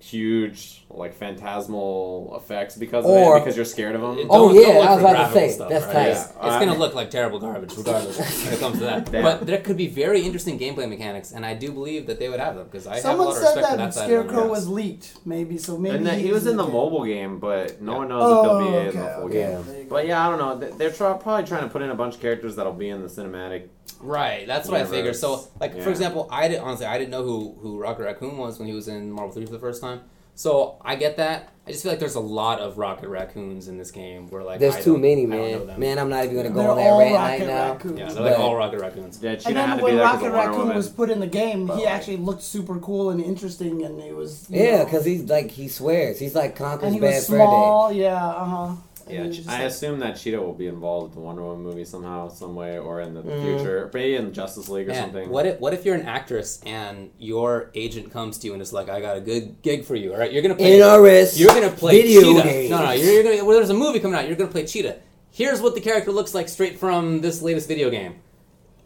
[0.00, 4.26] huge, like phantasmal effects because of Or- it, because you're scared of them.
[4.30, 5.92] Oh, Don't- yeah, I was for about to graphical say, stuff, that's right?
[5.92, 6.06] tight.
[6.08, 9.12] It's, it's Uh, gonna look like terrible garbage, regardless when it comes to that.
[9.12, 9.22] Yeah.
[9.22, 12.40] But there could be very interesting gameplay mechanics, and I do believe that they would
[12.40, 14.02] have them because I Someone have a lot of said respect for that that side
[14.04, 14.50] of the Scarecrow universe.
[14.58, 15.58] was leaked, maybe.
[15.58, 18.40] So maybe and that he was in the mobile game, but no one knows Oh,
[18.40, 19.32] if he'll be in okay, the full okay.
[19.34, 19.50] game.
[19.50, 19.58] Yeah.
[19.62, 19.90] There you go.
[19.90, 20.56] But yeah, I don't know.
[20.68, 23.02] They- They're try- probably trying to put in a bunch of characters that'll be in
[23.02, 23.64] the cinematic.
[24.00, 24.98] Right, that's what I figured.
[25.16, 25.20] universe.
[25.20, 28.58] So, like for example, I did honestly I didn't know who who Rocket Raccoon was
[28.58, 30.00] when he was in Marvel Three for the first time.
[30.38, 31.52] So I get that.
[31.66, 34.30] I just feel like there's a lot of Rocket Raccoons in this game.
[34.30, 35.80] Where like There's I too many, I don't know man.
[35.80, 37.72] Man, I'm not even gonna go They're on that all rant Rocket right now.
[37.72, 37.98] Raccoons.
[37.98, 39.18] Yeah, they're like all Rocket Raccoons.
[39.20, 40.76] Yeah, And then had to be when Rocket Raccoon Woman.
[40.76, 41.88] was put in the game, he Oh.
[41.88, 46.20] actually looked super cool and interesting, and he was Yeah, because he's like he swears
[46.20, 47.42] he's like and Conker's he bad was Freddy.
[47.42, 47.92] small.
[47.92, 48.74] Yeah, uh huh.
[49.10, 52.54] Yeah, I assume that Cheetah will be involved with the Wonder Woman movie somehow, some
[52.54, 53.42] way, or in the Mm.
[53.42, 55.28] future, maybe in Justice League or Man, something.
[55.30, 58.72] what if what if you're an actress and your agent comes to you and is
[58.72, 60.12] like, "I got a good gig for you.
[60.12, 60.78] All right, you're gonna play.
[60.78, 61.38] NRS.
[61.38, 62.42] You're gonna play video Cheetah.
[62.42, 62.70] games.
[62.70, 63.44] No, no, you're, you're gonna.
[63.44, 64.26] Well, there's a movie coming out.
[64.26, 64.96] You're gonna play Cheetah.
[65.30, 68.14] Here's what the character looks like straight from this latest video game.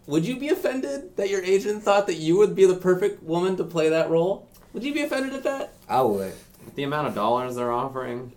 [0.06, 3.56] Would you be offended that your agent thought that you would be the perfect woman
[3.56, 4.46] to play that role?
[4.74, 5.74] Would you be offended at that?
[5.88, 6.32] I would.
[6.74, 8.32] The amount of dollars they're offering,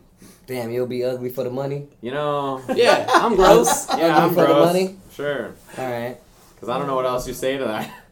[0.48, 1.88] Damn, you'll be ugly for the money.
[2.02, 2.62] you know.
[2.76, 3.88] Yeah, I'm gross.
[3.90, 4.98] Yeah, Ugly I'm for the money?
[5.14, 6.18] Sure, All right.
[6.54, 7.92] because I don't know what else you say to that.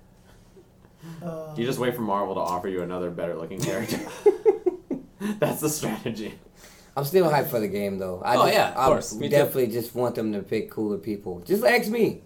[1.22, 4.00] Uh, You just wait for Marvel to offer you another better looking character.
[5.40, 6.34] That's the strategy.
[6.96, 8.22] I'm still hyped for the game though.
[8.24, 9.14] I Oh, just, yeah, of I course.
[9.14, 9.32] Me too.
[9.36, 11.42] definitely just want them to pick cooler people.
[11.42, 12.22] Just ask me.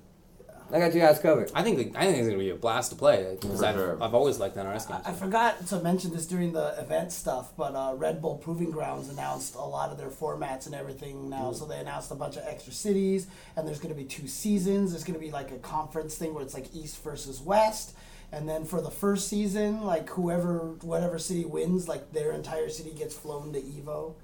[0.72, 1.50] I got you guys covered.
[1.56, 4.02] I think I think it's gonna be a blast to play because I've, sure.
[4.04, 5.02] I've always liked NRS games.
[5.06, 9.10] I forgot to mention this during the event stuff, but uh, Red Bull Proving Grounds
[9.10, 11.54] announced a lot of their formats and everything now.
[11.54, 14.92] So they announced a bunch of extra cities, and there's going to be two seasons.
[14.92, 17.96] There's going to be like a conference thing where it's like East versus West.
[18.32, 22.92] And then for the first season, like whoever, whatever city wins, like their entire city
[22.92, 24.16] gets flown to Evo.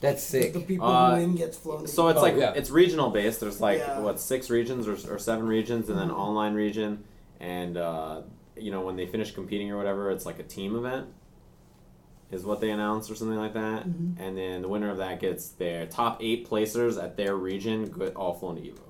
[0.00, 0.52] That's sick.
[0.52, 2.52] the people Uh, who win gets flown So it's Oh, like yeah.
[2.54, 3.40] it's regional based.
[3.40, 4.00] There's like Yeah.
[4.00, 6.18] what six regions or, or seven regions, and then Mhm.
[6.18, 7.04] online region,
[7.40, 8.22] and uh,
[8.56, 11.06] you know when they finish competing or whatever, it's like a team event,
[12.30, 13.88] is what they announced or something like that.
[13.88, 14.14] Mhm.
[14.18, 18.14] And then the winner of that gets their top eight placers at their region get
[18.16, 18.80] all flown to Evo.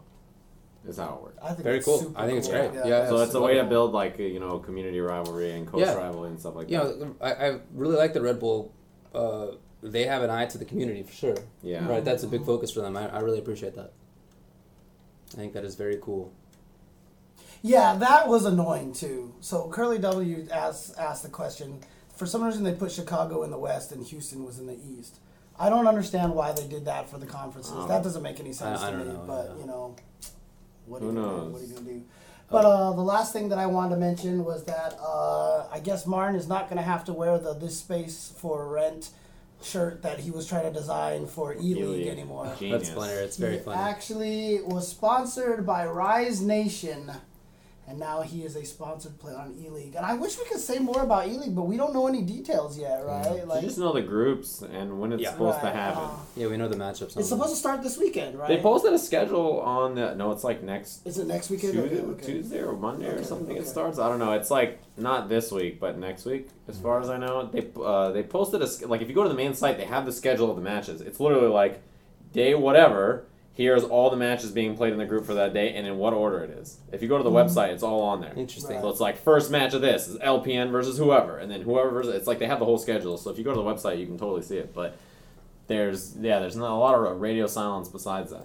[0.89, 1.39] Is how it works.
[1.43, 1.99] I think Very cool.
[1.99, 2.71] super I think it's great.
[2.75, 5.95] Yeah, so it's a way to build like you know community rivalry and coach Yeah.
[5.95, 7.01] rivalry and stuff like you that.
[7.01, 8.73] know, I, I really like the Red Bull.
[9.15, 9.47] Uh,
[9.91, 11.37] they have an eye to the community for sure.
[11.63, 11.87] Yeah.
[11.89, 12.97] Right, that's a big focus for them.
[12.97, 13.93] I, I really appreciate that.
[15.33, 16.33] I think that is very cool.
[17.63, 19.35] Yeah, that was annoying too.
[19.41, 21.81] So Curly W asked asked the question.
[22.17, 25.17] For some reason, they put Chicago in the West and Houston was in the East.
[25.59, 27.73] I don't understand why they did that for the conferences.
[27.75, 27.89] Oh.
[27.89, 29.13] That doesn't make any sense I to don't me.
[29.15, 29.61] know, but yeah.
[29.61, 29.97] you know,
[30.87, 31.37] what are Who you gonna do?
[31.37, 31.53] knows?
[31.53, 32.03] What are you gonna do?
[32.49, 36.07] But uh, the last thing that I wanted to mention was that uh, I guess
[36.07, 39.11] Martin is not going to have to wear the "This Space for Rent"
[39.63, 42.55] shirt that he was trying to design for E League anymore.
[42.59, 42.89] Genius.
[42.89, 43.13] That's funny.
[43.13, 43.79] It's very he funny.
[43.81, 47.11] actually was sponsored by Rise Nation,
[47.89, 49.95] and now he is a sponsored player on E League.
[49.95, 52.23] And I wish we could say more about E League, but we don't know any
[52.23, 53.37] details yet, right?
[53.39, 55.31] You Like, we just know the groups and when it's Yeah.
[55.33, 56.03] supposed right, to happen.
[56.03, 57.17] uh, Yeah, we know the matchups.
[57.17, 58.49] on it's supposed to start this weekend, right?
[58.49, 61.75] They posted a schedule on the no, it's like next Is it next weekend?
[61.75, 62.27] Tuesday, Okay, okay.
[62.27, 63.51] Tuesday or Monday or something.
[63.53, 63.61] okay.
[63.61, 63.99] It starts.
[63.99, 64.33] I don't know.
[64.33, 67.47] It's like not this week, but next week, as far as I know.
[67.47, 70.07] They uh, they posted a like if you go to the main site, they have
[70.07, 71.01] the schedule of the matches.
[71.01, 71.83] It's literally like
[72.33, 73.27] day whatever.
[73.57, 76.13] Here's all the matches being played in the group for that day and in what
[76.13, 76.77] order it is.
[76.93, 77.47] If you go to the Mhm.
[77.49, 78.35] website, it's all on there.
[78.37, 78.79] Interesting.
[78.83, 82.15] So it's like first match of this is LPN versus whoever, and then whoever versus
[82.15, 83.17] it's like they have the whole schedule.
[83.17, 84.75] So if you go to the website, you can totally see it.
[84.75, 84.95] But
[85.69, 88.45] there's yeah, there's not a lot of radio silence besides that.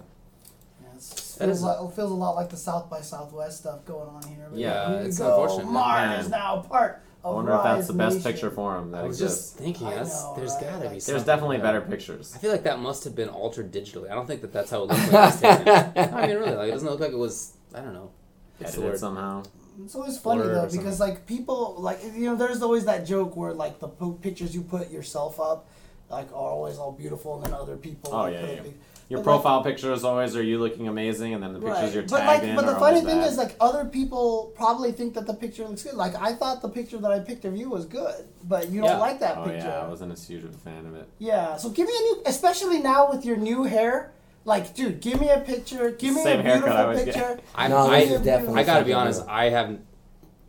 [0.80, 3.58] Yeah, it's- That feels, is- like, it feels a lot like the South by Southwest
[3.58, 4.46] stuff going on here.
[4.50, 5.26] But Yeah, it's go.
[5.42, 5.70] unfortunate.
[5.70, 6.20] Martin Man.
[6.20, 8.32] is now part I wonder if that's the best Nation.
[8.32, 9.50] picture for him that I was exists.
[9.50, 9.86] just thinking.
[9.86, 10.60] I That's, know, there's right?
[10.60, 10.82] gotta be.
[10.82, 11.80] Like- There's something definitely better.
[11.80, 12.32] better pictures.
[12.34, 14.10] I feel like that must have been altered digitally.
[14.10, 15.68] I don't think that that's how it looked when it taken.
[16.14, 17.52] I mean, really, like it doesn't look like it was.
[17.74, 18.10] I don't know.
[18.58, 18.98] What's the Edited word?
[18.98, 19.42] somehow.
[19.84, 23.36] It's always funny Blurred though because like people like you know there's always that joke
[23.36, 25.68] where like the pictures you put yourself up
[26.10, 28.60] like are always all beautiful and then other people Oh, like, yeah, yeah.
[28.62, 28.74] big-
[29.12, 31.82] Your But, like- profile picture is always are you looking amazing, and then the pictures
[31.82, 31.92] right.
[31.92, 33.30] you're but tagged like in but the are funny thing bad.
[33.30, 36.68] is like other people probably think that the picture looks good like I thought the
[36.70, 38.96] picture that I picked of you was good but you don't Yeah.
[39.08, 41.06] like that oh picture yeah, I wasn't as huge of a fan of it.
[41.18, 44.12] Yeah, so give me a new especially now with your new hair
[44.46, 47.14] like dude give me a picture give me Same a haircut I beautiful always get.
[47.14, 49.20] picture I, No, I, this definitely I gotta be honest.
[49.26, 49.30] new.
[49.30, 49.80] I haven't.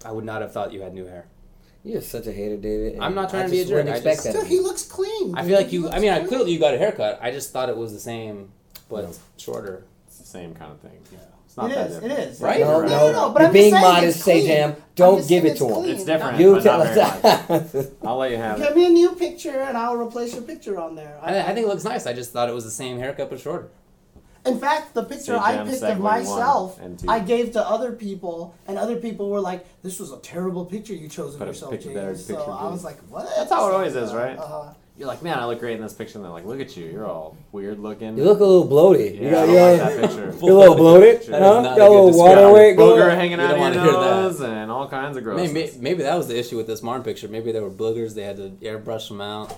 [0.05, 1.25] I would not have thought you had new hair.
[1.83, 2.97] You're such a hater, David.
[2.99, 4.39] I'm not trying I to be a jerk, wouldn't I expect just- that.
[4.43, 5.35] Dude, he looks clean.
[5.37, 5.89] I feel like you.
[5.89, 6.27] I mean, I clean.
[6.29, 7.19] clearly you got a haircut.
[7.21, 8.51] I just thought it was the same,
[8.89, 9.11] but No.
[9.37, 9.83] shorter.
[10.07, 10.97] It's the same kind of thing.
[11.11, 11.19] Yeah.
[11.45, 11.93] It's not It that is.
[11.99, 12.19] Different.
[12.19, 12.41] is.
[12.41, 12.59] Right?
[12.61, 14.47] No, no, No, no, but You're I'm being just saying modest, it's say.
[14.47, 14.75] Jam.
[14.95, 15.85] Don't give it to it's him.
[15.85, 16.39] It's different.
[16.39, 17.87] You tell not us.
[18.03, 18.67] I'll let you have Get it.
[18.69, 21.19] Give me a new picture and I'll replace your picture on there.
[21.21, 22.07] I, I think it looks nice.
[22.07, 23.67] I just thought it was the same haircut but shorter.
[24.45, 26.79] In fact, the picture I picked of myself.
[27.07, 30.93] I gave to other people, and other people were like, "This was a terrible picture
[30.93, 33.69] you chose of Could yourself, picked James." so picture, I was like, "What?" That's how
[33.69, 34.37] it always is, Uh, right?
[34.37, 34.73] Uh-huh.
[34.95, 36.19] You're like, man, I look great in this picture.
[36.19, 36.85] And they're like, look at you.
[36.85, 38.15] You're all weird looking.
[38.15, 39.15] You look a little bloated.
[39.15, 40.33] yeah, you I got, don't you like that picture.
[40.45, 41.61] you're a little bloated, That is huh?
[41.63, 43.01] Got a a little water weight going.
[43.01, 44.21] Booger hanging You out don't of your wanna hear that.
[44.21, 45.37] nose and all kinds of gross.
[45.37, 47.27] Maybe, maybe maybe that was the issue with this Martin picture.
[47.27, 48.13] Maybe there were boogers.
[48.13, 49.55] They had to airbrush them out.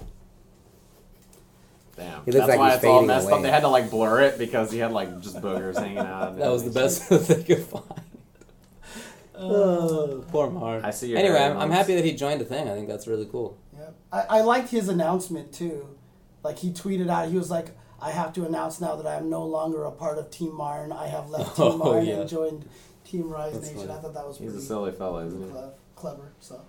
[1.98, 2.26] Damn.
[2.26, 3.34] He looks That's like why he's it's all fading messed away.
[3.38, 3.42] up.
[3.44, 6.30] They had to like blur it because he had like just boogers hanging out.
[6.30, 6.42] of it.
[6.42, 7.84] That was the best they could find.
[9.34, 10.86] Uh, oh, poor Martin.
[10.86, 11.80] I see your Anyway, hair I'm, I'm notes.
[11.82, 12.70] happy that he joined the thing.
[12.70, 13.58] I think that's really cool.
[13.78, 13.90] Yeah.
[14.12, 15.88] I, I liked his announcement too.
[16.44, 19.30] Like he tweeted out, he was like, "I have to announce now that I am
[19.30, 20.92] no longer a part of Team Marn.
[20.94, 22.16] I have left Team Oh, Marn yeah.
[22.22, 22.70] and joined
[23.04, 24.00] Team Rise That's Nation." funny.
[24.00, 25.50] I thought that was He's pretty a silly fella, isn't he?
[25.52, 26.32] cle- clever.
[26.40, 26.62] So,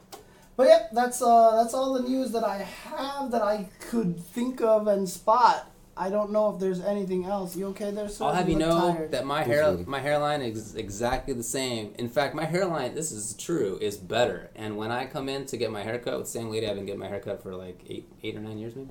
[0.57, 4.61] but yeah, that's uh, that's all the news that I have that I could think
[4.61, 5.71] of and spot.
[5.99, 7.57] I don't know if there's anything else.
[7.57, 8.27] You okay there, sir?
[8.27, 9.11] I'll have you look know tired.
[9.13, 11.95] that my hair, my hairline is exactly the same.
[11.99, 14.51] In fact, my hairline, this is true, is better.
[14.55, 16.85] And when I come in to get my haircut with the same lady, I've been
[16.85, 18.91] getting my haircut for like eight, eight or nine years maybe.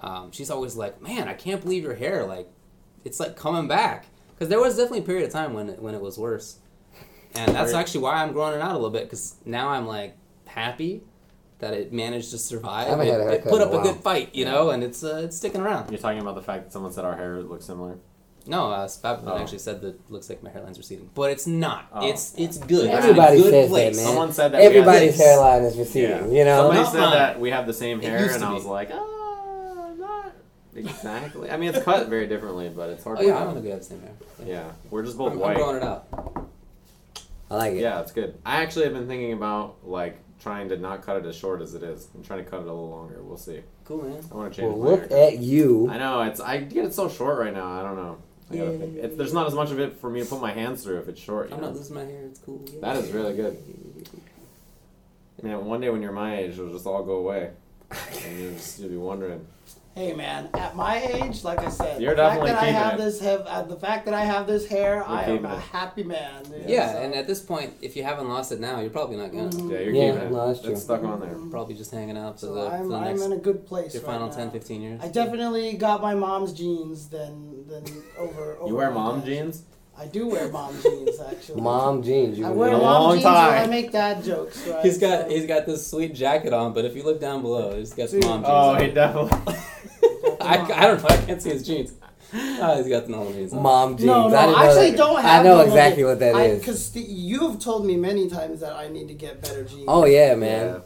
[0.00, 2.48] Um, she's always like, "Man, I can't believe your hair like,
[3.04, 5.94] it's like coming back." Because there was definitely a period of time when it, when
[5.94, 6.58] it was worse,
[7.36, 7.78] and that's Right.
[7.80, 9.04] actually why I'm growing it out a little bit.
[9.04, 10.16] Because now I'm like
[10.54, 11.02] happy
[11.58, 12.86] that it managed to survive.
[12.86, 14.44] I haven't it, had a it haircut put in up a a good fight, you
[14.44, 14.52] Yeah.
[14.52, 15.90] know, and it's uh, it's sticking around.
[15.90, 17.98] You're talking about the fact that someone said our hair looks similar.
[18.46, 19.36] No, uh, Spabman Oh.
[19.38, 21.84] actually said that it looks like my hairline's receding, but it's not.
[21.92, 22.08] Oh.
[22.08, 22.88] It's it's good.
[22.88, 23.96] Everybody it's a good says that, place.
[23.96, 24.04] man.
[24.06, 26.34] Someone said that Everybody's this- hairline is receding.
[26.34, 26.62] You know.
[26.62, 27.12] Somebody Not said mine.
[27.12, 30.32] that we have the same hair, and I was like, ah, not
[30.74, 31.50] exactly.
[31.50, 33.64] I mean, it's cut very differently, but it's hard Oh to yeah, I don't think
[33.66, 34.12] we have the same hair.
[34.46, 36.06] Yeah, we're just both I'm, I'm growing it out.
[37.50, 37.80] I like it.
[37.80, 38.38] Yeah, it's good.
[38.46, 41.74] I actually have been thinking about like trying to not cut it as short as
[41.74, 42.08] it is.
[42.14, 43.22] I'm trying to cut it a little longer.
[43.22, 43.60] We'll see.
[43.84, 44.24] Cool man.
[44.32, 45.18] I want to change Well, look haircut.
[45.34, 45.88] at you.
[45.90, 46.40] I know it's.
[46.40, 47.68] I get it so short right now.
[47.78, 48.18] I don't know.
[48.50, 48.96] I gotta think.
[48.96, 51.08] It's, there's not as much of it for me to put my hands through if
[51.08, 51.50] it's short.
[51.50, 51.68] You I'm know?
[51.68, 52.24] not losing my hair.
[52.26, 52.64] It's cool.
[52.66, 52.80] Yeah.
[52.80, 53.56] That is really good.
[55.42, 57.50] Man, one day when you're my age, it'll just all go away,
[58.26, 59.46] and you'll just you'll be wondering.
[60.00, 62.74] Hey man, at my age, like I said, You're the fact definitely that I keeping
[62.74, 62.98] have it.
[63.04, 65.60] this have uh, the fact that I have this hair, I am keeping a it.
[65.60, 66.42] happy man.
[66.44, 66.64] dude.
[66.70, 69.30] Yeah, So- and at this point, if you haven't lost it now, you're probably not
[69.30, 69.50] gonna.
[69.50, 69.70] Mhm.
[69.70, 70.32] Yeah, you're Yeah, keeping it.
[70.32, 70.76] no, that's it's true.
[70.76, 71.36] stuck on there.
[71.50, 73.66] Probably just hanging out for so the, for I'm, the I'm next in a good
[73.66, 73.92] place.
[73.92, 74.34] your right final now.
[74.34, 75.00] 10, 15 years.
[75.02, 77.08] I definitely got my mom's jeans.
[77.10, 77.84] Then then
[78.18, 78.56] over.
[78.56, 79.26] over You wear my mom dad's.
[79.26, 79.62] jeans?
[79.98, 81.60] I do wear mom jeans actually.
[81.60, 82.38] Mom jeans.
[82.38, 83.62] You I can wear a mom long jeans when time.
[83.64, 84.66] I make dad jokes.
[84.70, 84.82] Right?
[84.82, 87.76] He's got So- he's got this sweet jacket on, but if you look down below,
[87.76, 88.30] he's got some Dude.
[88.30, 88.48] mom jeans.
[88.50, 88.80] Oh, on.
[88.80, 89.54] he definitely.
[90.40, 91.08] I, I don't know.
[91.08, 91.92] I can't see his jeans.
[92.32, 93.52] Oh, ah, he's got the normal jeans.
[93.52, 93.62] on.
[93.62, 94.06] Mom jeans.
[94.06, 94.96] No, no, I, I, didn't know actually that.
[94.96, 95.40] don't have.
[95.40, 96.58] I know them, exactly but what that I, is.
[96.60, 99.84] Because you've told me many times that I need to get better jeans.
[99.88, 100.66] Oh yeah, man.
[100.66, 100.80] Yeah.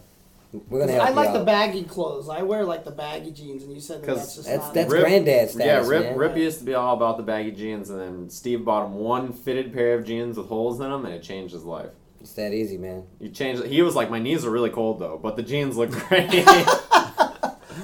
[0.69, 1.39] We're gonna help I like out.
[1.39, 2.29] the baggy clothes.
[2.29, 4.75] I wear like the baggy jeans, and you said that 'Cause that's just That's not.
[4.75, 6.17] that's Rip- granddad status, yeah, Rip, man.
[6.17, 9.33] Rip used to be all about the baggy jeans, and then Steve bought him one
[9.33, 11.91] fitted pair of jeans with holes in them, and it changed his life.
[12.21, 13.03] It's that easy, man.
[13.21, 13.65] You changed.
[13.67, 16.31] He was like, my knees are really cold though, but the jeans look great.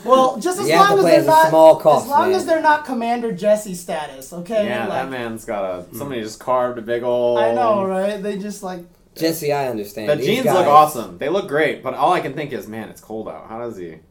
[0.05, 2.05] well, just as You have long to as play they're as a not small cost,
[2.05, 2.37] as long man.
[2.39, 4.67] as they're not Commander Jesse status, okay?
[4.67, 5.83] yeah, Like, that man's got a.
[5.83, 5.97] Hmm.
[5.99, 7.39] Somebody just carved a big old.
[7.39, 8.23] I know, right?
[8.23, 8.81] They just like
[9.17, 10.09] Jesse, I understand.
[10.11, 11.19] The These jeans guys- look awesome.
[11.19, 13.49] They look great, but all I can think is, man, it's cold out.
[13.49, 13.87] How does he?
[13.87, 14.03] It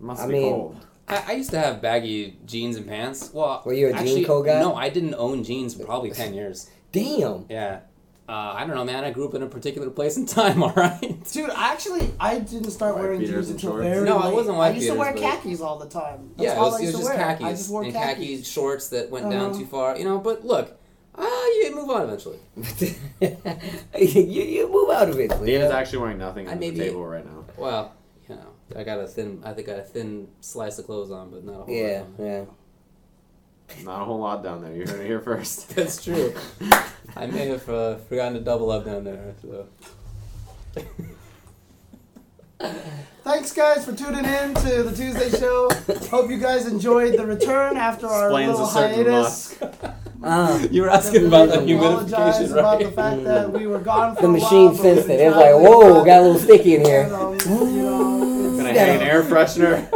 [0.00, 0.86] must I be mean, cold.
[1.06, 3.30] I, I used to have baggy jeans and pants.
[3.32, 4.60] Well, Were you a jean actually, coat guy?
[4.60, 6.70] No, I didn't own jeans for probably ten years.
[6.92, 7.46] Damn.
[7.48, 7.80] Yeah.
[8.30, 9.02] Uh, I don't know, man.
[9.02, 10.62] I grew up in a particular place and time.
[10.62, 11.18] All right.
[11.32, 13.82] Dude, actually, I didn't start White wearing jeans until shorts?
[13.82, 14.34] very No, it late.
[14.34, 16.30] wasn't white I used to wear beaters, but- khakis all the time.
[16.36, 17.16] That's yeah, it was, I it was to just wear.
[17.18, 18.14] khakis I just wore and khakis.
[18.28, 19.58] khaki shorts that went down Uh-huh.
[19.58, 19.98] too far.
[19.98, 20.78] You know, but look,
[21.16, 22.38] ah, you move on eventually.
[23.20, 25.30] you, you move out of it.
[25.30, 27.44] Dave you is actually wearing nothing on the maybe- table right now.
[27.56, 27.94] Well,
[28.28, 28.46] you know,
[28.78, 29.40] I got a thin.
[29.44, 32.00] I think I got a thin slice of clothes on, but not a whole Yeah,
[32.00, 32.08] lot.
[32.24, 32.44] yeah.
[33.84, 34.72] Not a whole lot down there.
[34.74, 35.68] You heard it here first.
[35.76, 36.34] That's true.
[37.16, 39.34] I may have uh, forgotten to double up down there.
[39.42, 39.66] So.
[43.22, 45.70] Thanks, guys, for tuning in to the Tuesday show.
[46.10, 49.62] Hope you guys enjoyed the return after our Explains little a hiatus.
[50.22, 52.84] Uh, You were asking about the Definitely apologize humidification, about right?
[52.86, 55.20] the fact that we were gone for the a machine while, sensed it.
[55.20, 57.04] It was like, whoa, got a little sticky in here.
[57.04, 59.88] you know, Gonna hang an air freshener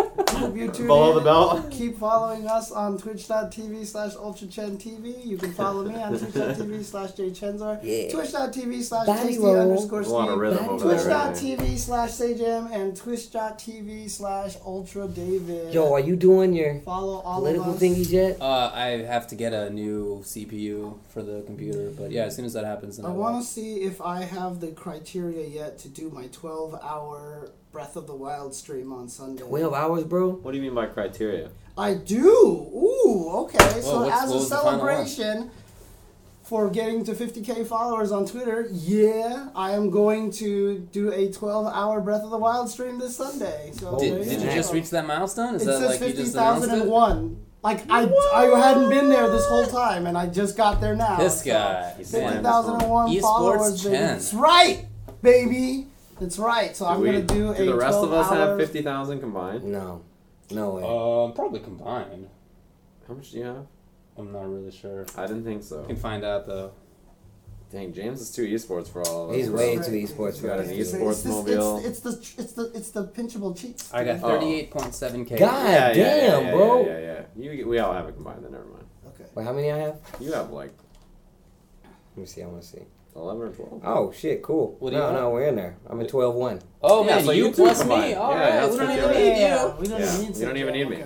[0.62, 1.16] hope you tune below in.
[1.16, 1.70] the belt.
[1.70, 5.24] Keep following us on twitch.tv slash ultrachentv.
[5.24, 7.80] You can follow me on twitch.tv slash jchensor.
[7.82, 8.10] Yeah.
[8.12, 9.56] Twitch.tv slash tasty roll.
[9.60, 10.40] underscore There's a lot of Steve.
[10.40, 15.74] rhythm over Twitch.tv slash Sajam and Twitch.tv slash Ultra David.
[15.74, 17.82] Yo, are you doing your Follow all political of us.
[17.82, 18.40] thingies yet?
[18.40, 22.44] Uh, I have to get a new CPU for the computer, but yeah, as soon
[22.44, 25.78] as that happens, then I I, want to see if I have the criteria yet
[25.78, 29.42] to do my 12 hour Breath of the Wild stream on Sunday.
[29.42, 30.30] 12 hours, bro?
[30.30, 31.50] What do you mean by criteria?
[31.76, 32.24] I do.
[32.24, 33.58] Ooh, okay.
[33.80, 35.06] so as a was the final one?
[35.08, 35.50] celebration
[36.44, 41.66] for getting to 50k followers on Twitter, yeah, I am going to do a 12
[41.66, 43.72] hour Breath of the Wild stream this Sunday.
[43.74, 45.56] So Did, did you just reach that milestone?
[45.56, 46.70] Is It that says like you just announced it?
[46.70, 47.44] 50,001.
[47.64, 51.16] Like I, I hadn't been there this whole time, and I just got there now.
[51.16, 51.94] This so guy.
[51.98, 52.44] He's man.
[52.44, 52.76] slammed.
[52.76, 53.82] 50,001 followers.
[53.82, 53.96] Baby.
[53.96, 54.06] Chen.
[54.06, 54.84] That's right,
[55.22, 55.88] baby.
[56.20, 56.76] That's right.
[56.76, 58.82] So I'm we- gonna do a do the rest of us 12 have hour- fifty
[58.82, 59.64] thousand combined?
[59.64, 60.02] No.
[60.50, 60.82] No way.
[60.82, 62.28] Um, probably combined.
[63.08, 63.66] How much do you have?
[64.16, 65.06] I'm not really sure.
[65.16, 65.82] I didn't think so.
[65.82, 66.72] I can find out though.
[67.72, 69.36] Dang, James is too esports for all of us.
[69.36, 69.58] He's bro.
[69.58, 69.84] way Right.
[69.86, 70.68] too esports for Got us.
[70.68, 71.78] an esports it's, this- mobile.
[71.78, 73.92] It's, it's the it's the it's the pinchable cheats.
[73.92, 74.28] I got Oh.
[74.38, 75.38] 38.7k.
[75.38, 76.86] God Yeah, yeah, yeah, damn, yeah, bro.
[76.86, 77.50] Yeah, yeah, yeah.
[77.52, 78.44] You, we all have it combined.
[78.44, 78.84] Then never mind.
[79.08, 79.24] Okay.
[79.34, 79.96] Wait, how many I have?
[80.20, 80.72] You have like
[81.82, 82.42] Let me see.
[82.42, 82.82] I want to see.
[83.16, 83.80] Eleven or twelve.
[83.84, 84.76] Oh, shit, cool.
[84.80, 85.16] What do you no, have?
[85.20, 85.76] no, we're in there.
[85.88, 86.60] I'm at 12 1.
[86.82, 88.02] Oh Yeah, man, so you you two plus combined.
[88.10, 88.14] me.
[88.14, 89.74] All Yeah, right, that's we don't even need you.
[89.80, 91.04] We don't Yeah, even need you don't even need me.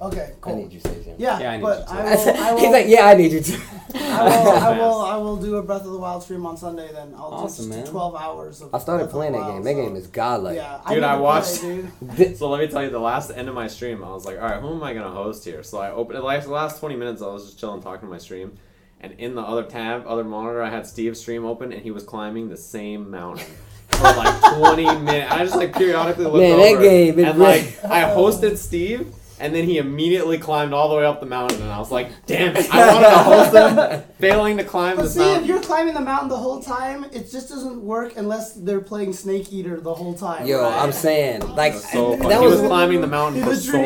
[0.00, 0.32] Okay.
[0.40, 1.06] Okay, I need you, Sage.
[1.18, 1.92] Yeah, Yeah, I need but you too.
[1.92, 2.36] I will.
[2.44, 3.60] I will, He's like, yeah, I need you too.
[3.96, 5.00] I will, I will.
[5.00, 6.88] I will do a Breath of the Wild stream on Sunday.
[6.92, 7.86] Then I'll Awesome, just do man.
[7.86, 8.72] twelve hours of.
[8.72, 9.52] I started Breath of playing the that game.
[9.54, 10.54] Wild, That so- game is godlike.
[10.56, 11.84] Yeah, Dude, need I watched- play,
[12.16, 12.36] dude.
[12.38, 14.44] So let me tell you, the last end of my stream, I was like, all
[14.48, 15.64] right, who am I gonna host here?
[15.64, 18.18] So I opened like the last twenty minutes, I was just chilling, talking to my
[18.18, 18.56] stream,
[19.00, 22.02] and in the other tab, other monitor, I had Steve's stream open, and he was
[22.04, 23.46] climbing the same mountain.
[23.90, 25.32] For like 20 minutes.
[25.32, 26.80] I just like periodically looked Man, that over.
[26.82, 31.20] game and like I hosted Steve, and then he immediately climbed all the way up
[31.20, 34.64] the mountain, and I was like, damn it, I wanted to host him, failing to
[34.64, 37.80] climb But this see, if you're climbing the mountain the whole time, it just doesn't
[37.82, 40.44] work unless they're playing Snake Eater the whole time.
[40.46, 40.82] Yo, right?
[40.82, 42.40] I'm saying, like, was so that.
[42.40, 42.68] He was was.
[42.68, 43.84] climbing the mountain for so long.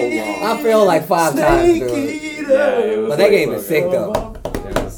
[0.58, 2.22] I feel like five times, Snake dude.
[2.22, 2.42] Eater.
[2.52, 3.92] Yeah, it was But that like game so is sick, good.
[3.92, 4.41] though.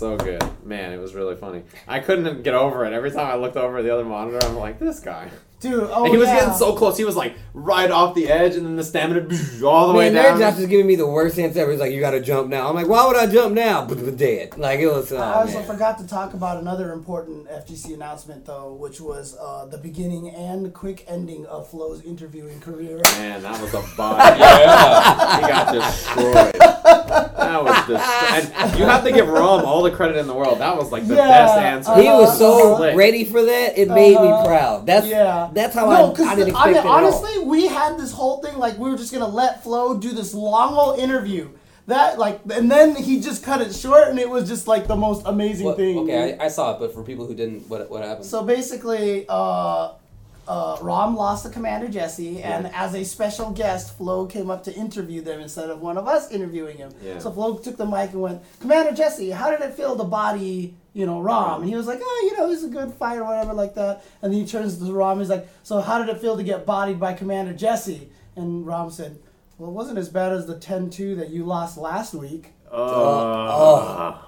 [0.04, 0.66] It was so good.
[0.66, 1.62] Man, it was really funny.
[1.88, 2.92] I couldn't get over it.
[2.92, 5.30] Every time I looked over at the other monitor, I'm like, this guy.
[5.60, 6.40] Dude, oh and he was yeah.
[6.40, 6.98] getting so close.
[6.98, 9.26] He was like right off the edge, and then the stamina
[9.64, 10.36] all the way down.
[10.36, 11.70] Nerd Josh is giving me the worst answer ever.
[11.70, 12.68] He's like, you gotta jump now.
[12.68, 13.86] I'm like, why would I jump now?
[13.94, 14.58] But dead.
[14.58, 15.10] Like, it was.
[15.10, 15.66] Oh, I also man.
[15.66, 20.74] forgot to talk about another important FGC announcement, though, which was uh, the beginning and
[20.74, 23.00] quick ending of Flo's interviewing career.
[23.16, 24.38] Man, that was a body.
[24.40, 25.40] Yeah.
[25.40, 27.33] he got destroyed.
[27.44, 28.52] That was destroyed.
[28.56, 30.58] And you have to give Rom all the credit in the world.
[30.60, 31.94] That was like the Yeah, best answer.
[32.02, 32.96] He was so Slick.
[32.96, 33.78] ready for that.
[33.78, 34.46] It made me Uh-huh.
[34.46, 34.86] proud.
[34.86, 35.50] That's Yeah.
[35.52, 36.92] That's how no, I, because I didn't I mean, it at all.
[36.92, 40.34] honestly, we had this whole thing like we were just gonna let Flo do this
[40.34, 41.48] long old interview.
[41.86, 44.96] that like, and then he just cut it short, and it was just like the
[44.96, 45.98] most amazing What- thing.
[45.98, 48.24] okay, I, I saw it, but for people who didn't, what what happened?
[48.24, 49.88] So basically, uh,
[50.46, 54.74] uh, Rom lost to Commander Jesse, and as a special guest, Flo came up to
[54.74, 56.92] interview them instead of one of us interviewing him.
[57.02, 57.18] Yeah.
[57.18, 60.74] So Flo took the mic and went, Commander Jesse, how did it feel to body,
[60.92, 61.62] you know, Rom?
[61.62, 64.04] And he was like, oh, you know, he's a good fighter, or whatever, like that.
[64.22, 66.66] And then he turns to Rom, he's like, so how did it feel to get
[66.66, 68.08] bodied by Commander Jesse?
[68.36, 69.18] And Rom said,
[69.58, 72.50] well, it wasn't as bad as the 10-2 that you lost last week.
[72.70, 74.20] Oh,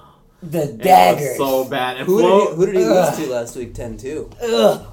[0.42, 1.36] The It was daggers.
[1.36, 1.96] so bad.
[1.96, 3.74] And who Flo- did he, who did he lose to last week?
[3.74, 4.36] 10-2.
[4.42, 4.86] Ugh.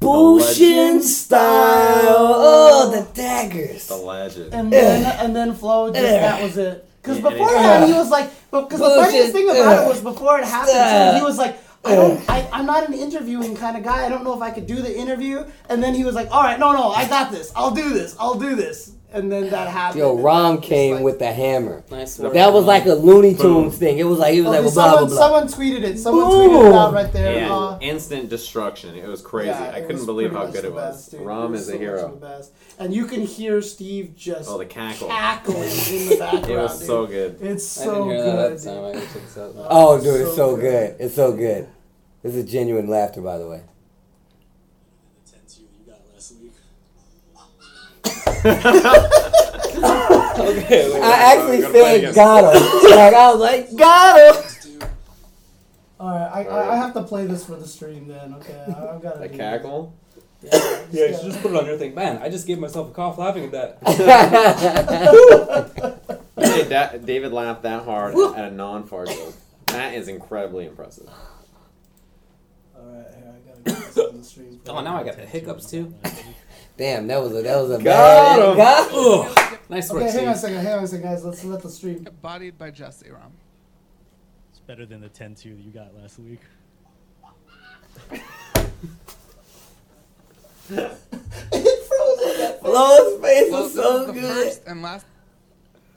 [0.00, 2.34] Bushin style.
[2.38, 3.88] Oh, the daggers.
[3.88, 4.52] the legend.
[4.54, 6.88] And then and then Flo just that was it.
[7.02, 9.04] Because Yeah, and beforehand he was like, because the Bullshit.
[9.04, 12.66] funniest thing about it was before it happened, he was like, I don't, I, I'm
[12.66, 14.04] not an interviewing kind of guy.
[14.04, 15.44] I don't know if I could do the interview.
[15.68, 17.52] And then he was like, all right, no, no, I got this.
[17.54, 18.16] I'll do this.
[18.18, 18.90] I'll do this.
[19.12, 20.00] And then that happened.
[20.00, 21.84] Yo, and Rom came like- with the hammer.
[21.90, 22.34] Nice work.
[22.34, 23.70] That was like a Looney Tunes Boom.
[23.70, 23.98] thing.
[23.98, 25.46] It was like he was Okay, like well, blah blah someone, blah.
[25.46, 25.98] someone tweeted it.
[25.98, 26.50] Someone Boom.
[26.50, 27.34] tweeted it out right there.
[27.36, 28.94] Yeah, Uh, instant destruction.
[28.96, 29.50] It was crazy.
[29.50, 31.08] yeah, I couldn't believe how good it was.
[31.08, 31.22] best.
[31.22, 32.08] Rom It is was a hero.
[32.10, 32.50] the best.
[32.78, 35.08] And you can hear Steve just Oh, the cackle.
[35.08, 36.50] cackling in the background.
[36.50, 36.86] It was dude.
[36.86, 37.36] so good.
[37.40, 38.20] It's so good.
[38.26, 38.62] that dude.
[38.64, 38.84] time.
[38.84, 39.54] I gotta check this out.
[39.54, 39.66] now.
[39.70, 40.60] Oh, dude, it's So so good.
[40.62, 40.96] good.
[40.98, 41.68] It's so good.
[42.22, 43.62] This is genuine laughter, by the way.
[50.40, 51.02] Okay, wait.
[51.02, 52.62] I actually Gotta play said got him.
[52.90, 54.88] like I was like got him.
[55.98, 58.34] All right, I, I, I have to play this for the stream then.
[58.34, 59.20] Okay, I, I've got to.
[59.20, 59.94] The do cackle.
[60.42, 60.52] This.
[60.52, 61.94] Yeah, Yeah, you should just put it on your thing.
[61.94, 63.78] Man, I just gave myself a cough laughing at that.
[66.38, 69.32] You made da- David laughed that hard at a non-fart joke.
[69.68, 71.08] That is incredibly impressive.
[72.76, 74.60] All right, here I gotta get this on the stream.
[74.68, 75.94] Oh, now I got the hiccups too.
[76.76, 78.56] Damn, that was a that was a Got bad.
[78.56, 78.90] Got-
[79.52, 79.58] Ugh.
[79.68, 81.24] Nice work, Okay, hang on a second, hang on a second, guys.
[81.24, 82.02] Let's let the stream.
[82.04, 83.32] Get bodied by Jesse Rom.
[84.50, 86.40] it's better than the 10 2 that you got last week.
[92.60, 94.22] Flo's face Well, was so the good.
[94.44, 95.06] first and last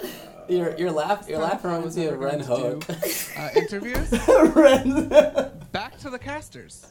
[0.50, 2.88] Your your laugh your laugh time reminds me we're of Ren to Hook.
[2.88, 2.94] do,
[3.38, 4.12] uh, interviews.
[4.56, 5.10] Ren.
[5.72, 6.88] Back to the casters.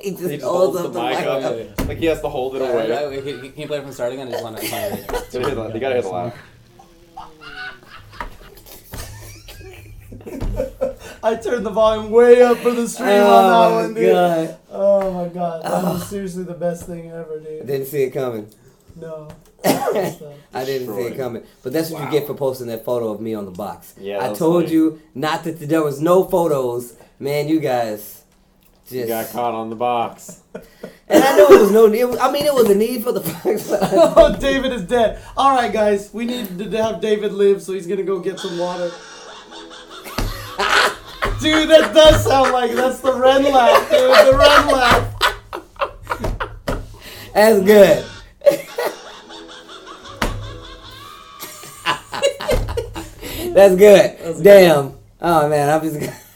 [0.00, 1.26] He just He just holds holds up the the mic mic.
[1.26, 1.52] up.
[1.52, 2.92] Wait, wait, Like he has to hold it away.
[2.92, 4.20] Alright, wait, Can can you play it from starting?
[4.20, 5.06] I just want to find it.
[5.06, 6.34] Gotta hear the- You gotta hit the laugh.
[11.22, 14.00] I turned the volume way up for the stream on oh that Oh one, my
[14.00, 14.12] dude.
[14.12, 14.56] god!
[14.70, 17.66] Oh my god, that was seriously the best thing ever, I dude.
[17.66, 18.48] didn't see it coming.
[18.96, 19.28] No.
[19.64, 21.42] I didn't see it coming.
[21.62, 23.94] But that's what you get for posting that photo of me on the box.
[23.98, 24.74] Yeah, I told funny.
[24.74, 26.94] you not that there was no photos.
[27.18, 28.19] Man, you guys You
[28.90, 29.08] just.
[29.08, 30.40] got caught on the box.
[30.54, 32.04] and I know it was no need.
[32.18, 33.68] I mean, it was a need for the box.
[33.68, 35.18] but oh, David is dead.
[35.36, 38.58] All right, guys, we need to have David live, so he's gonna go get some
[38.58, 38.90] water.
[41.40, 44.10] Dude, that does sound like that's the red laugh, dude.
[44.26, 45.10] The red laugh.
[47.32, 48.04] That's good.
[53.54, 54.42] That's good.
[54.42, 54.98] Damn.
[55.20, 56.29] Oh man, I'm just.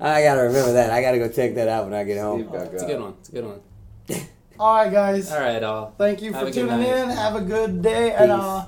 [0.00, 0.90] I gotta remember that.
[0.90, 2.42] I gotta go check that out when I get home.
[2.42, 3.14] Steve got It's a good one.
[3.20, 3.60] It's a good one.
[4.60, 5.30] All right, guys.
[5.30, 5.94] All right, all.
[5.98, 6.88] Thank you Have for tuning night.
[6.88, 7.10] in.
[7.10, 8.66] Have a good day, and uh,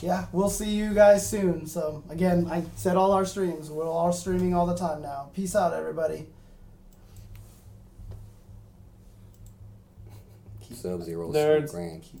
[0.00, 1.66] yeah, we'll see you guys soon.
[1.66, 3.70] So again, I said all our streams.
[3.70, 5.28] We're all streaming all the time now.
[5.34, 6.26] Peace out, everybody.
[10.72, 11.70] Sub Zero Nerds.
[11.70, 12.02] Grand.
[12.02, 12.20] Keep